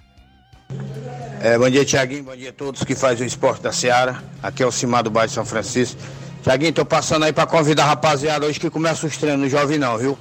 É, 1.42 1.58
bom 1.58 1.68
dia, 1.68 1.84
Tiaguinho. 1.84 2.26
Bom 2.26 2.36
dia 2.36 2.52
a 2.52 2.54
todos 2.54 2.84
que 2.84 2.94
fazem 2.94 3.26
o 3.26 3.28
esporte 3.28 3.64
da 3.64 3.72
Seara. 3.72 4.24
Aqui 4.44 4.62
é 4.62 4.66
o 4.68 4.72
Simar 4.72 5.02
do 5.02 5.10
bairro 5.10 5.32
São 5.32 5.44
Francisco. 5.44 6.00
Tiaguinho, 6.44 6.72
tô 6.72 6.86
passando 6.86 7.26
aí 7.26 7.34
para 7.34 7.48
convidar 7.48 7.86
a 7.86 7.88
rapaziada 7.88 8.46
hoje 8.46 8.60
que 8.60 8.70
começa 8.70 9.08
os 9.08 9.18
treinos. 9.18 9.42
Não 9.42 9.50
jovem 9.50 9.80
não, 9.80 9.98
viu? 9.98 10.16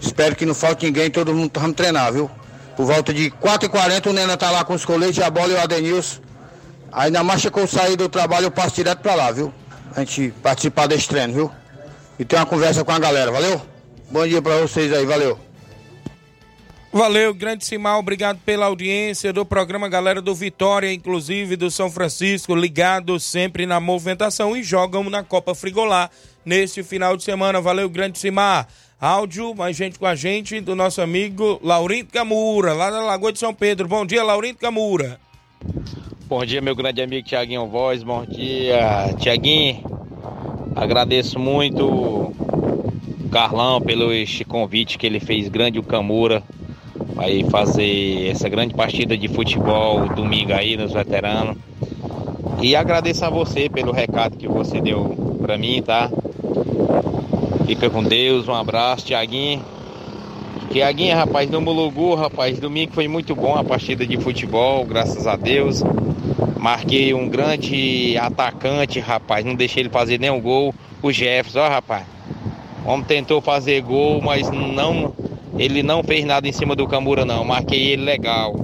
Espero 0.00 0.36
que 0.36 0.46
não 0.46 0.54
falte 0.54 0.86
ninguém, 0.86 1.10
todo 1.10 1.34
mundo 1.34 1.50
vamos 1.58 1.74
treinar, 1.74 2.12
viu? 2.12 2.30
Por 2.76 2.86
volta 2.86 3.12
de 3.12 3.32
4h40 3.32 4.06
o 4.06 4.12
Nena 4.12 4.36
tá 4.36 4.52
lá 4.52 4.64
com 4.64 4.74
os 4.74 4.84
coletes, 4.84 5.18
a 5.18 5.28
bola 5.28 5.48
e 5.48 5.54
o 5.56 5.60
Adenilson. 5.60 6.20
Aí 6.92 7.10
na 7.10 7.24
marcha 7.24 7.50
que 7.50 7.58
eu 7.58 7.66
sair 7.66 7.96
do 7.96 8.08
trabalho 8.08 8.46
eu 8.46 8.50
passo 8.52 8.76
direto 8.76 9.00
para 9.00 9.16
lá, 9.16 9.32
viu? 9.32 9.52
A 9.96 10.00
gente 10.00 10.30
participar 10.42 10.86
desse 10.86 11.08
treino, 11.08 11.32
viu? 11.32 11.50
E 12.18 12.24
ter 12.24 12.36
uma 12.36 12.44
conversa 12.44 12.84
com 12.84 12.92
a 12.92 12.98
galera, 12.98 13.32
valeu? 13.32 13.60
Bom 14.10 14.26
dia 14.26 14.42
para 14.42 14.58
vocês 14.58 14.92
aí, 14.92 15.06
valeu. 15.06 15.38
Valeu, 16.92 17.34
grande 17.34 17.64
Simão, 17.64 17.98
obrigado 17.98 18.38
pela 18.44 18.66
audiência 18.66 19.32
do 19.32 19.44
programa 19.44 19.88
Galera 19.88 20.22
do 20.22 20.34
Vitória, 20.34 20.92
inclusive 20.92 21.56
do 21.56 21.70
São 21.70 21.90
Francisco, 21.90 22.54
ligado 22.54 23.18
sempre 23.18 23.66
na 23.66 23.80
movimentação 23.80 24.56
e 24.56 24.62
jogam 24.62 25.04
na 25.10 25.22
Copa 25.22 25.54
Frigolá 25.54 26.08
neste 26.44 26.82
final 26.82 27.16
de 27.16 27.24
semana. 27.24 27.60
Valeu, 27.60 27.88
grande 27.88 28.18
Simar. 28.18 28.68
Áudio, 28.98 29.54
mais 29.54 29.76
gente 29.76 29.98
com 29.98 30.06
a 30.06 30.14
gente, 30.14 30.60
do 30.60 30.74
nosso 30.74 31.02
amigo 31.02 31.60
Laurindo 31.62 32.10
Camura, 32.10 32.72
lá 32.72 32.90
da 32.90 33.00
Lagoa 33.00 33.32
de 33.32 33.38
São 33.38 33.52
Pedro. 33.52 33.88
Bom 33.88 34.06
dia, 34.06 34.22
Laurindo 34.22 34.58
Camura. 34.58 35.20
Bom 36.28 36.44
dia, 36.44 36.60
meu 36.60 36.74
grande 36.74 37.00
amigo 37.00 37.24
Tiaguinho 37.24 37.68
Voz. 37.68 38.02
Bom 38.02 38.26
dia, 38.26 39.14
Tiaguinho. 39.16 39.84
Agradeço 40.74 41.38
muito 41.38 41.86
o 41.86 43.28
Carlão 43.30 43.80
pelo 43.80 44.12
este 44.12 44.44
convite 44.44 44.98
que 44.98 45.06
ele 45.06 45.20
fez, 45.20 45.48
grande 45.48 45.78
o 45.78 45.84
Camura, 45.84 46.42
vai 47.14 47.44
fazer 47.44 48.28
essa 48.28 48.48
grande 48.48 48.74
partida 48.74 49.16
de 49.16 49.28
futebol 49.28 50.08
domingo 50.08 50.52
aí 50.52 50.76
nos 50.76 50.92
veteranos. 50.92 51.56
E 52.60 52.74
agradeço 52.74 53.24
a 53.24 53.30
você 53.30 53.68
pelo 53.68 53.92
recado 53.92 54.36
que 54.36 54.48
você 54.48 54.80
deu 54.80 55.38
para 55.40 55.56
mim, 55.56 55.80
tá? 55.80 56.10
Fica 57.68 57.88
com 57.88 58.02
Deus, 58.02 58.48
um 58.48 58.54
abraço, 58.54 59.06
Tiaguinho. 59.06 59.62
Tiaguinho, 60.76 61.16
rapaz, 61.16 61.48
no 61.48 61.58
Mulugu, 61.58 62.14
rapaz, 62.14 62.58
domingo 62.58 62.92
foi 62.92 63.08
muito 63.08 63.34
bom 63.34 63.54
a 63.54 63.64
partida 63.64 64.06
de 64.06 64.18
futebol, 64.18 64.84
graças 64.84 65.26
a 65.26 65.34
Deus. 65.34 65.82
Marquei 66.58 67.14
um 67.14 67.30
grande 67.30 68.14
atacante, 68.18 69.00
rapaz. 69.00 69.42
Não 69.42 69.54
deixei 69.54 69.84
ele 69.84 69.88
fazer 69.88 70.20
nenhum 70.20 70.38
gol. 70.38 70.74
O 71.00 71.10
Jefferson, 71.10 71.60
ó, 71.60 71.68
rapaz. 71.70 72.04
O 72.84 72.90
homem 72.90 73.06
tentou 73.06 73.40
fazer 73.40 73.80
gol, 73.80 74.20
mas 74.20 74.50
não. 74.50 75.14
Ele 75.56 75.82
não 75.82 76.04
fez 76.04 76.26
nada 76.26 76.46
em 76.46 76.52
cima 76.52 76.76
do 76.76 76.86
Camura, 76.86 77.24
não. 77.24 77.42
Marquei 77.42 77.92
ele 77.92 78.04
legal. 78.04 78.54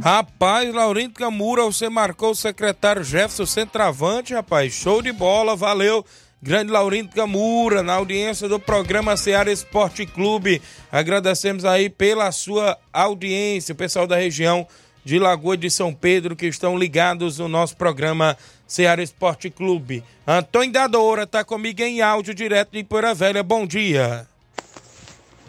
Rapaz, 0.00 0.72
Laurindo 0.72 1.14
Camura, 1.14 1.64
você 1.64 1.88
marcou 1.88 2.30
o 2.30 2.36
secretário 2.36 3.02
Jefferson 3.02 3.44
centroavante, 3.44 4.34
rapaz. 4.34 4.72
Show 4.72 5.02
de 5.02 5.10
bola, 5.10 5.56
valeu. 5.56 6.06
Grande 6.44 6.70
Laurindo 6.70 7.08
Camura, 7.08 7.82
na 7.82 7.94
audiência 7.94 8.46
do 8.46 8.60
programa 8.60 9.16
Seara 9.16 9.50
Esporte 9.50 10.04
Clube. 10.04 10.60
Agradecemos 10.92 11.64
aí 11.64 11.88
pela 11.88 12.30
sua 12.32 12.76
audiência, 12.92 13.72
o 13.72 13.76
pessoal 13.76 14.06
da 14.06 14.16
região 14.16 14.68
de 15.02 15.18
Lagoa 15.18 15.56
de 15.56 15.70
São 15.70 15.94
Pedro 15.94 16.36
que 16.36 16.44
estão 16.44 16.76
ligados 16.76 17.38
no 17.38 17.48
nosso 17.48 17.74
programa 17.78 18.36
Ceará 18.68 19.02
Esporte 19.02 19.48
Clube. 19.48 20.04
Antônio 20.26 20.70
Dadora 20.70 21.22
está 21.22 21.42
comigo 21.42 21.80
em 21.80 22.02
áudio 22.02 22.34
direto 22.34 22.72
de 22.72 22.84
Poeira 22.84 23.14
Velha. 23.14 23.42
Bom 23.42 23.66
dia. 23.66 24.28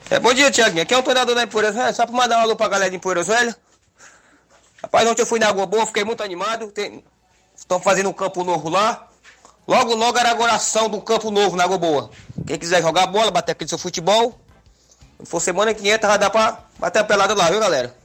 É, 0.10 0.18
bom 0.18 0.34
dia, 0.34 0.50
Tiaguinho. 0.50 0.84
Aqui 0.84 0.94
é 0.94 0.98
o 0.98 1.02
Antônio 1.02 1.20
Dadora 1.20 1.42
da 1.42 1.48
Poeira 1.48 1.74
Velha. 1.74 1.92
Só 1.92 2.06
para 2.06 2.16
mandar 2.16 2.38
um 2.38 2.42
alô 2.44 2.56
para 2.56 2.68
a 2.68 2.70
galera 2.70 2.92
de 2.92 3.00
Poeira 3.00 3.22
Velha. 3.22 3.54
Rapaz, 4.82 5.06
ontem 5.10 5.24
eu 5.24 5.28
fui 5.28 5.40
na 5.40 5.50
Água 5.50 5.66
Boa, 5.66 5.86
fiquei 5.86 6.06
muito 6.06 6.24
animado. 6.24 6.72
Tem... 6.72 7.04
Estão 7.54 7.82
fazendo 7.82 8.08
um 8.08 8.14
campo 8.14 8.46
novo 8.46 8.70
lá. 8.70 9.10
Logo, 9.68 9.96
logo 9.96 10.18
a 10.18 10.22
inauguração 10.22 10.88
do 10.88 11.02
campo 11.02 11.32
novo 11.32 11.56
na 11.56 11.64
Água 11.64 11.78
Boa. 11.78 12.12
Quem 12.46 12.58
quiser 12.58 12.82
jogar 12.82 13.08
bola, 13.08 13.32
bater 13.32 13.54
aquele 13.54 13.70
seu 13.70 13.80
futebol, 13.80 14.40
Se 15.20 15.26
for 15.26 15.40
semana 15.40 15.74
que 15.74 15.90
entra, 15.90 16.12
já 16.12 16.18
dá 16.18 16.30
pra 16.30 16.60
bater 16.78 17.00
a 17.00 17.04
pelada 17.04 17.34
lá, 17.34 17.50
viu, 17.50 17.60
galera? 17.60 17.96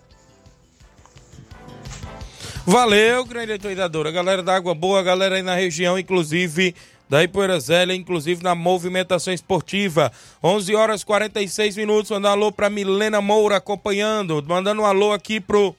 Valeu, 2.65 3.25
grande 3.25 3.53
atualizadora. 3.53 4.11
Galera 4.11 4.43
da 4.43 4.55
Água 4.55 4.75
Boa, 4.75 5.03
galera 5.03 5.37
aí 5.37 5.43
na 5.43 5.55
região, 5.55 5.99
inclusive 5.99 6.75
da 7.11 7.25
Ipoeira 7.25 7.59
Zélia, 7.59 7.95
inclusive 7.95 8.43
na 8.43 8.55
movimentação 8.55 9.35
esportiva. 9.35 10.13
11 10.43 10.75
horas 10.77 11.03
46 11.03 11.77
minutos. 11.77 12.11
Mandando 12.11 12.29
um 12.29 12.31
alô 12.31 12.53
pra 12.53 12.71
Milena 12.71 13.21
Moura 13.21 13.57
acompanhando. 13.57 14.43
Mandando 14.47 14.83
um 14.83 14.87
alô 14.87 15.13
aqui 15.13 15.41
pro 15.41 15.75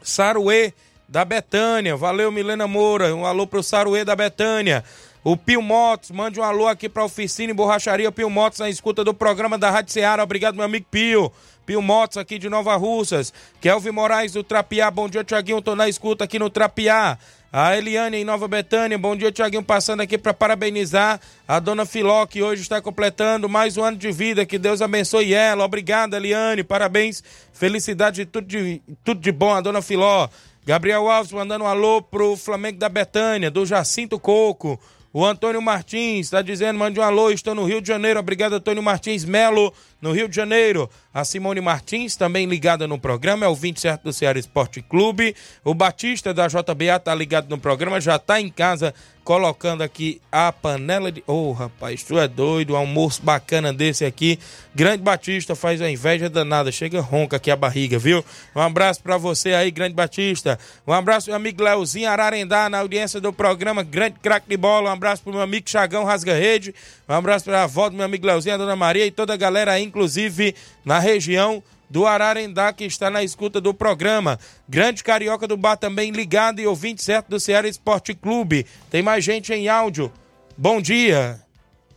Saruê 0.00 0.72
da 1.08 1.24
Betânia. 1.24 1.96
Valeu, 1.96 2.30
Milena 2.30 2.66
Moura. 2.66 3.14
Um 3.14 3.24
alô 3.24 3.46
pro 3.46 3.62
Saruê 3.62 4.04
da 4.04 4.16
Betânia. 4.16 4.84
O 5.22 5.36
Pio 5.36 5.60
Motos, 5.60 6.12
mande 6.12 6.38
um 6.38 6.42
alô 6.44 6.68
aqui 6.68 6.88
pra 6.88 7.04
oficina 7.04 7.50
e 7.50 7.54
borracharia 7.54 8.12
Pio 8.12 8.30
Motos 8.30 8.60
na 8.60 8.70
escuta 8.70 9.02
do 9.02 9.12
programa 9.12 9.58
da 9.58 9.68
Rádio 9.70 9.92
Ceará. 9.92 10.22
Obrigado, 10.22 10.54
meu 10.54 10.64
amigo 10.64 10.86
Pio. 10.88 11.32
Pio 11.66 11.82
Motos 11.82 12.16
aqui 12.16 12.38
de 12.38 12.48
Nova 12.48 12.76
Russas. 12.76 13.32
Kelvin 13.60 13.90
Moraes 13.90 14.32
do 14.32 14.44
Trapiá. 14.44 14.88
Bom 14.88 15.08
dia, 15.08 15.24
Tiaguinho. 15.24 15.60
Tô 15.60 15.74
na 15.74 15.88
escuta 15.88 16.22
aqui 16.22 16.38
no 16.38 16.48
Trapiá. 16.48 17.18
A 17.52 17.76
Eliane 17.76 18.18
em 18.18 18.24
Nova 18.24 18.46
Betânia. 18.46 18.96
Bom 18.96 19.16
dia, 19.16 19.32
Tiaguinho. 19.32 19.64
Passando 19.64 20.00
aqui 20.00 20.16
para 20.16 20.32
parabenizar 20.32 21.20
a 21.48 21.58
dona 21.58 21.84
Filó, 21.84 22.24
que 22.26 22.42
hoje 22.42 22.62
está 22.62 22.80
completando 22.80 23.48
mais 23.48 23.76
um 23.76 23.82
ano 23.82 23.96
de 23.96 24.12
vida. 24.12 24.46
Que 24.46 24.58
Deus 24.58 24.80
abençoe 24.80 25.34
ela. 25.34 25.64
Obrigado, 25.64 26.14
Eliane. 26.14 26.62
Parabéns. 26.62 27.24
Felicidade 27.52 28.16
de 28.16 28.26
tudo 28.26 28.46
de, 28.46 28.80
tudo 29.02 29.20
de 29.20 29.32
bom 29.32 29.52
a 29.52 29.60
dona 29.60 29.82
Filó. 29.82 30.28
Gabriel 30.66 31.08
Alves 31.08 31.30
mandando 31.30 31.62
um 31.62 31.68
alô 31.68 32.02
pro 32.02 32.36
Flamengo 32.36 32.76
da 32.76 32.88
Betânia, 32.88 33.52
do 33.52 33.64
Jacinto 33.64 34.18
Coco. 34.18 34.80
O 35.12 35.24
Antônio 35.24 35.62
Martins 35.62 36.26
está 36.26 36.42
dizendo, 36.42 36.76
mande 36.76 36.98
um 36.98 37.04
alô, 37.04 37.30
estou 37.30 37.54
no 37.54 37.64
Rio 37.64 37.80
de 37.80 37.86
Janeiro. 37.86 38.18
Obrigado, 38.18 38.54
Antônio 38.54 38.82
Martins 38.82 39.24
Melo, 39.24 39.72
no 40.02 40.10
Rio 40.10 40.28
de 40.28 40.34
Janeiro. 40.34 40.90
A 41.14 41.24
Simone 41.24 41.60
Martins, 41.60 42.16
também 42.16 42.46
ligada 42.46 42.88
no 42.88 42.98
programa, 42.98 43.46
é 43.46 43.48
o 43.48 43.54
20 43.54 43.80
certo 43.80 44.02
do 44.02 44.12
Ceará 44.12 44.40
Esporte 44.40 44.82
Clube. 44.82 45.36
O 45.64 45.72
Batista 45.72 46.34
da 46.34 46.48
JBA 46.48 46.96
está 46.96 47.14
ligado 47.14 47.48
no 47.48 47.58
programa, 47.58 48.00
já 48.00 48.16
está 48.16 48.40
em 48.40 48.50
casa 48.50 48.92
colocando 49.26 49.82
aqui 49.82 50.22
a 50.30 50.52
panela 50.52 51.10
de. 51.10 51.20
Ô, 51.26 51.48
oh, 51.48 51.52
rapaz, 51.52 52.04
tu 52.04 52.16
é 52.16 52.28
doido, 52.28 52.74
um 52.74 52.76
almoço 52.76 53.20
bacana 53.24 53.72
desse 53.72 54.04
aqui. 54.04 54.38
Grande 54.72 55.02
Batista 55.02 55.56
faz 55.56 55.82
a 55.82 55.90
inveja 55.90 56.30
danada, 56.30 56.70
chega 56.70 57.00
ronca 57.00 57.36
aqui 57.36 57.50
a 57.50 57.56
barriga, 57.56 57.98
viu? 57.98 58.24
Um 58.54 58.60
abraço 58.60 59.02
para 59.02 59.18
você 59.18 59.52
aí, 59.52 59.72
Grande 59.72 59.94
Batista. 59.94 60.56
Um 60.86 60.92
abraço, 60.92 61.28
meu 61.28 61.36
amigo 61.36 61.60
Leozinho 61.60 62.08
Ararendá, 62.08 62.70
na 62.70 62.78
audiência 62.78 63.20
do 63.20 63.32
programa 63.32 63.82
Grande 63.82 64.14
Craque 64.22 64.48
de 64.48 64.56
Bola. 64.56 64.90
Um 64.90 64.92
abraço 64.92 65.24
pro 65.24 65.32
meu 65.32 65.42
amigo 65.42 65.68
Chagão 65.68 66.04
Rasga 66.04 66.32
Rede. 66.32 66.72
Um 67.08 67.14
abraço 67.14 67.46
para 67.46 67.62
a 67.62 67.64
avó 67.64 67.90
do 67.90 67.96
meu 67.96 68.04
amigo 68.04 68.24
Leozinho, 68.24 68.54
a 68.54 68.58
dona 68.58 68.76
Maria 68.76 69.04
e 69.04 69.10
toda 69.10 69.34
a 69.34 69.36
galera 69.36 69.72
aí, 69.72 69.82
inclusive 69.82 70.54
na 70.84 71.00
região 71.00 71.60
do 71.88 72.06
Ararendá, 72.06 72.72
que 72.72 72.84
está 72.84 73.10
na 73.10 73.22
escuta 73.22 73.60
do 73.60 73.72
programa. 73.72 74.38
Grande 74.68 75.02
Carioca 75.04 75.46
do 75.46 75.56
Bar 75.56 75.76
também 75.76 76.10
ligado 76.10 76.60
e 76.60 76.66
ouvinte 76.66 77.02
certo 77.02 77.28
do 77.28 77.40
Ceará 77.40 77.68
Esporte 77.68 78.14
Clube. 78.14 78.66
Tem 78.90 79.02
mais 79.02 79.24
gente 79.24 79.52
em 79.52 79.68
áudio. 79.68 80.12
Bom 80.56 80.80
dia. 80.80 81.40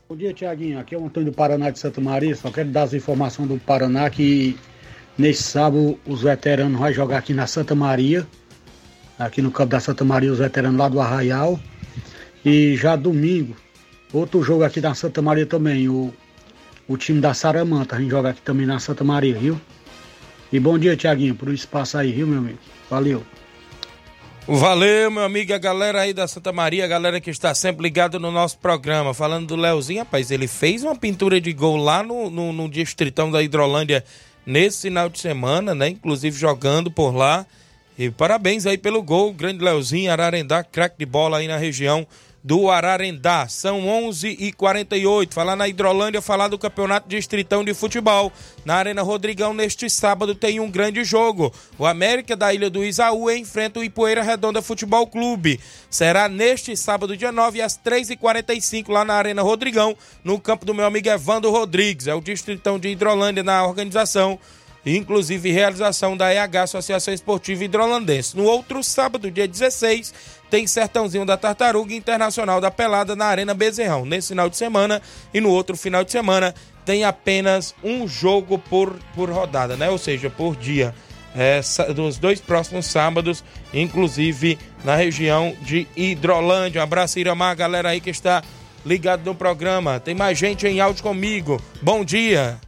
Bom 0.08 0.16
dia, 0.16 0.34
Tiaguinho. 0.34 0.80
Aqui 0.80 0.96
é 0.96 0.98
o 0.98 1.06
Antônio 1.06 1.32
do 1.32 1.36
Paraná 1.36 1.70
de 1.70 1.80
Santa 1.80 2.02
Maria. 2.02 2.36
Só 2.36 2.50
quero 2.50 2.70
dar 2.70 2.84
as 2.84 2.94
informações 2.94 3.48
do 3.48 3.60
Paraná 3.60 4.10
que 4.10 4.58
nesse 5.18 5.44
sábado 5.44 6.00
os 6.06 6.24
veteranos 6.24 6.80
vão 6.80 6.92
jogar 6.92 7.20
aqui 7.20 7.34
na 7.34 7.46
Santa 7.46 7.76
Maria. 7.76 8.28
Aqui 9.18 9.42
no 9.42 9.52
campo 9.52 9.70
da 9.70 9.80
Santa 9.80 10.04
Maria, 10.04 10.32
os 10.32 10.40
veteranos 10.40 10.80
lá 10.80 10.90
do 10.90 11.00
Arraial. 11.00 11.60
E 12.44 12.76
já 12.76 12.96
domingo, 12.96 13.56
outro 14.12 14.42
jogo 14.42 14.64
aqui 14.64 14.82
da 14.82 14.94
Santa 14.96 15.22
Maria 15.22 15.46
também. 15.46 15.88
O, 15.88 16.14
o 16.88 16.98
time 16.98 17.22
da 17.22 17.34
Saramanta. 17.34 17.96
A 17.96 18.00
gente 18.00 18.10
joga 18.10 18.30
aqui 18.30 18.42
também 18.42 18.66
na 18.66 18.80
Santa 18.80 19.04
Maria, 19.04 19.36
viu? 19.36 19.62
E 20.52 20.60
bom 20.60 20.78
dia, 20.80 20.98
Tiaguinho, 20.98 21.36
por 21.36 21.54
espaço 21.54 21.98
aí, 21.98 22.12
viu, 22.12 22.26
meu 22.26 22.40
amigo? 22.40 22.58
Valeu. 22.90 23.24
Valeu, 24.48 25.12
meu 25.12 25.24
amigo, 25.24 25.54
a 25.54 25.60
galera 25.60 26.02
aí 26.02 26.12
da 26.12 26.28
Santa 26.28 26.52
Maria, 26.52 26.84
a 26.86 26.88
galera 26.88 27.22
que 27.22 27.30
está 27.30 27.54
sempre 27.54 27.84
ligado 27.84 28.20
no 28.20 28.32
nosso 28.32 28.58
programa. 28.58 29.14
Falando 29.14 29.46
do 29.46 29.56
Leozinho, 29.56 30.00
rapaz, 30.00 30.32
ele 30.32 30.48
fez 30.48 30.84
uma 30.84 30.96
pintura 30.96 31.40
de 31.40 31.54
gol 31.54 31.78
lá 31.78 32.02
no, 32.02 32.32
no, 32.32 32.52
no 32.52 32.68
Distritão 32.68 33.30
da 33.30 33.44
Hidrolândia 33.44 34.04
nesse 34.44 34.82
final 34.88 35.08
de 35.08 35.20
semana, 35.20 35.76
né? 35.76 35.90
Inclusive 35.90 36.36
jogando 36.36 36.90
por 36.90 37.16
lá. 37.16 37.46
E 37.96 38.10
parabéns 38.10 38.66
aí 38.66 38.78
pelo 38.78 39.04
gol, 39.04 39.32
grande 39.32 39.64
Leozinho, 39.64 40.12
Ararendá, 40.12 40.64
craque 40.64 40.98
de 40.98 41.06
bola 41.06 41.38
aí 41.38 41.48
na 41.48 41.58
região 41.58 42.08
do 42.44 42.70
Ararendá. 42.70 43.48
São 43.48 43.82
11h48. 43.82 45.34
Falar 45.34 45.56
na 45.56 45.68
Hidrolândia, 45.68 46.22
falar 46.22 46.48
do 46.48 46.58
Campeonato 46.58 47.10
Distritão 47.10 47.64
de 47.64 47.74
Futebol. 47.74 48.32
Na 48.66 48.76
Arena 48.76 49.02
Rodrigão, 49.02 49.54
neste 49.54 49.90
sábado, 49.90 50.34
tem 50.36 50.60
um 50.60 50.70
grande 50.70 51.04
jogo. 51.04 51.54
O 51.78 51.86
América 51.86 52.36
da 52.36 52.54
Ilha 52.54 52.70
do 52.70 52.84
Isaú 52.84 53.30
enfrenta 53.30 53.80
o 53.80 53.84
Ipoeira 53.84 54.22
Redonda 54.22 54.62
Futebol 54.62 55.06
Clube. 55.08 55.60
Será 55.90 56.28
neste 56.30 56.76
sábado, 56.76 57.18
dia 57.18 57.32
9, 57.32 57.62
às 57.62 57.78
3h45, 57.78 58.90
lá 58.90 59.04
na 59.04 59.16
Arena 59.16 59.42
Rodrigão, 59.42 59.96
no 60.24 60.40
campo 60.40 60.66
do 60.66 60.74
meu 60.74 60.86
amigo 60.86 61.10
Evandro 61.10 61.52
Rodrigues. 61.52 62.08
É 62.08 62.14
o 62.14 62.22
Distritão 62.22 62.80
de 62.80 62.90
Hidrolândia 62.90 63.44
na 63.44 63.66
organização 63.66 64.40
inclusive 64.86 65.52
realização 65.52 66.16
da 66.16 66.34
EH 66.34 66.64
Associação 66.64 67.14
Esportiva 67.14 67.64
Hidrolandense. 67.64 68.36
No 68.36 68.44
outro 68.44 68.84
sábado, 68.84 69.30
dia 69.30 69.48
16, 69.48 70.14
tem 70.50 70.66
Sertãozinho 70.66 71.26
da 71.26 71.38
Tartaruga 71.38 71.94
Internacional 71.94 72.60
da 72.60 72.72
Pelada 72.72 73.16
na 73.16 73.26
Arena 73.26 73.54
Bezerrão. 73.54 74.06
Nesse 74.06 74.30
final 74.30 74.50
de 74.50 74.58
semana 74.58 75.02
e 75.34 75.40
no 75.40 75.50
outro 75.50 75.78
final 75.78 76.04
de 76.04 76.12
semana 76.12 76.54
tem 76.86 77.04
apenas 77.04 77.76
um 77.84 78.08
jogo 78.08 78.58
por, 78.58 78.98
por 79.16 79.30
rodada, 79.30 79.78
né? 79.78 79.90
Ou 79.90 79.98
seja, 79.98 80.30
por 80.30 80.56
dia. 80.56 80.94
É, 81.36 81.62
dos 81.94 82.18
dois 82.18 82.42
próximos 82.42 82.88
sábados, 82.88 83.44
inclusive 83.72 84.58
na 84.84 84.96
região 84.96 85.56
de 85.62 85.88
Hidrolândia. 85.96 86.82
Um 86.82 86.84
abraço, 86.84 87.20
Iramar, 87.20 87.56
galera 87.56 87.90
aí 87.90 88.02
que 88.02 88.10
está 88.10 88.42
ligado 88.84 89.24
no 89.24 89.36
programa. 89.36 90.00
Tem 90.00 90.16
mais 90.16 90.40
gente 90.40 90.66
em 90.66 90.80
áudio 90.80 91.04
comigo. 91.04 91.62
Bom 91.82 92.04
dia. 92.04 92.60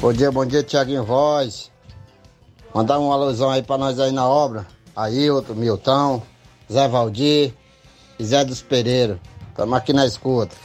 Bom 0.00 0.12
dia, 0.12 0.32
bom 0.32 0.44
dia, 0.44 0.64
Tiaguinho 0.64 1.04
Voz. 1.04 1.70
Mandar 2.74 2.98
um 2.98 3.12
alusão 3.12 3.50
aí 3.50 3.62
pra 3.62 3.78
nós 3.78 4.00
aí 4.00 4.10
na 4.10 4.28
obra. 4.28 4.66
Ailton, 4.96 5.54
Milton, 5.54 6.22
Zé 6.72 6.88
Valdir 6.88 7.52
e 8.18 8.24
Zé 8.24 8.44
dos 8.44 8.62
Pereira. 8.62 9.20
Estamos 9.50 9.76
aqui 9.76 9.92
na 9.92 10.06
escuta. 10.06 10.56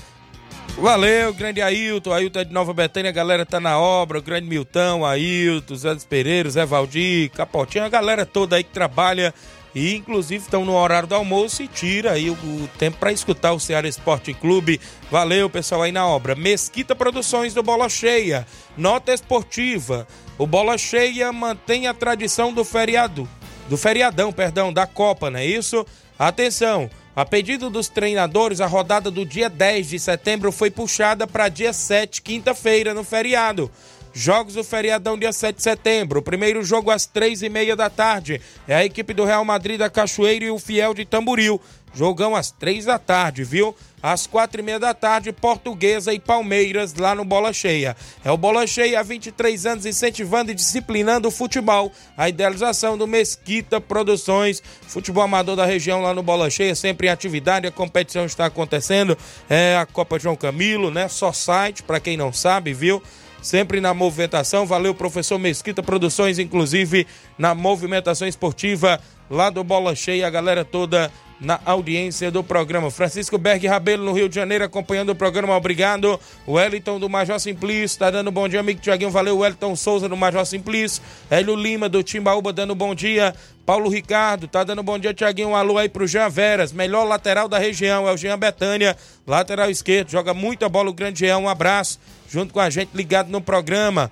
Valeu, 0.78 1.34
grande 1.34 1.62
Ailton, 1.62 2.14
Ailton 2.14 2.40
é 2.40 2.46
de 2.46 2.54
Nova 2.54 2.74
Betânia, 2.74 3.10
a 3.10 3.14
galera 3.14 3.46
tá 3.46 3.60
na 3.60 3.78
obra, 3.78 4.20
o 4.20 4.22
grande 4.22 4.48
Milton, 4.48 5.06
Ailton, 5.06 5.76
Zé 5.76 5.94
dos 5.94 6.06
Pereira, 6.06 6.50
Zé 6.50 6.66
Valdir, 6.66 7.30
Capotinho, 7.32 7.84
a 7.84 7.90
galera 7.90 8.26
toda 8.26 8.56
aí 8.56 8.64
que 8.64 8.72
trabalha 8.72 9.34
e 9.76 9.96
inclusive 9.96 10.44
estão 10.44 10.64
no 10.64 10.76
horário 10.76 11.10
do 11.10 11.16
almoço 11.16 11.62
e 11.62 11.68
tira 11.68 12.14
aí 12.14 12.30
o, 12.30 12.34
o 12.34 12.70
tempo 12.80 12.98
para 12.98 13.12
escutar 13.12 13.52
o 13.52 13.60
Ceará 13.60 13.88
Esporte 13.88 14.34
Clube. 14.34 14.80
Valeu, 15.10 15.50
pessoal 15.50 15.84
aí 15.84 15.92
na 15.92 16.08
obra. 16.08 16.36
Mesquita 16.36 16.96
Produções 16.96 17.54
do 17.54 17.62
Bola 17.62 17.90
Cheia, 17.90 18.48
nota 18.78 19.14
esportiva. 19.14 20.08
O 20.38 20.48
Bola 20.48 20.78
Cheia 20.78 21.34
mantém 21.34 21.88
a 21.88 21.94
tradição 21.94 22.54
do 22.54 22.64
feriado 22.64 23.28
do 23.70 23.78
feriadão, 23.78 24.32
perdão, 24.32 24.72
da 24.72 24.86
Copa, 24.86 25.30
não 25.30 25.40
é 25.40 25.46
isso? 25.46 25.86
Atenção, 26.18 26.90
a 27.16 27.26
pedido 27.26 27.70
dos 27.70 27.90
treinadores, 27.90 28.62
a 28.62 28.68
rodada 28.68 29.12
do 29.12 29.26
dia 29.26 29.50
10 29.50 29.90
de 29.90 30.00
setembro 30.00 30.52
foi 30.52 30.72
puxada 30.72 31.28
para 31.28 31.50
dia 31.50 31.74
7, 31.74 32.22
quinta-feira, 32.22 32.94
no 32.94 33.04
feriado. 33.04 33.70
Jogos 34.14 34.56
do 34.56 34.64
feriadão 34.64 35.18
dia 35.18 35.32
7 35.32 35.56
de 35.56 35.64
setembro. 35.64 36.20
O 36.20 36.24
primeiro 36.24 36.64
jogo 36.64 36.92
às 36.92 37.06
três 37.06 37.42
e 37.42 37.50
meia 37.50 37.76
da 37.76 37.90
tarde. 37.90 38.42
É 38.68 38.76
a 38.76 38.86
equipe 38.86 39.14
do 39.14 39.26
Real 39.26 39.44
Madrid 39.46 39.80
da 39.80 39.90
Cachoeira 39.90 40.46
e 40.46 40.52
o 40.52 40.60
Fiel 40.60 40.94
de 40.94 41.06
Tamburil. 41.06 41.62
Jogão 41.94 42.36
às 42.36 42.52
três 42.52 42.86
da 42.86 42.98
tarde, 42.98 43.44
viu? 43.44 43.76
Às 44.02 44.26
quatro 44.26 44.62
e 44.62 44.64
meia 44.64 44.80
da 44.80 44.94
tarde, 44.94 45.32
Portuguesa 45.32 46.14
e 46.14 46.20
Palmeiras 46.20 46.94
lá 46.96 47.14
no 47.14 47.24
Bola 47.24 47.54
Cheia. 47.54 47.96
É 48.24 48.32
o 48.32 48.38
Bola 48.38 48.66
Cheia 48.66 49.00
há 49.00 49.04
23 49.04 49.66
anos 49.66 49.86
incentivando 49.86 50.52
e 50.52 50.56
disciplinando 50.56 51.28
o 51.28 51.32
futebol. 51.32 51.92
A 52.18 52.28
idealização 52.28 52.98
do 52.98 53.08
Mesquita 53.08 53.80
Produções, 53.80 54.62
futebol 54.88 55.24
amador 55.24 55.56
da 55.56 55.66
região 55.66 56.02
lá 56.02 56.14
no 56.14 56.24
Bola 56.24 56.50
Cheia, 56.50 56.74
sempre 56.74 57.08
em 57.08 57.10
atividade. 57.10 57.68
A 57.68 57.72
competição 57.72 58.26
está 58.26 58.46
acontecendo. 58.46 59.18
É 59.50 59.78
a 59.78 59.86
Copa 59.86 60.20
João 60.20 60.36
Camilo, 60.36 60.90
né? 60.90 61.08
Só 61.08 61.32
site, 61.32 61.84
para 61.84 62.00
quem 62.00 62.18
não 62.18 62.34
sabe, 62.34 62.74
viu? 62.74 63.02
sempre 63.42 63.82
na 63.82 63.94
movimentação. 63.94 64.66
Valeu, 64.66 64.94
professor 64.94 65.40
Mesquita 65.40 65.82
Produções, 65.82 66.38
inclusive 66.40 67.08
na 67.38 67.56
movimentação 67.56 68.28
esportiva 68.28 69.02
lá 69.30 69.50
do 69.50 69.64
Bola 69.64 69.96
Cheia, 69.96 70.28
a 70.28 70.30
galera 70.30 70.64
toda 70.64 71.12
na 71.42 71.60
audiência 71.66 72.30
do 72.30 72.44
programa. 72.44 72.92
Francisco 72.92 73.38
Berg 73.38 73.66
Rabelo, 73.66 74.06
no 74.06 74.14
Rio 74.14 74.30
de 74.30 74.36
Janeiro, 74.36 74.64
acompanhando 74.64 75.10
o 75.10 75.16
programa. 75.16 75.58
Obrigado. 75.58 76.20
Wellington 76.48 77.00
do 77.00 77.10
Major 77.10 77.40
Simplício, 77.40 77.98
tá 77.98 78.12
dando 78.12 78.32
bom 78.32 78.48
dia, 78.48 78.60
amigo 78.60 78.80
Tiaguinho. 78.80 79.10
Valeu, 79.10 79.40
Wellington 79.40 79.76
Souza 79.76 80.08
do 80.08 80.16
Major 80.16 80.46
Simplício. 80.46 81.02
Hélio 81.30 81.56
Lima 81.56 81.90
do 81.90 82.04
Timbaúba 82.04 82.54
dando 82.54 82.76
bom 82.76 82.94
dia. 82.94 83.34
Paulo 83.66 83.90
Ricardo, 83.90 84.48
tá 84.48 84.64
dando 84.64 84.84
bom 84.84 85.00
dia, 85.00 85.14
Tiaguinho. 85.14 85.50
Um 85.50 85.56
alô 85.56 85.78
aí 85.78 85.90
pro 85.90 86.08
Jean 86.08 86.30
Veras, 86.30 86.72
melhor 86.72 87.06
lateral 87.06 87.48
da 87.48 87.58
região, 87.58 88.08
é 88.08 88.12
o 88.12 88.18
Jean 88.18 88.38
Betânia, 88.38 88.96
lateral 89.26 89.70
esquerdo. 89.70 90.12
Joga 90.12 90.34
muita 90.34 90.70
bola 90.70 90.90
o 90.90 90.94
grande 90.94 91.20
Jean. 91.22 91.40
Um 91.40 91.50
abraço, 91.50 92.00
junto 92.30 92.54
com 92.54 92.60
a 92.60 92.70
gente 92.70 92.90
ligado 92.94 93.30
no 93.30 93.42
programa. 93.42 94.12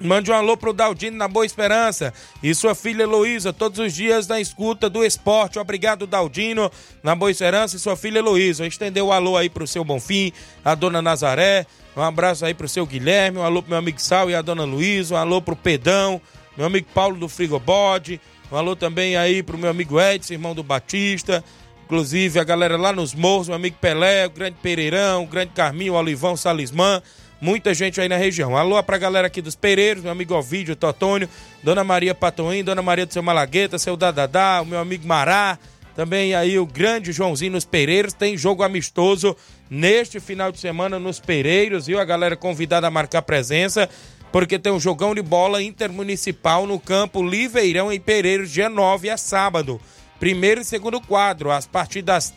Mande 0.00 0.30
um 0.30 0.34
alô 0.34 0.56
pro 0.56 0.72
Daldino 0.72 1.16
na 1.16 1.28
Boa 1.28 1.46
Esperança 1.46 2.12
e 2.42 2.52
sua 2.54 2.74
filha 2.74 3.04
Heloísa, 3.04 3.52
todos 3.52 3.78
os 3.78 3.94
dias 3.94 4.26
na 4.26 4.40
escuta 4.40 4.90
do 4.90 5.04
esporte. 5.04 5.58
Obrigado, 5.58 6.06
Daldino, 6.06 6.70
na 7.02 7.14
Boa 7.14 7.30
Esperança 7.30 7.76
e 7.76 7.78
sua 7.78 7.96
filha 7.96 8.18
Heloísa. 8.18 8.66
Estendeu 8.66 9.06
o 9.06 9.12
alô 9.12 9.36
aí 9.36 9.48
pro 9.48 9.66
seu 9.66 9.84
Bonfim, 9.84 10.32
a 10.64 10.74
dona 10.74 11.00
Nazaré. 11.00 11.64
Um 11.96 12.02
abraço 12.02 12.44
aí 12.44 12.52
pro 12.52 12.68
seu 12.68 12.84
Guilherme, 12.84 13.38
um 13.38 13.44
alô 13.44 13.62
pro 13.62 13.70
meu 13.70 13.78
amigo 13.78 14.00
Sal 14.00 14.28
e 14.28 14.34
a 14.34 14.42
dona 14.42 14.64
Luísa, 14.64 15.14
um 15.14 15.18
alô 15.18 15.40
pro 15.40 15.54
Pedão, 15.54 16.20
meu 16.56 16.66
amigo 16.66 16.88
Paulo 16.92 17.16
do 17.16 17.28
Frigobode, 17.28 18.20
um 18.50 18.56
alô 18.56 18.74
também 18.74 19.16
aí 19.16 19.44
pro 19.44 19.56
meu 19.56 19.70
amigo 19.70 20.00
Edson, 20.00 20.32
irmão 20.32 20.56
do 20.56 20.62
Batista. 20.64 21.44
Inclusive 21.84 22.40
a 22.40 22.44
galera 22.44 22.76
lá 22.76 22.92
nos 22.92 23.14
morros, 23.14 23.46
meu 23.46 23.56
amigo 23.56 23.76
Pelé, 23.80 24.26
o 24.26 24.30
grande 24.30 24.56
Pereirão, 24.60 25.22
o 25.22 25.26
grande 25.26 25.52
Carminho, 25.52 25.92
o 25.92 25.96
Olivão 25.96 26.36
Salismã 26.36 27.00
muita 27.44 27.74
gente 27.74 28.00
aí 28.00 28.08
na 28.08 28.16
região. 28.16 28.56
Alô 28.56 28.82
pra 28.82 28.96
galera 28.96 29.26
aqui 29.26 29.42
dos 29.42 29.54
Pereiros, 29.54 30.02
meu 30.02 30.10
amigo 30.10 30.34
Ovídio, 30.34 30.74
Totônio, 30.74 31.28
Dona 31.62 31.84
Maria 31.84 32.14
Patoim, 32.14 32.64
Dona 32.64 32.80
Maria 32.80 33.04
do 33.04 33.12
seu 33.12 33.22
Malagueta, 33.22 33.78
seu 33.78 33.98
Dadadá, 33.98 34.62
o 34.62 34.64
meu 34.64 34.78
amigo 34.78 35.06
Mará, 35.06 35.58
também 35.94 36.34
aí 36.34 36.58
o 36.58 36.64
grande 36.64 37.12
Joãozinho 37.12 37.52
nos 37.52 37.66
Pereiros, 37.66 38.14
tem 38.14 38.34
jogo 38.34 38.62
amistoso 38.62 39.36
neste 39.68 40.18
final 40.20 40.50
de 40.50 40.58
semana 40.58 40.98
nos 40.98 41.20
Pereiros, 41.20 41.86
viu? 41.86 42.00
A 42.00 42.04
galera 42.06 42.34
convidada 42.34 42.86
a 42.86 42.90
marcar 42.90 43.20
presença, 43.20 43.90
porque 44.32 44.58
tem 44.58 44.72
um 44.72 44.80
jogão 44.80 45.14
de 45.14 45.20
bola 45.20 45.62
intermunicipal 45.62 46.66
no 46.66 46.80
campo 46.80 47.22
Liveirão 47.22 47.92
em 47.92 48.00
Pereiros, 48.00 48.50
dia 48.50 48.70
9 48.70 49.10
é 49.10 49.18
sábado. 49.18 49.78
Primeiro 50.18 50.62
e 50.62 50.64
segundo 50.64 50.98
quadro, 50.98 51.50
as 51.50 51.66
partidas 51.66 52.32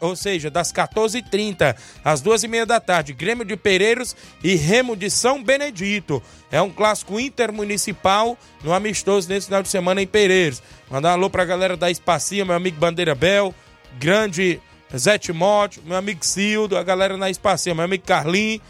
ou 0.00 0.14
seja, 0.16 0.50
das 0.50 0.72
14h30 0.72 1.74
às 2.04 2.22
2h30 2.22 2.66
da 2.66 2.80
tarde, 2.80 3.12
Grêmio 3.12 3.44
de 3.44 3.56
Pereiros 3.56 4.14
e 4.42 4.54
Remo 4.54 4.96
de 4.96 5.10
São 5.10 5.42
Benedito. 5.42 6.22
É 6.50 6.60
um 6.60 6.70
clássico 6.70 7.18
intermunicipal 7.18 8.36
no 8.62 8.72
amistoso 8.72 9.28
nesse 9.28 9.46
final 9.46 9.62
de 9.62 9.68
semana 9.68 10.02
em 10.02 10.06
Pereiros. 10.06 10.62
Mandar 10.90 11.10
um 11.10 11.12
alô 11.12 11.30
pra 11.30 11.44
galera 11.44 11.76
da 11.76 11.90
Espacia, 11.90 12.44
meu 12.44 12.54
amigo 12.54 12.78
Bandeira 12.78 13.14
Bel, 13.14 13.54
grande 13.98 14.60
Zé 14.96 15.18
Timóteo, 15.18 15.82
meu 15.86 15.96
amigo 15.96 16.24
Cildo, 16.24 16.76
a 16.76 16.82
galera 16.82 17.16
na 17.16 17.30
Espacia, 17.30 17.74
meu 17.74 17.84
amigo 17.84 18.04
Carlinhos, 18.04 18.60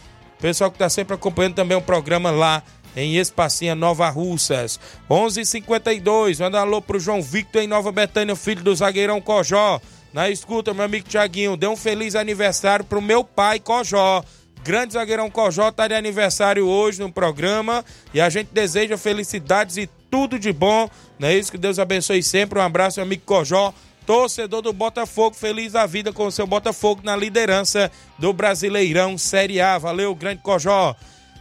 pessoal 0.41 0.71
que 0.71 0.79
tá 0.79 0.89
sempre 0.89 1.15
acompanhando 1.15 1.55
também 1.55 1.77
o 1.77 1.83
programa 1.83 2.31
lá 2.31 2.63
em 2.97 3.17
Espacinha 3.17 3.75
Nova 3.75 4.09
Russas. 4.09 4.79
11:52. 5.09 6.41
Manda 6.41 6.59
um 6.59 6.61
alô 6.61 6.83
pro 6.83 7.01
João 7.01 7.23
Victor 7.23 7.63
em 7.63 7.67
Nova 7.67 7.91
Betânia, 7.91 8.37
filho 8.37 8.63
do 8.63 8.75
zagueirão 8.75 9.21
Cojó. 9.21 9.81
Na 10.13 10.29
escuta, 10.29 10.75
meu 10.75 10.85
amigo 10.85 11.09
Tiaguinho, 11.09 11.57
dê 11.57 11.67
um 11.67 11.77
feliz 11.77 12.15
aniversário 12.15 12.85
pro 12.85 13.01
meu 13.01 13.25
pai 13.25 13.59
Cojó. 13.59 14.23
Grande 14.63 14.93
zagueirão 14.93 15.31
Cojó 15.31 15.73
tá 15.73 15.89
de 15.89 15.95
aniversário 15.95 16.67
hoje 16.67 17.01
no 17.01 17.11
programa 17.11 17.85
e 18.13 18.21
a 18.21 18.29
gente 18.29 18.51
deseja 18.53 18.99
felicidades 18.99 19.77
e 19.79 19.89
tudo 20.11 20.39
de 20.39 20.53
bom. 20.53 20.89
Não 21.19 21.29
é 21.29 21.35
isso? 21.35 21.51
Que 21.51 21.57
Deus 21.57 21.79
abençoe 21.79 22.23
sempre. 22.23 22.59
Um 22.59 22.63
abraço, 22.63 23.01
meu 23.01 23.07
amigo 23.07 23.23
Cojó, 23.25 23.73
torcedor 24.07 24.61
do 24.61 24.73
Botafogo, 24.73 25.35
feliz 25.35 25.73
da 25.73 25.87
vida 25.87 26.13
com 26.13 26.27
o 26.27 26.33
seu 26.33 26.47
Botafogo 26.47 27.01
na 27.03 27.17
liderança 27.17 27.91
do 28.19 28.33
Brasileirão 28.35 29.17
Série 29.17 29.61
A. 29.61 29.79
Valeu, 29.79 30.15
grande 30.15 30.43
Cojó. 30.43 30.95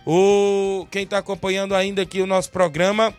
O 0.05 0.87
quem 0.89 1.05
tá 1.05 1.17
acompanhando 1.17 1.75
ainda 1.75 2.01
aqui 2.01 2.21
o 2.21 2.25
nosso 2.27 2.49
programa, 2.49 3.13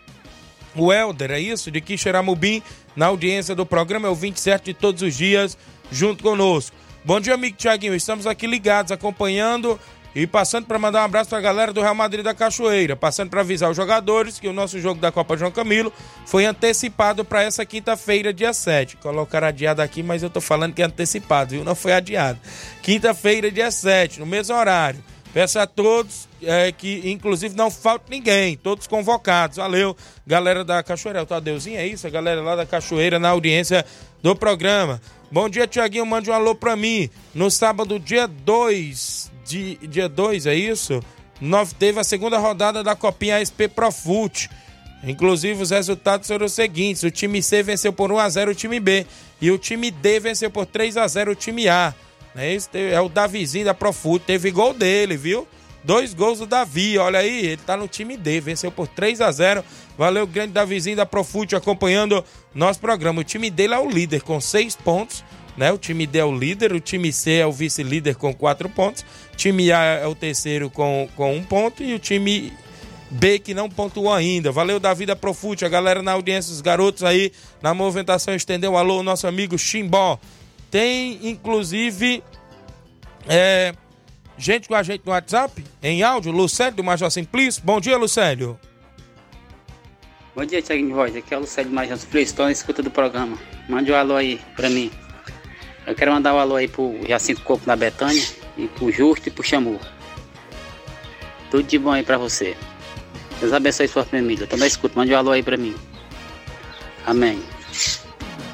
o 0.75 0.93
Helder, 0.93 1.31
é 1.31 1.39
isso? 1.39 1.71
De 1.71 1.81
Quixeramobim, 1.81 2.63
na 2.95 3.07
audiência 3.07 3.55
do 3.55 3.67
programa, 3.67 4.09
é 4.09 4.11
o 4.11 4.15
27 4.15 4.65
de 4.65 4.75
todos 4.75 5.03
os 5.03 5.15
dias, 5.15 5.57
junto 5.91 6.23
conosco. 6.23 6.77
Bom 7.05 7.21
dia, 7.21 7.35
amigo 7.35 7.57
Tiaguinho. 7.57 7.95
Estamos 7.95 8.27
aqui 8.27 8.47
ligados, 8.47 8.93
acompanhando 8.93 9.79
e 10.15 10.27
passando 10.27 10.67
para 10.67 10.79
mandar 10.79 11.01
um 11.01 11.05
abraço 11.05 11.31
para 11.31 11.39
a 11.39 11.43
galera 11.43 11.73
do 11.73 11.81
Real 11.81 11.95
Madrid 11.95 12.25
da 12.25 12.35
Cachoeira. 12.35 12.95
Passando 12.95 13.31
para 13.31 13.41
avisar 13.41 13.71
os 13.71 13.77
jogadores 13.77 14.39
que 14.39 14.47
o 14.47 14.53
nosso 14.53 14.79
jogo 14.79 15.01
da 15.01 15.11
Copa 15.11 15.37
João 15.37 15.51
Camilo 15.51 15.93
foi 16.27 16.45
antecipado 16.45 17.25
para 17.25 17.43
essa 17.43 17.65
quinta-feira, 17.65 18.33
dia 18.33 18.53
7. 18.53 18.99
Colocaram 18.99 19.49
adiado 19.49 19.81
aqui, 19.83 20.03
mas 20.03 20.23
eu 20.23 20.31
tô 20.31 20.41
falando 20.41 20.75
que 20.75 20.83
é 20.83 20.85
antecipado, 20.85 21.53
viu? 21.53 21.65
Não 21.65 21.75
foi 21.75 21.93
adiado. 21.93 22.39
Quinta-feira, 22.83 23.51
dia 23.51 23.71
7, 23.71 24.21
no 24.21 24.27
mesmo 24.27 24.55
horário. 24.55 25.03
Peço 25.33 25.59
a 25.59 25.67
todos 25.67 26.29
é, 26.43 26.71
que, 26.71 27.11
inclusive, 27.11 27.57
não 27.57 27.71
falte 27.71 28.05
ninguém, 28.11 28.57
todos 28.57 28.87
convocados. 28.87 29.57
Valeu, 29.57 29.97
galera 30.27 30.63
da 30.63 30.83
Cachoeira. 30.83 31.21
É 31.21 31.23
o 31.23 31.27
Tadeuzinho, 31.27 31.79
é 31.79 31.87
isso? 31.87 32.07
A 32.07 32.11
galera 32.11 32.43
lá 32.43 32.55
da 32.55 32.67
Cachoeira 32.67 33.19
na 33.19 33.31
audiência 33.31 33.85
do 34.23 34.37
programa. 34.37 35.01
Bom 35.31 35.49
dia, 35.49 35.67
Tiaguinho. 35.67 36.05
Mande 36.05 36.31
um 36.31 36.35
alô 36.35 36.55
pra 36.55 36.77
mim. 36.77 37.09
No 37.35 37.51
sábado, 37.51 37.99
dia 37.99 38.27
2, 38.27 39.33
de, 39.47 39.77
dia 39.87 40.09
2, 40.09 40.47
é 40.47 40.55
isso? 40.55 41.03
Nove, 41.41 41.75
teve 41.75 41.99
a 41.99 42.05
segunda 42.05 42.39
rodada 42.39 42.83
da 42.85 42.95
Copinha 42.95 43.41
SP 43.41 43.67
Profute. 43.67 44.51
Inclusive, 45.03 45.63
os 45.63 45.71
resultados 45.71 46.29
foram 46.29 46.45
os 46.45 46.53
seguintes: 46.53 47.03
o 47.03 47.11
time 47.11 47.43
C 47.43 47.63
venceu 47.63 47.93
por 47.93 48.11
1x0 48.11 48.51
o 48.51 48.55
time 48.55 48.79
B. 48.79 49.07
E 49.41 49.51
o 49.51 49.59
time 49.59 49.91
D 49.91 50.21
venceu 50.21 50.51
por 50.51 50.67
3x0 50.67 51.33
o 51.33 51.35
time 51.35 51.69
A. 51.69 51.95
É, 52.35 52.53
esse 52.53 52.69
é 52.75 53.01
o 53.01 53.09
Davizinho 53.09 53.65
da 53.65 53.75
Profute. 53.75 54.25
Teve 54.27 54.51
gol 54.51 54.73
dele, 54.73 55.17
viu? 55.17 55.47
Dois 55.85 56.15
gols 56.15 56.39
do 56.39 56.47
Davi, 56.47 56.97
olha 56.97 57.19
aí, 57.19 57.45
ele 57.45 57.57
tá 57.57 57.77
no 57.77 57.89
time 57.89 58.17
D, 58.17 58.41
venceu 58.41 58.71
por 58.71 58.87
3 58.87 59.21
a 59.21 59.33
0 59.33 59.65
Valeu, 59.99 60.27
grande 60.29 60.53
Davizinho 60.53 60.97
da 60.97 61.05
Profute 61.05 61.57
acompanhando 61.57 62.25
nosso 62.55 62.79
programa. 62.79 63.21
O 63.21 63.25
time 63.25 63.51
dele 63.51 63.75
é 63.75 63.79
o 63.79 63.91
líder 63.91 64.23
com 64.23 64.41
seis 64.41 64.77
pontos, 64.77 65.25
né? 65.57 65.73
O 65.73 65.79
time 65.79 66.07
D 66.07 66.21
é 66.21 66.25
o 66.25 66.33
líder, 66.33 66.73
o 66.73 66.81
time 66.81 67.13
C 67.13 67.33
é 67.33 67.47
o 67.47 67.53
vice-líder 67.53 68.15
com 68.15 68.33
quatro 68.33 68.69
pontos, 68.69 69.05
o 69.33 69.37
time 69.37 69.73
A 69.73 69.83
é 69.83 70.07
o 70.07 70.15
terceiro 70.15 70.71
com, 70.71 71.09
com 71.17 71.35
um 71.37 71.43
ponto 71.43 71.83
e 71.83 71.95
o 71.95 71.99
time 71.99 72.53
B 73.11 73.39
que 73.39 73.53
não 73.53 73.69
pontuou 73.69 74.13
ainda. 74.13 74.51
Valeu, 74.53 74.81
Davi 74.81 75.05
da 75.05 75.17
Profute, 75.17 75.65
a 75.65 75.69
galera 75.69 76.01
na 76.01 76.13
audiência, 76.13 76.53
os 76.53 76.61
garotos 76.61 77.03
aí 77.03 77.33
na 77.61 77.75
movimentação 77.75 78.35
estendeu. 78.35 78.77
Alô, 78.77 79.03
nosso 79.03 79.27
amigo 79.27 79.59
Chimbó. 79.59 80.19
Tem, 80.73 81.19
inclusive, 81.29 82.25
é, 83.29 83.75
gente 84.39 84.67
com 84.67 84.75
a 84.75 84.83
gente 84.83 85.03
no 85.05 85.13
WhatsApp, 85.13 85.63
em 85.83 86.03
áudio, 86.03 86.33
Lucélio 86.33 86.77
do 86.77 86.83
Major 86.83 87.11
Simplício. 87.11 87.63
Bom 87.63 87.79
dia, 87.79 87.99
Lucélio. 87.99 88.59
Bom 90.35 90.47
dia, 90.47 90.63
Thiago 90.63 90.87
de 90.87 90.93
Voz. 90.95 91.15
Aqui 91.15 91.35
é 91.35 91.37
o 91.37 91.41
Lucélio 91.41 91.69
do 91.69 91.75
Major 91.75 91.99
Simplício. 91.99 92.33
Estou 92.33 92.47
na 92.47 92.53
escuta 92.53 92.83
do 92.83 92.91
programa. 92.91 93.39
Mande 93.69 93.93
um 93.93 93.95
alô 93.95 94.17
aí 94.17 94.41
pra 94.57 94.71
mim. 94.71 94.91
Eu 95.87 95.95
quero 95.95 96.11
mandar 96.11 96.33
um 96.33 96.39
alô 96.39 96.57
aí 96.57 96.67
pro 96.67 96.99
Jacinto 97.07 97.43
Coco 97.43 97.67
da 97.67 97.77
Betânia, 97.77 98.25
e 98.57 98.67
pro 98.69 98.91
Justo 98.91 99.29
e 99.29 99.31
pro 99.31 99.45
Xamu. 99.45 99.79
Tudo 101.51 101.65
de 101.65 101.79
bom 101.79 101.91
aí 101.91 102.03
pra 102.03 102.17
você. 102.17 102.57
Deus 103.41 103.53
abençoe 103.53 103.89
sua 103.89 104.07
família. 104.07 104.49
Na 104.57 104.67
escuta. 104.67 104.99
Mande 104.99 105.13
um 105.13 105.19
alô 105.19 105.33
aí 105.33 105.43
pra 105.43 105.59
mim. 105.59 105.77
Amém. 107.05 107.43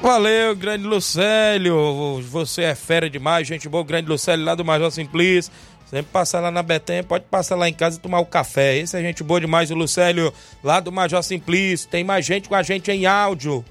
Valeu, 0.01 0.55
grande 0.55 0.85
Lucélio. 0.85 2.21
Você 2.21 2.63
é 2.63 2.73
fera 2.73 3.09
demais, 3.09 3.47
gente 3.47 3.67
boa. 3.67 3.83
Grande 3.83 4.07
Lucélio 4.07 4.45
lá 4.45 4.55
do 4.55 4.63
Major 4.63 4.89
Simplício. 4.91 5.51
Sempre 5.89 6.11
passar 6.11 6.39
lá 6.39 6.51
na 6.51 6.61
Betanha, 6.61 7.03
pode 7.03 7.25
passar 7.25 7.55
lá 7.55 7.67
em 7.67 7.73
casa 7.73 7.97
e 7.97 7.99
tomar 7.99 8.19
o 8.19 8.25
café. 8.25 8.77
Esse 8.77 8.95
é 8.95 9.01
gente 9.01 9.23
boa 9.23 9.41
demais, 9.41 9.71
o 9.71 9.75
Lucélio 9.75 10.31
lá 10.63 10.79
do 10.79 10.91
Major 10.91 11.21
Simplício. 11.23 11.89
Tem 11.89 12.03
mais 12.03 12.25
gente 12.25 12.47
com 12.47 12.55
a 12.55 12.63
gente 12.63 12.91
em 12.91 13.07
áudio. 13.07 13.65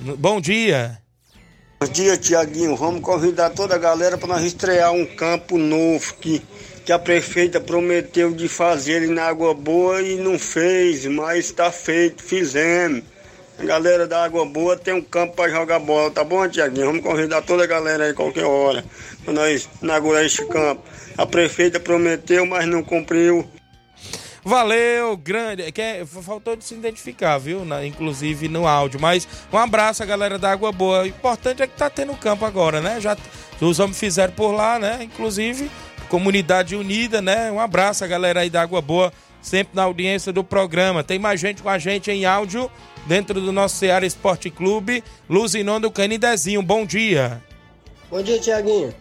Bom 0.00 0.40
dia. 0.40 0.98
Bom 1.78 1.86
dia, 1.86 2.16
Tiaguinho. 2.16 2.74
Vamos 2.76 3.02
convidar 3.02 3.50
toda 3.50 3.74
a 3.74 3.78
galera 3.78 4.18
para 4.18 4.28
nós 4.28 4.42
estrear 4.42 4.92
um 4.92 5.04
campo 5.04 5.56
novo 5.56 6.14
que, 6.14 6.42
que 6.84 6.92
a 6.92 6.98
prefeita 6.98 7.60
prometeu 7.60 8.32
de 8.32 8.48
fazer 8.48 9.08
na 9.08 9.24
Água 9.24 9.54
Boa 9.54 10.02
e 10.02 10.16
não 10.16 10.38
fez, 10.38 11.06
mas 11.06 11.46
está 11.46 11.70
feito, 11.70 12.22
fizemos. 12.22 13.04
Galera 13.64 14.06
da 14.06 14.24
Água 14.24 14.44
Boa 14.46 14.76
tem 14.76 14.94
um 14.94 15.02
campo 15.02 15.36
para 15.36 15.50
jogar 15.50 15.78
bola, 15.78 16.10
tá 16.10 16.24
bom, 16.24 16.48
Tiaguinho? 16.48 16.86
Vamos 16.86 17.02
convidar 17.02 17.42
toda 17.42 17.64
a 17.64 17.66
galera 17.66 18.04
aí 18.04 18.14
qualquer 18.14 18.44
hora 18.44 18.84
para 19.24 19.34
nós 19.34 19.68
inaugurar 19.82 20.24
este 20.24 20.44
campo. 20.46 20.82
A 21.16 21.26
prefeita 21.26 21.78
prometeu, 21.78 22.46
mas 22.46 22.66
não 22.66 22.82
cumpriu. 22.82 23.46
Valeu, 24.42 25.16
grande. 25.16 25.70
Que 25.70 25.82
é, 25.82 26.06
faltou 26.06 26.56
de 26.56 26.64
se 26.64 26.74
identificar, 26.74 27.36
viu? 27.36 27.64
Na, 27.64 27.84
inclusive 27.84 28.48
no 28.48 28.66
áudio. 28.66 28.98
Mas 28.98 29.28
um 29.52 29.58
abraço 29.58 30.02
a 30.02 30.06
galera 30.06 30.38
da 30.38 30.50
Água 30.50 30.72
Boa. 30.72 31.02
O 31.02 31.06
importante 31.06 31.62
é 31.62 31.66
que 31.66 31.76
tá 31.76 31.90
tendo 31.90 32.14
campo 32.14 32.46
agora, 32.46 32.80
né? 32.80 32.98
Já 33.00 33.16
os 33.60 33.78
homens 33.78 33.98
fizeram 33.98 34.32
por 34.32 34.52
lá, 34.52 34.78
né? 34.78 35.00
Inclusive, 35.02 35.70
comunidade 36.08 36.74
unida, 36.74 37.20
né? 37.20 37.52
Um 37.52 37.60
abraço 37.60 38.02
a 38.02 38.06
galera 38.06 38.40
aí 38.40 38.48
da 38.48 38.62
Água 38.62 38.80
Boa 38.80 39.12
sempre 39.42 39.74
na 39.74 39.84
audiência 39.84 40.32
do 40.32 40.44
programa. 40.44 41.04
Tem 41.04 41.18
mais 41.18 41.40
gente 41.40 41.62
com 41.62 41.68
a 41.68 41.78
gente 41.78 42.10
em 42.10 42.24
áudio 42.24 42.70
dentro 43.06 43.40
do 43.40 43.52
nosso 43.52 43.76
Ceará 43.76 44.06
Esporte 44.06 44.50
Clube. 44.50 45.02
Luzinon 45.28 45.80
do 45.80 45.90
Canidezinho, 45.90 46.62
bom 46.62 46.84
dia. 46.84 47.42
Bom 48.10 48.22
dia, 48.22 48.40
Tiaguinho. 48.40 48.94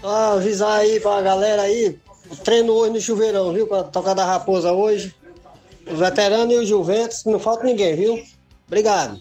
Só 0.00 0.36
avisar 0.36 0.80
aí 0.80 1.00
pra 1.00 1.20
galera 1.20 1.62
aí, 1.62 1.98
treino 2.44 2.72
hoje 2.72 2.92
no 2.92 3.00
chuveirão, 3.00 3.52
viu? 3.52 3.66
Pra 3.66 3.82
tocar 3.82 4.14
da 4.14 4.24
Raposa 4.24 4.72
hoje. 4.72 5.14
Os 5.90 5.98
veteranos 5.98 6.54
e 6.54 6.58
os 6.58 6.68
Juventus, 6.68 7.24
não 7.24 7.38
falta 7.38 7.64
ninguém, 7.64 7.94
viu? 7.94 8.22
Obrigado. 8.66 9.20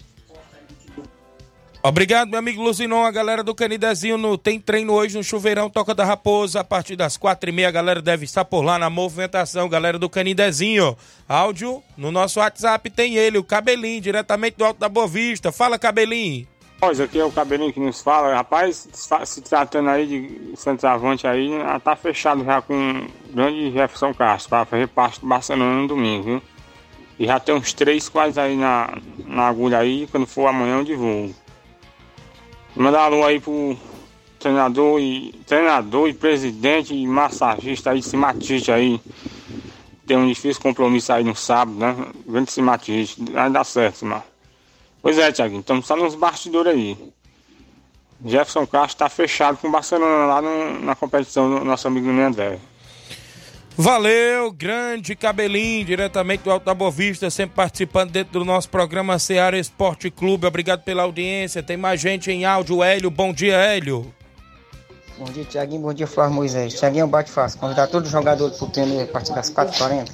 Obrigado, 1.88 2.29
meu 2.29 2.39
amigo 2.39 2.63
Luzinon, 2.63 3.03
a 3.03 3.11
galera 3.11 3.43
do 3.43 3.53
Canidezinho 3.53 4.17
no, 4.17 4.39
tem 4.39 4.59
treino 4.59 4.91
hoje 4.91 5.15
no 5.15 5.23
Chuveirão 5.23 5.69
Toca 5.69 5.93
da 5.93 6.03
Raposa, 6.03 6.61
a 6.61 6.63
partir 6.63 6.95
das 6.95 7.15
quatro 7.15 7.47
e 7.47 7.53
meia, 7.53 7.67
a 7.67 7.71
galera 7.71 8.01
deve 8.01 8.25
estar 8.25 8.43
por 8.43 8.63
lá 8.63 8.79
na 8.79 8.89
movimentação, 8.89 9.69
galera 9.69 9.99
do 9.99 10.09
Canidezinho. 10.09 10.97
Áudio 11.29 11.83
no 11.95 12.11
nosso 12.11 12.39
WhatsApp 12.39 12.89
tem 12.89 13.17
ele, 13.17 13.38
o 13.38 13.43
Cabelinho, 13.43 14.01
diretamente 14.01 14.57
do 14.57 14.65
Alto 14.65 14.79
da 14.79 14.89
Boa 14.89 15.07
Vista. 15.07 15.51
Fala, 15.51 15.77
Cabelinho. 15.77 16.47
Pois 16.79 16.99
aqui 16.99 17.19
é 17.19 17.23
o 17.23 17.31
Cabelinho 17.31 17.71
que 17.71 17.79
nos 17.79 18.01
fala, 18.01 18.33
rapaz, 18.33 18.88
se 19.23 19.41
tratando 19.41 19.88
aí 19.88 20.07
de 20.07 20.57
centroavante 20.59 21.27
aí, 21.27 21.51
já 21.51 21.79
tá 21.79 21.95
fechado 21.95 22.43
já 22.43 22.63
com 22.63 22.73
o 22.73 23.31
grande 23.31 23.71
Jefferson 23.71 24.11
Castro, 24.11 24.49
para 24.49 24.65
fazer 24.65 24.88
parte 24.88 25.21
do 25.21 25.27
Barcelona 25.27 25.81
no 25.81 25.88
domingo, 25.88 26.23
viu? 26.23 26.41
E 27.19 27.27
já 27.27 27.39
tem 27.39 27.53
uns 27.53 27.73
três 27.73 28.09
quase 28.09 28.39
aí 28.39 28.57
na, 28.57 28.97
na 29.23 29.43
agulha 29.43 29.77
aí, 29.77 30.07
quando 30.07 30.25
for 30.25 30.47
amanhã 30.47 30.79
eu 30.79 30.83
divulgo. 30.83 31.44
Mandar 32.76 33.03
alô 33.03 33.23
aí 33.23 33.39
pro 33.39 33.78
treinador 34.38 34.99
e 34.99 35.32
treinador 35.47 36.09
e 36.09 36.13
presidente 36.13 36.93
e 36.93 37.07
massagista 37.07 37.91
aí, 37.91 38.03
Simatite 38.03 38.69
aí. 38.69 38.99
Tem 40.05 40.17
um 40.17 40.28
difícil 40.28 40.61
compromisso 40.61 41.13
aí 41.13 41.23
no 41.23 41.34
sábado, 41.34 41.78
né? 41.78 41.95
Grande 42.28 42.51
Simatite, 42.51 43.15
vai 43.32 43.49
dar 43.49 43.63
certo, 43.63 44.05
mano. 44.05 44.23
Pois 45.01 45.17
é, 45.17 45.32
Thiago, 45.32 45.59
estamos 45.59 45.88
só 45.88 45.95
nos 45.95 46.15
bastidores 46.15 46.73
aí. 46.73 46.97
Jefferson 48.26 48.67
Castro 48.67 48.97
tá 48.97 49.09
fechado 49.09 49.57
com 49.57 49.69
o 49.69 49.71
Barcelona 49.71 50.26
lá 50.26 50.41
no, 50.41 50.82
na 50.82 50.95
competição 50.95 51.49
do 51.49 51.63
nosso 51.63 51.88
amigo 51.88 52.09
André. 52.09 52.59
Valeu, 53.78 54.53
grande 54.53 55.17
cabelinho, 55.17 55.84
diretamente 55.84 56.43
do 56.43 56.51
Alto 56.51 56.63
da 56.63 56.73
Boa 56.73 56.89
Vista, 56.89 57.30
sempre 57.30 57.57
participando 57.57 58.09
dentro 58.09 58.39
do 58.39 58.45
nosso 58.45 58.69
programa 58.69 59.19
Seara 59.19 59.59
Esporte 59.59 60.09
Clube. 60.09 60.47
Obrigado 60.47 60.82
pela 60.84 61.03
audiência. 61.03 61.61
Tem 61.61 61.76
mais 61.76 61.99
gente 61.99 62.32
em 62.32 62.45
áudio, 62.45 62.82
Hélio. 62.82 63.11
Bom 63.11 63.34
dia, 63.34 63.55
Hélio. 63.57 64.13
Bom 65.17 65.26
dia, 65.26 65.43
Tiaguinho. 65.43 65.82
Bom 65.82 65.93
dia, 65.93 66.07
Flávio 66.07 66.36
Moisés. 66.36 66.73
Tiaguinho 66.73 67.05
bate 67.05 67.30
fácil. 67.30 67.59
Convidar 67.59 67.88
todos 67.88 68.07
os 68.07 68.13
jogadores 68.13 68.57
pro 68.57 68.67
treino 68.67 69.01
a 69.01 69.07
partir 69.07 69.34
das 69.34 69.51
4h40. 69.51 70.09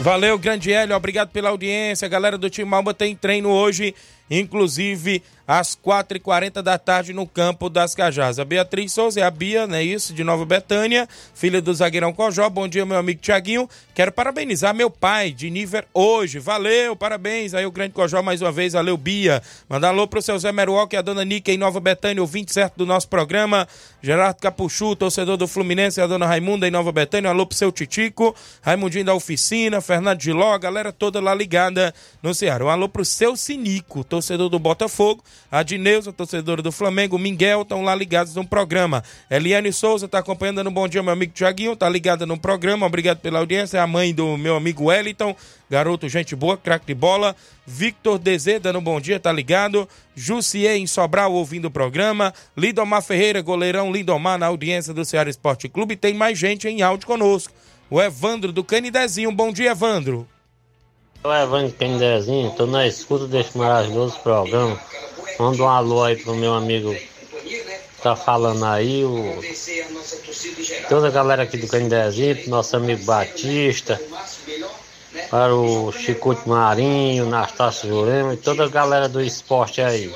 Valeu, 0.00 0.38
grande 0.38 0.70
Hélio. 0.70 0.94
Obrigado 0.94 1.30
pela 1.30 1.48
audiência. 1.48 2.04
A 2.04 2.10
galera 2.10 2.36
do 2.36 2.50
time 2.50 2.68
Malba 2.68 2.92
tem 2.92 3.16
treino 3.16 3.48
hoje, 3.48 3.94
inclusive 4.30 5.22
às 5.48 5.74
4h40 5.74 6.60
da 6.60 6.76
tarde 6.76 7.14
no 7.14 7.26
campo 7.26 7.70
das 7.70 7.94
Cajás. 7.94 8.38
A 8.38 8.44
Beatriz 8.44 8.92
Souza 8.92 9.20
é 9.20 9.22
a 9.22 9.30
Bia, 9.30 9.66
não 9.66 9.76
é 9.76 9.82
isso? 9.82 10.12
De 10.12 10.22
Nova 10.22 10.44
Betânia, 10.44 11.08
filha 11.34 11.62
do 11.62 11.72
zagueirão 11.72 12.12
Cojó. 12.12 12.50
Bom 12.50 12.68
dia, 12.68 12.84
meu 12.84 12.98
amigo 12.98 13.18
Tiaguinho. 13.22 13.66
Quero 13.94 14.12
parabenizar 14.12 14.74
meu 14.74 14.90
pai 14.90 15.32
de 15.32 15.48
nível 15.48 15.82
hoje. 15.94 16.38
Valeu, 16.38 16.94
parabéns. 16.94 17.54
Aí 17.54 17.64
o 17.64 17.70
grande 17.70 17.94
Cojó 17.94 18.22
mais 18.22 18.42
uma 18.42 18.52
vez. 18.52 18.74
Valeu, 18.74 18.98
Bia. 18.98 19.42
Mandar 19.66 19.88
alô 19.88 20.06
pro 20.06 20.20
seu 20.20 20.38
Zé 20.38 20.52
Meruoc 20.52 20.92
e 20.92 20.98
a 20.98 21.02
dona 21.02 21.24
Nica 21.24 21.50
em 21.50 21.56
Nova 21.56 21.80
Betânia, 21.80 22.20
ouvinte 22.20 22.52
certo 22.52 22.76
do 22.76 22.84
nosso 22.84 23.08
programa. 23.08 23.66
Gerardo 24.02 24.38
Capuchu, 24.40 24.94
torcedor 24.94 25.38
do 25.38 25.48
Fluminense, 25.48 25.98
a 25.98 26.06
dona 26.06 26.26
Raimunda 26.26 26.68
em 26.68 26.70
Nova 26.70 26.92
Betânia. 26.92 27.30
Alô 27.30 27.46
pro 27.46 27.56
seu 27.56 27.72
Titico, 27.72 28.36
Raimundinho 28.60 29.06
da 29.06 29.14
Oficina, 29.14 29.80
Fernando 29.80 30.20
Giló, 30.20 30.52
a 30.52 30.58
galera 30.58 30.92
toda 30.92 31.20
lá 31.20 31.34
ligada 31.34 31.94
no 32.22 32.34
Ceará. 32.34 32.66
Um 32.66 32.68
alô 32.68 32.86
pro 32.86 33.02
seu 33.02 33.34
Sinico, 33.34 34.04
torcedor 34.04 34.50
do 34.50 34.58
Botafogo 34.58 35.24
a 35.50 35.62
Dineuza, 35.62 36.12
torcedora 36.12 36.60
do 36.60 36.70
Flamengo, 36.70 37.18
Miguel, 37.18 37.62
estão 37.62 37.82
lá 37.82 37.94
ligados 37.94 38.34
no 38.34 38.46
programa. 38.46 39.02
Eliane 39.30 39.72
Souza 39.72 40.06
está 40.06 40.18
acompanhando 40.18 40.62
no 40.62 40.70
Bom 40.70 40.86
Dia, 40.86 41.02
meu 41.02 41.12
amigo 41.12 41.32
Tiaguinho, 41.32 41.72
está 41.72 41.88
ligada 41.88 42.26
no 42.26 42.38
programa, 42.38 42.86
obrigado 42.86 43.18
pela 43.18 43.38
audiência. 43.38 43.82
A 43.82 43.86
mãe 43.86 44.14
do 44.14 44.36
meu 44.36 44.56
amigo 44.56 44.84
Wellington, 44.84 45.34
garoto, 45.70 46.08
gente 46.08 46.36
boa, 46.36 46.56
craque 46.56 46.86
de 46.86 46.94
bola. 46.94 47.34
Victor 47.66 48.18
Dezê, 48.18 48.58
dando 48.58 48.78
um 48.78 48.82
bom 48.82 49.00
dia, 49.00 49.20
tá 49.20 49.30
ligado. 49.30 49.88
Jussier 50.14 50.76
em 50.76 50.86
Sobral, 50.86 51.32
ouvindo 51.32 51.66
o 51.66 51.70
programa. 51.70 52.32
Lindomar 52.56 53.02
Ferreira, 53.02 53.40
goleirão 53.42 53.92
Lindomar, 53.92 54.38
na 54.38 54.46
audiência 54.46 54.94
do 54.94 55.04
Ceará 55.04 55.28
Esporte 55.28 55.68
Clube. 55.68 55.96
Tem 55.96 56.14
mais 56.14 56.38
gente 56.38 56.66
em 56.68 56.82
áudio 56.82 57.06
conosco. 57.06 57.52
O 57.90 58.00
Evandro 58.00 58.52
do 58.52 58.64
Canidezinho. 58.64 59.32
Bom 59.32 59.52
dia, 59.52 59.70
Evandro. 59.70 60.26
Eu, 61.24 61.32
Evandro 61.32 61.72
Canidezinho, 61.72 62.50
tô 62.52 62.66
na 62.66 62.86
escuta 62.86 63.26
desse 63.26 63.56
maravilhoso 63.58 64.18
programa. 64.20 64.80
Manda 65.38 65.62
um 65.62 65.68
alô 65.68 66.04
aí 66.04 66.16
pro 66.16 66.34
meu 66.34 66.54
amigo 66.54 66.94
tá 68.02 68.14
falando 68.14 68.64
aí, 68.64 69.04
o... 69.04 69.40
toda 70.88 71.08
a 71.08 71.10
galera 71.10 71.42
aqui 71.42 71.56
do 71.56 71.66
Candezinho, 71.66 72.48
nosso 72.48 72.76
amigo 72.76 73.04
Batista, 73.04 74.00
para 75.30 75.54
o 75.54 75.90
Chicote 75.92 76.48
Marinho, 76.48 77.26
Nastácio 77.26 77.88
Jurema 77.88 78.34
e 78.34 78.36
toda 78.36 78.64
a 78.64 78.68
galera 78.68 79.08
do 79.08 79.20
esporte 79.20 79.80
aí. 79.80 80.12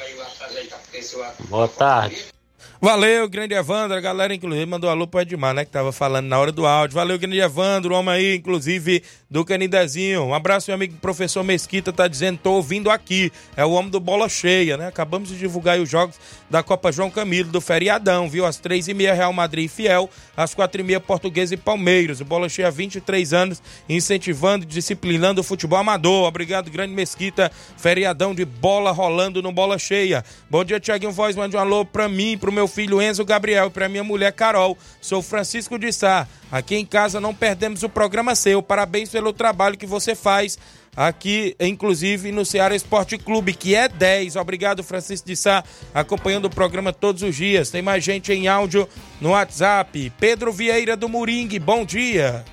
Boa 1.48 1.68
tarde. 1.68 2.32
Valeu, 2.80 3.28
grande 3.28 3.54
Evandro. 3.54 3.96
A 3.96 4.00
galera, 4.00 4.34
inclusive, 4.34 4.66
mandou 4.66 4.90
alô 4.90 5.06
pro 5.06 5.20
Edmar, 5.20 5.54
né? 5.54 5.64
Que 5.64 5.70
tava 5.70 5.92
falando 5.92 6.26
na 6.26 6.36
hora 6.36 6.50
do 6.50 6.66
áudio. 6.66 6.96
Valeu, 6.96 7.16
grande 7.16 7.38
Evandro, 7.38 7.94
o 7.94 7.96
homem 7.96 8.12
aí, 8.12 8.34
inclusive, 8.34 9.04
do 9.32 9.46
Canidezinho. 9.46 10.24
Um 10.24 10.34
abraço, 10.34 10.70
meu 10.70 10.74
amigo 10.74 10.94
professor 11.00 11.42
Mesquita, 11.42 11.90
tá 11.90 12.06
dizendo, 12.06 12.38
tô 12.42 12.52
ouvindo 12.52 12.90
aqui. 12.90 13.32
É 13.56 13.64
o 13.64 13.70
homem 13.70 13.90
do 13.90 13.98
Bola 13.98 14.28
Cheia, 14.28 14.76
né? 14.76 14.88
Acabamos 14.88 15.30
de 15.30 15.38
divulgar 15.38 15.80
os 15.80 15.88
jogos 15.88 16.16
da 16.50 16.62
Copa 16.62 16.92
João 16.92 17.10
Camilo, 17.10 17.50
do 17.50 17.58
feriadão, 17.58 18.28
viu? 18.28 18.44
Às 18.44 18.58
três 18.58 18.88
e 18.88 18.94
meia, 18.94 19.14
Real 19.14 19.32
Madrid 19.32 19.64
e 19.64 19.68
Fiel. 19.68 20.10
Às 20.36 20.54
quatro 20.54 20.82
e 20.82 20.84
meia, 20.84 21.00
Português 21.00 21.50
e 21.50 21.56
Palmeiras. 21.56 22.20
O 22.20 22.26
Bola 22.26 22.46
Cheia 22.46 22.68
há 22.68 22.70
23 22.70 23.32
anos, 23.32 23.62
incentivando 23.88 24.66
disciplinando 24.66 25.40
o 25.40 25.44
futebol 25.44 25.78
amador. 25.78 26.28
Obrigado, 26.28 26.70
grande 26.70 26.92
Mesquita. 26.92 27.50
Feriadão 27.78 28.34
de 28.34 28.44
bola 28.44 28.92
rolando 28.92 29.40
no 29.40 29.50
Bola 29.50 29.78
Cheia. 29.78 30.22
Bom 30.50 30.62
dia, 30.62 30.78
Tiaguinho 30.78 31.10
Voz. 31.10 31.34
Mande 31.34 31.56
um 31.56 31.58
alô 31.58 31.86
pra 31.86 32.06
mim, 32.06 32.36
pro 32.36 32.52
meu 32.52 32.68
filho 32.68 33.00
Enzo 33.00 33.24
Gabriel 33.24 33.68
e 33.68 33.70
para 33.70 33.88
minha 33.88 34.04
mulher 34.04 34.32
Carol. 34.32 34.76
Sou 35.00 35.22
Francisco 35.22 35.78
de 35.78 35.90
Sá. 35.90 36.28
Aqui 36.52 36.76
em 36.76 36.84
casa 36.84 37.18
não 37.18 37.34
perdemos 37.34 37.82
o 37.82 37.88
programa 37.88 38.34
seu. 38.34 38.62
Parabéns 38.62 39.08
pelo 39.08 39.32
trabalho 39.32 39.78
que 39.78 39.86
você 39.86 40.14
faz 40.14 40.58
aqui, 40.94 41.56
inclusive 41.58 42.30
no 42.30 42.44
Ceará 42.44 42.76
Esporte 42.76 43.16
Clube, 43.16 43.54
que 43.54 43.74
é 43.74 43.88
10. 43.88 44.36
Obrigado, 44.36 44.82
Francisco 44.82 45.26
de 45.26 45.34
Sá, 45.34 45.64
acompanhando 45.94 46.44
o 46.44 46.50
programa 46.50 46.92
todos 46.92 47.22
os 47.22 47.34
dias. 47.34 47.70
Tem 47.70 47.80
mais 47.80 48.04
gente 48.04 48.30
em 48.34 48.48
áudio 48.48 48.86
no 49.18 49.30
WhatsApp. 49.30 50.12
Pedro 50.20 50.52
Vieira 50.52 50.94
do 50.94 51.08
Moringue, 51.08 51.58
bom 51.58 51.86
dia. 51.86 52.44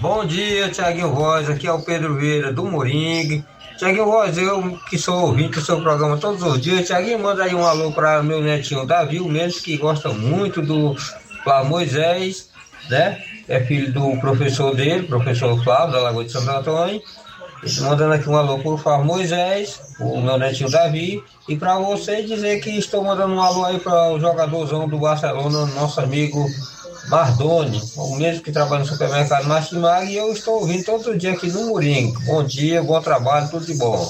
Bom 0.00 0.24
dia, 0.24 0.70
Tiaguinho 0.70 1.12
Voz. 1.12 1.50
Aqui 1.50 1.66
é 1.66 1.72
o 1.72 1.82
Pedro 1.82 2.14
Vieira 2.14 2.52
do 2.52 2.64
Moringue. 2.66 3.44
Tiaguinho 3.76 4.04
Voz, 4.04 4.38
eu 4.38 4.78
que 4.88 4.96
sou 4.96 5.26
ouvinte 5.26 5.58
do 5.58 5.60
seu 5.60 5.82
programa 5.82 6.16
todos 6.18 6.40
os 6.44 6.60
dias. 6.60 6.86
Tiaguinho, 6.86 7.18
manda 7.18 7.42
aí 7.42 7.54
um 7.54 7.66
alô 7.66 7.90
para 7.90 8.22
meu 8.22 8.40
netinho 8.40 8.86
Davi, 8.86 9.18
o 9.18 9.28
mesmo 9.28 9.60
que 9.60 9.76
gosta 9.76 10.10
muito 10.10 10.62
do 10.62 10.94
Moisés, 11.66 12.48
né? 12.88 13.20
É 13.50 13.58
filho 13.58 13.92
do 13.92 14.16
professor 14.20 14.76
dele, 14.76 15.08
professor 15.08 15.60
Flávio, 15.64 15.94
da 15.94 16.02
Lagoa 16.02 16.24
de 16.24 16.30
Santo 16.30 16.48
Antônio. 16.48 17.02
Mandando 17.80 18.14
aqui 18.14 18.28
um 18.28 18.36
alô 18.36 18.60
para 18.60 18.98
o 18.98 19.04
Moisés, 19.04 19.80
o 19.98 20.20
meu 20.20 20.38
netinho 20.38 20.70
Davi, 20.70 21.20
e 21.48 21.56
para 21.56 21.76
você 21.76 22.22
dizer 22.22 22.60
que 22.60 22.70
estou 22.70 23.02
mandando 23.02 23.34
um 23.34 23.42
alô 23.42 23.64
aí 23.64 23.80
para 23.80 24.12
o 24.12 24.20
jogadorzão 24.20 24.88
do 24.88 24.96
Barcelona, 24.98 25.66
nosso 25.66 26.00
amigo 26.00 26.46
Mardoni, 27.08 27.82
o 27.96 28.14
mesmo 28.14 28.44
que 28.44 28.52
trabalha 28.52 28.84
no 28.84 28.88
supermercado 28.88 29.48
Martimag, 29.48 30.06
e 30.06 30.16
eu 30.16 30.32
estou 30.32 30.60
ouvindo 30.60 30.84
todo 30.84 31.18
dia 31.18 31.32
aqui 31.32 31.50
no 31.50 31.66
Murinho. 31.66 32.14
Bom 32.26 32.44
dia, 32.44 32.80
bom 32.84 33.00
trabalho, 33.00 33.50
tudo 33.50 33.66
de 33.66 33.74
bom. 33.74 34.08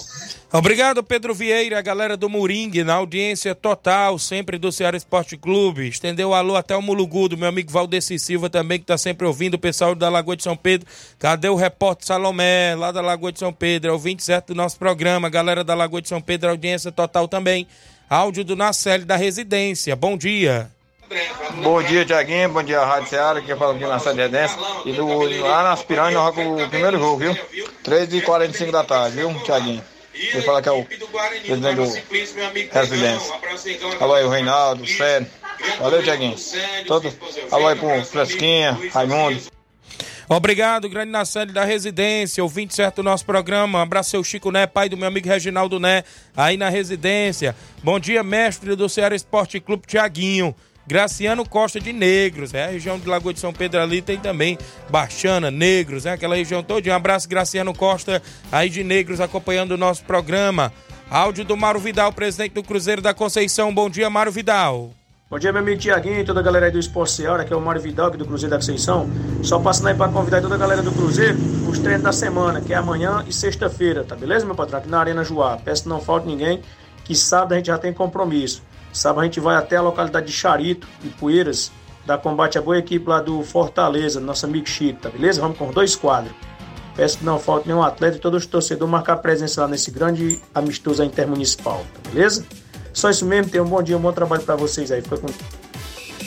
Obrigado, 0.52 1.00
Pedro 1.04 1.32
Vieira, 1.32 1.78
a 1.78 1.82
galera 1.82 2.16
do 2.16 2.28
Moringue, 2.28 2.82
na 2.82 2.94
audiência 2.94 3.54
total, 3.54 4.18
sempre 4.18 4.58
do 4.58 4.72
Ceará 4.72 4.96
Esporte 4.96 5.36
Clube. 5.36 5.86
Estendeu 5.86 6.34
alô 6.34 6.56
até 6.56 6.76
o 6.76 6.82
Mulugudo, 6.82 7.38
meu 7.38 7.48
amigo 7.48 7.70
Valdeci 7.70 8.18
Silva 8.18 8.50
também, 8.50 8.78
que 8.78 8.82
está 8.82 8.98
sempre 8.98 9.24
ouvindo, 9.24 9.54
o 9.54 9.58
pessoal 9.58 9.94
da 9.94 10.08
Lagoa 10.08 10.36
de 10.36 10.42
São 10.42 10.56
Pedro. 10.56 10.88
Cadê 11.20 11.48
o 11.48 11.54
repórter 11.54 12.04
Salomé, 12.04 12.74
lá 12.74 12.90
da 12.90 13.00
Lagoa 13.00 13.30
de 13.30 13.38
São 13.38 13.52
Pedro? 13.52 13.92
É 13.92 13.94
o 13.94 13.98
27 13.98 14.48
do 14.48 14.56
nosso 14.56 14.76
programa, 14.76 15.28
galera 15.28 15.62
da 15.62 15.72
Lagoa 15.72 16.02
de 16.02 16.08
São 16.08 16.20
Pedro, 16.20 16.50
audiência 16.50 16.90
total 16.90 17.28
também. 17.28 17.64
Áudio 18.08 18.42
do 18.42 18.56
Nacelle 18.56 19.04
da 19.04 19.14
Residência. 19.14 19.94
Bom 19.94 20.18
dia. 20.18 20.68
Bom 21.62 21.80
dia, 21.80 22.04
Tiaguinho. 22.04 22.48
Bom 22.48 22.62
dia, 22.64 22.84
Rádio 22.84 23.08
Ceará, 23.08 23.40
que 23.40 23.54
fala 23.54 23.76
aqui 23.76 23.86
na 23.86 23.98
Residência. 23.98 24.58
E 24.84 24.92
do, 24.92 25.06
lá 25.42 25.62
nas 25.62 25.84
Piranhas, 25.84 26.20
o 26.20 26.68
primeiro 26.68 26.98
jogo, 26.98 27.18
viu? 27.18 27.36
3h45 27.84 28.70
da 28.72 28.82
tarde, 28.82 29.16
viu, 29.18 29.32
Tiaguinho? 29.44 29.80
Ele 30.14 30.42
fala 30.42 30.60
que 30.60 30.68
é 30.68 30.72
o 30.72 30.84
presidente 30.84 31.74
do 31.76 32.72
Residência. 32.72 33.34
Alô 34.00 34.14
aí, 34.14 34.24
o 34.24 34.28
Reinaldo, 34.28 34.82
o 34.82 34.86
Sérgio. 34.86 35.30
Valeu, 35.78 36.02
Tiaguinho. 36.02 36.36
Todo... 36.86 37.12
Alô 37.50 37.68
aí 37.68 37.76
pro 37.76 38.04
Fresquinha, 38.04 38.78
Raimundo. 38.92 39.40
Obrigado, 40.28 40.88
grande 40.88 41.10
Nacelli 41.10 41.52
da 41.52 41.64
residência, 41.64 42.40
ouvinte 42.40 42.72
certo 42.72 42.96
do 42.96 43.02
nosso 43.02 43.24
programa. 43.26 43.82
Abraço 43.82 44.10
seu 44.10 44.22
Chico 44.22 44.52
Né, 44.52 44.64
pai 44.64 44.88
do 44.88 44.96
meu 44.96 45.08
amigo 45.08 45.26
Reginaldo 45.26 45.80
Né, 45.80 46.04
aí 46.36 46.56
na 46.56 46.68
residência. 46.68 47.56
Bom 47.82 47.98
dia, 47.98 48.22
mestre 48.22 48.76
do 48.76 48.88
Ceará 48.88 49.16
Esporte 49.16 49.58
Clube 49.58 49.88
Tiaguinho. 49.88 50.54
Graciano 50.86 51.48
Costa 51.48 51.78
de 51.78 51.92
Negros, 51.92 52.52
é 52.52 52.64
a 52.64 52.68
região 52.68 52.98
de 52.98 53.08
Lagoa 53.08 53.32
de 53.32 53.40
São 53.40 53.52
Pedro 53.52 53.80
ali 53.80 54.02
tem 54.02 54.18
também 54.18 54.58
Baixana, 54.88 55.50
Negros, 55.50 56.06
é 56.06 56.12
aquela 56.12 56.34
região 56.34 56.62
toda. 56.62 56.90
Um 56.90 56.94
abraço, 56.94 57.28
Graciano 57.28 57.72
Costa, 57.74 58.22
aí 58.50 58.68
de 58.68 58.82
Negros, 58.82 59.20
acompanhando 59.20 59.72
o 59.72 59.76
nosso 59.76 60.04
programa. 60.04 60.72
Áudio 61.10 61.44
do 61.44 61.56
Mário 61.56 61.80
Vidal, 61.80 62.12
presidente 62.12 62.52
do 62.52 62.62
Cruzeiro 62.62 63.02
da 63.02 63.12
Conceição. 63.12 63.74
Bom 63.74 63.90
dia, 63.90 64.08
Mário 64.08 64.32
Vidal. 64.32 64.92
Bom 65.30 65.38
dia, 65.38 65.52
meu 65.52 65.62
amigo 65.62 65.80
Tiaguinho 65.80 66.20
e 66.20 66.24
toda 66.24 66.40
a 66.40 66.42
galera 66.42 66.66
aí 66.66 66.72
do 66.72 66.78
Esporte 66.78 67.12
Seara, 67.12 67.44
que 67.44 67.52
é 67.52 67.56
o 67.56 67.60
Mário 67.60 67.80
Vidal 67.80 68.08
aqui 68.08 68.16
do 68.16 68.24
Cruzeiro 68.24 68.50
da 68.50 68.56
Conceição. 68.56 69.08
Só 69.44 69.60
passando 69.60 69.86
aí 69.86 69.94
para 69.94 70.10
convidar 70.10 70.40
toda 70.40 70.56
a 70.56 70.58
galera 70.58 70.82
do 70.82 70.90
Cruzeiro 70.90 71.38
os 71.68 71.78
treinos 71.78 72.02
da 72.02 72.12
semana, 72.12 72.60
que 72.60 72.72
é 72.72 72.76
amanhã 72.76 73.24
e 73.28 73.32
sexta-feira, 73.32 74.02
tá 74.02 74.16
beleza, 74.16 74.44
meu 74.44 74.56
patrão? 74.56 74.80
Aqui 74.80 74.88
na 74.88 74.98
Arena 74.98 75.22
Joá. 75.22 75.56
Peço 75.56 75.84
que 75.84 75.88
não 75.88 76.00
falte 76.00 76.26
ninguém, 76.26 76.60
que 77.04 77.14
sábado 77.14 77.52
a 77.52 77.56
gente 77.56 77.66
já 77.66 77.78
tem 77.78 77.92
compromisso. 77.92 78.60
Sábado 78.92 79.20
a 79.20 79.24
gente 79.24 79.40
vai 79.40 79.56
até 79.56 79.76
a 79.76 79.82
localidade 79.82 80.26
de 80.26 80.32
Charito 80.32 80.86
e 81.04 81.08
Poeiras, 81.08 81.70
da 82.04 82.18
combate 82.18 82.58
a 82.58 82.62
boa 82.62 82.78
equipe 82.78 83.08
lá 83.08 83.20
do 83.20 83.42
Fortaleza, 83.42 84.20
nosso 84.20 84.46
amigo 84.46 84.68
Chico, 84.68 85.00
tá 85.00 85.10
beleza? 85.10 85.40
Vamos 85.40 85.58
com 85.58 85.70
dois 85.70 85.94
quadros. 85.94 86.34
Peço 86.96 87.18
que 87.18 87.24
não 87.24 87.38
falte 87.38 87.68
nenhum 87.68 87.82
atleta 87.82 88.16
e 88.16 88.20
todos 88.20 88.42
os 88.42 88.46
torcedores 88.46 88.90
marcar 88.90 89.16
presença 89.18 89.60
lá 89.60 89.68
nesse 89.68 89.90
grande 89.90 90.40
amistoso 90.54 91.02
intermunicipal, 91.04 91.84
tá 91.94 92.10
beleza? 92.10 92.44
Só 92.92 93.10
isso 93.10 93.24
mesmo, 93.24 93.50
tenham 93.50 93.64
um 93.64 93.68
bom 93.68 93.82
dia, 93.82 93.96
um 93.96 94.00
bom 94.00 94.12
trabalho 94.12 94.42
para 94.42 94.56
vocês 94.56 94.90
aí. 94.90 95.00
Fica 95.00 95.16
com... 95.16 95.28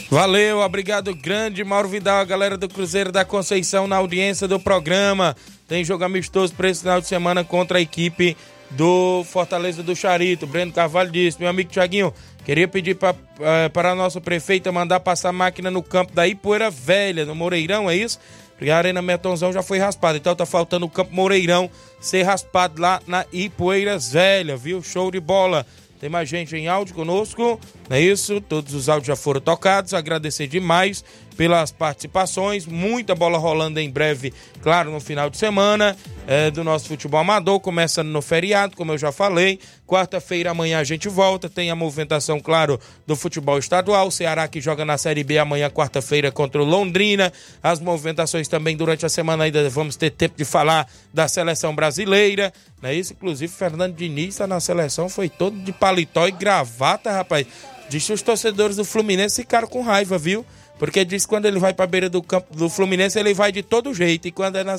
Valeu, 0.09 0.59
obrigado, 0.59 1.13
grande 1.15 1.63
Mauro 1.63 1.87
Vidal, 1.87 2.19
a 2.19 2.23
galera 2.23 2.57
do 2.57 2.69
Cruzeiro 2.69 3.11
da 3.11 3.25
Conceição 3.25 3.87
na 3.87 3.97
audiência 3.97 4.47
do 4.47 4.59
programa. 4.59 5.35
Tem 5.67 5.83
jogo 5.83 6.03
amistoso 6.03 6.53
para 6.53 6.69
esse 6.69 6.81
final 6.81 7.01
de 7.01 7.07
semana 7.07 7.43
contra 7.43 7.79
a 7.79 7.81
equipe 7.81 8.37
do 8.71 9.23
Fortaleza 9.25 9.81
do 9.83 9.95
Charito. 9.95 10.47
Breno 10.47 10.71
Carvalho 10.71 11.11
disse: 11.11 11.39
Meu 11.39 11.49
amigo 11.49 11.69
Tiaguinho, 11.71 12.13
queria 12.43 12.67
pedir 12.67 12.95
uh, 12.95 13.69
para 13.71 13.91
a 13.91 13.95
nossa 13.95 14.19
prefeita 14.21 14.71
mandar 14.71 14.99
passar 14.99 15.31
máquina 15.31 15.71
no 15.71 15.81
campo 15.81 16.13
da 16.13 16.27
Ipoeira 16.27 16.69
Velha, 16.69 17.25
no 17.25 17.35
Moreirão, 17.35 17.89
é 17.89 17.95
isso? 17.95 18.19
Porque 18.57 18.69
a 18.69 18.77
Arena 18.77 19.01
Metonzão 19.01 19.51
já 19.51 19.63
foi 19.63 19.79
raspada, 19.79 20.17
então 20.17 20.35
tá 20.35 20.45
faltando 20.45 20.85
o 20.85 20.89
campo 20.89 21.13
Moreirão 21.13 21.69
ser 21.99 22.23
raspado 22.23 22.81
lá 22.81 23.01
na 23.07 23.25
Ipoeiras 23.33 24.13
Velha, 24.13 24.55
viu? 24.55 24.81
Show 24.81 25.11
de 25.11 25.19
bola. 25.19 25.65
Tem 26.03 26.09
mais 26.09 26.27
gente 26.27 26.53
em 26.53 26.67
áudio 26.67 26.93
conosco, 26.93 27.57
não 27.89 27.95
é 27.95 28.01
isso? 28.01 28.41
Todos 28.41 28.73
os 28.73 28.89
áudios 28.89 29.07
já 29.07 29.15
foram 29.15 29.39
tocados. 29.39 29.93
Agradecer 29.93 30.47
demais 30.47 31.01
pelas 31.37 31.71
participações. 31.71 32.65
Muita 32.65 33.15
bola 33.15 33.37
rolando 33.37 33.79
em 33.79 33.89
breve, 33.89 34.33
claro, 34.61 34.91
no 34.91 34.99
final 34.99 35.29
de 35.29 35.37
semana 35.37 35.95
é, 36.27 36.51
do 36.51 36.61
nosso 36.61 36.89
futebol 36.89 37.21
amador. 37.21 37.57
Começando 37.61 38.09
no 38.09 38.21
feriado, 38.21 38.75
como 38.75 38.91
eu 38.91 38.97
já 38.97 39.13
falei. 39.13 39.61
Quarta-feira, 39.87 40.51
amanhã 40.51 40.79
a 40.79 40.83
gente 40.83 41.07
volta. 41.07 41.49
Tem 41.49 41.71
a 41.71 41.75
movimentação, 41.75 42.37
claro, 42.37 42.77
do 43.07 43.15
futebol 43.15 43.57
estadual. 43.57 44.07
O 44.07 44.11
Ceará 44.11 44.45
que 44.45 44.59
joga 44.59 44.83
na 44.83 44.97
Série 44.97 45.23
B 45.23 45.37
amanhã, 45.37 45.69
quarta-feira, 45.69 46.33
contra 46.33 46.61
o 46.61 46.65
Londrina. 46.65 47.31
As 47.61 47.79
movimentações 47.79 48.49
também 48.49 48.75
durante 48.75 49.05
a 49.05 49.09
semana 49.09 49.45
ainda 49.45 49.69
vamos 49.69 49.95
ter 49.95 50.09
tempo 50.09 50.35
de 50.37 50.43
falar 50.43 50.85
da 51.13 51.29
seleção 51.29 51.73
brasileira. 51.73 52.51
É 52.83 52.93
isso? 52.93 53.13
Inclusive, 53.13 53.51
Fernando 53.51 53.95
Diniz 53.95 54.29
está 54.29 54.47
na 54.47 54.59
seleção, 54.59 55.07
foi 55.09 55.29
todo 55.29 55.57
de 55.57 55.71
paletó 55.71 56.27
e 56.27 56.31
gravata, 56.31 57.11
rapaz. 57.11 57.47
Diz 57.89 58.05
que 58.05 58.13
os 58.13 58.21
torcedores 58.21 58.75
do 58.77 58.85
Fluminense 58.85 59.41
ficaram 59.41 59.67
com 59.67 59.81
raiva, 59.81 60.17
viu? 60.17 60.45
Porque 60.79 61.05
diz 61.05 61.25
que 61.25 61.29
quando 61.29 61.45
ele 61.45 61.59
vai 61.59 61.73
para 61.73 61.85
a 61.85 61.87
beira 61.87 62.09
do 62.09 62.21
campo 62.21 62.55
do 62.55 62.69
Fluminense, 62.69 63.19
ele 63.19 63.33
vai 63.33 63.51
de 63.51 63.61
todo 63.61 63.93
jeito. 63.93 64.27
E 64.27 64.31
quando 64.31 64.57
é 64.57 64.63
na, 64.63 64.77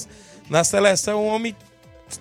na 0.51 0.65
seleção, 0.65 1.25
o 1.25 1.27
homem 1.27 1.55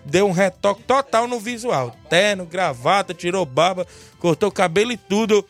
deu 0.05 0.27
um 0.27 0.31
retoque 0.31 0.83
total 0.83 1.27
no 1.27 1.39
visual. 1.39 1.95
Terno, 2.09 2.45
gravata, 2.45 3.13
tirou 3.13 3.45
barba, 3.45 3.85
cortou 4.19 4.51
cabelo 4.51 4.91
e 4.91 4.97
tudo. 4.97 5.45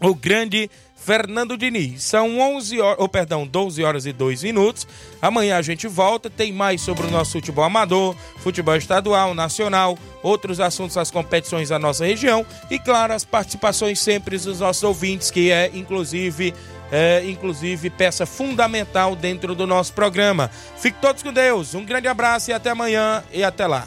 O 0.00 0.14
grande 0.14 0.70
Fernando 1.06 1.56
Diniz. 1.56 2.02
São 2.02 2.40
11 2.40 2.80
horas, 2.80 2.98
ou 2.98 3.08
perdão, 3.08 3.46
12 3.46 3.84
horas 3.84 4.06
e 4.06 4.12
2 4.12 4.42
minutos. 4.42 4.88
Amanhã 5.22 5.56
a 5.56 5.62
gente 5.62 5.86
volta, 5.86 6.28
tem 6.28 6.52
mais 6.52 6.80
sobre 6.80 7.06
o 7.06 7.10
nosso 7.12 7.30
futebol 7.30 7.64
amador, 7.64 8.16
futebol 8.38 8.74
estadual, 8.74 9.32
nacional, 9.32 9.96
outros 10.20 10.58
assuntos 10.58 10.96
das 10.96 11.08
competições 11.08 11.68
da 11.68 11.78
nossa 11.78 12.04
região 12.04 12.44
e 12.68 12.76
claro, 12.76 13.12
as 13.12 13.24
participações 13.24 14.00
sempre 14.00 14.36
dos 14.36 14.58
nossos 14.58 14.82
ouvintes, 14.82 15.30
que 15.30 15.52
é 15.52 15.70
inclusive 15.72 16.52
é, 16.90 17.22
inclusive 17.24 17.88
peça 17.88 18.26
fundamental 18.26 19.14
dentro 19.14 19.54
do 19.54 19.64
nosso 19.64 19.92
programa. 19.92 20.50
Fique 20.76 20.98
todos 21.00 21.22
com 21.22 21.32
Deus. 21.32 21.72
Um 21.74 21.84
grande 21.84 22.08
abraço 22.08 22.50
e 22.50 22.52
até 22.52 22.70
amanhã 22.70 23.22
e 23.32 23.44
até 23.44 23.64
lá. 23.68 23.86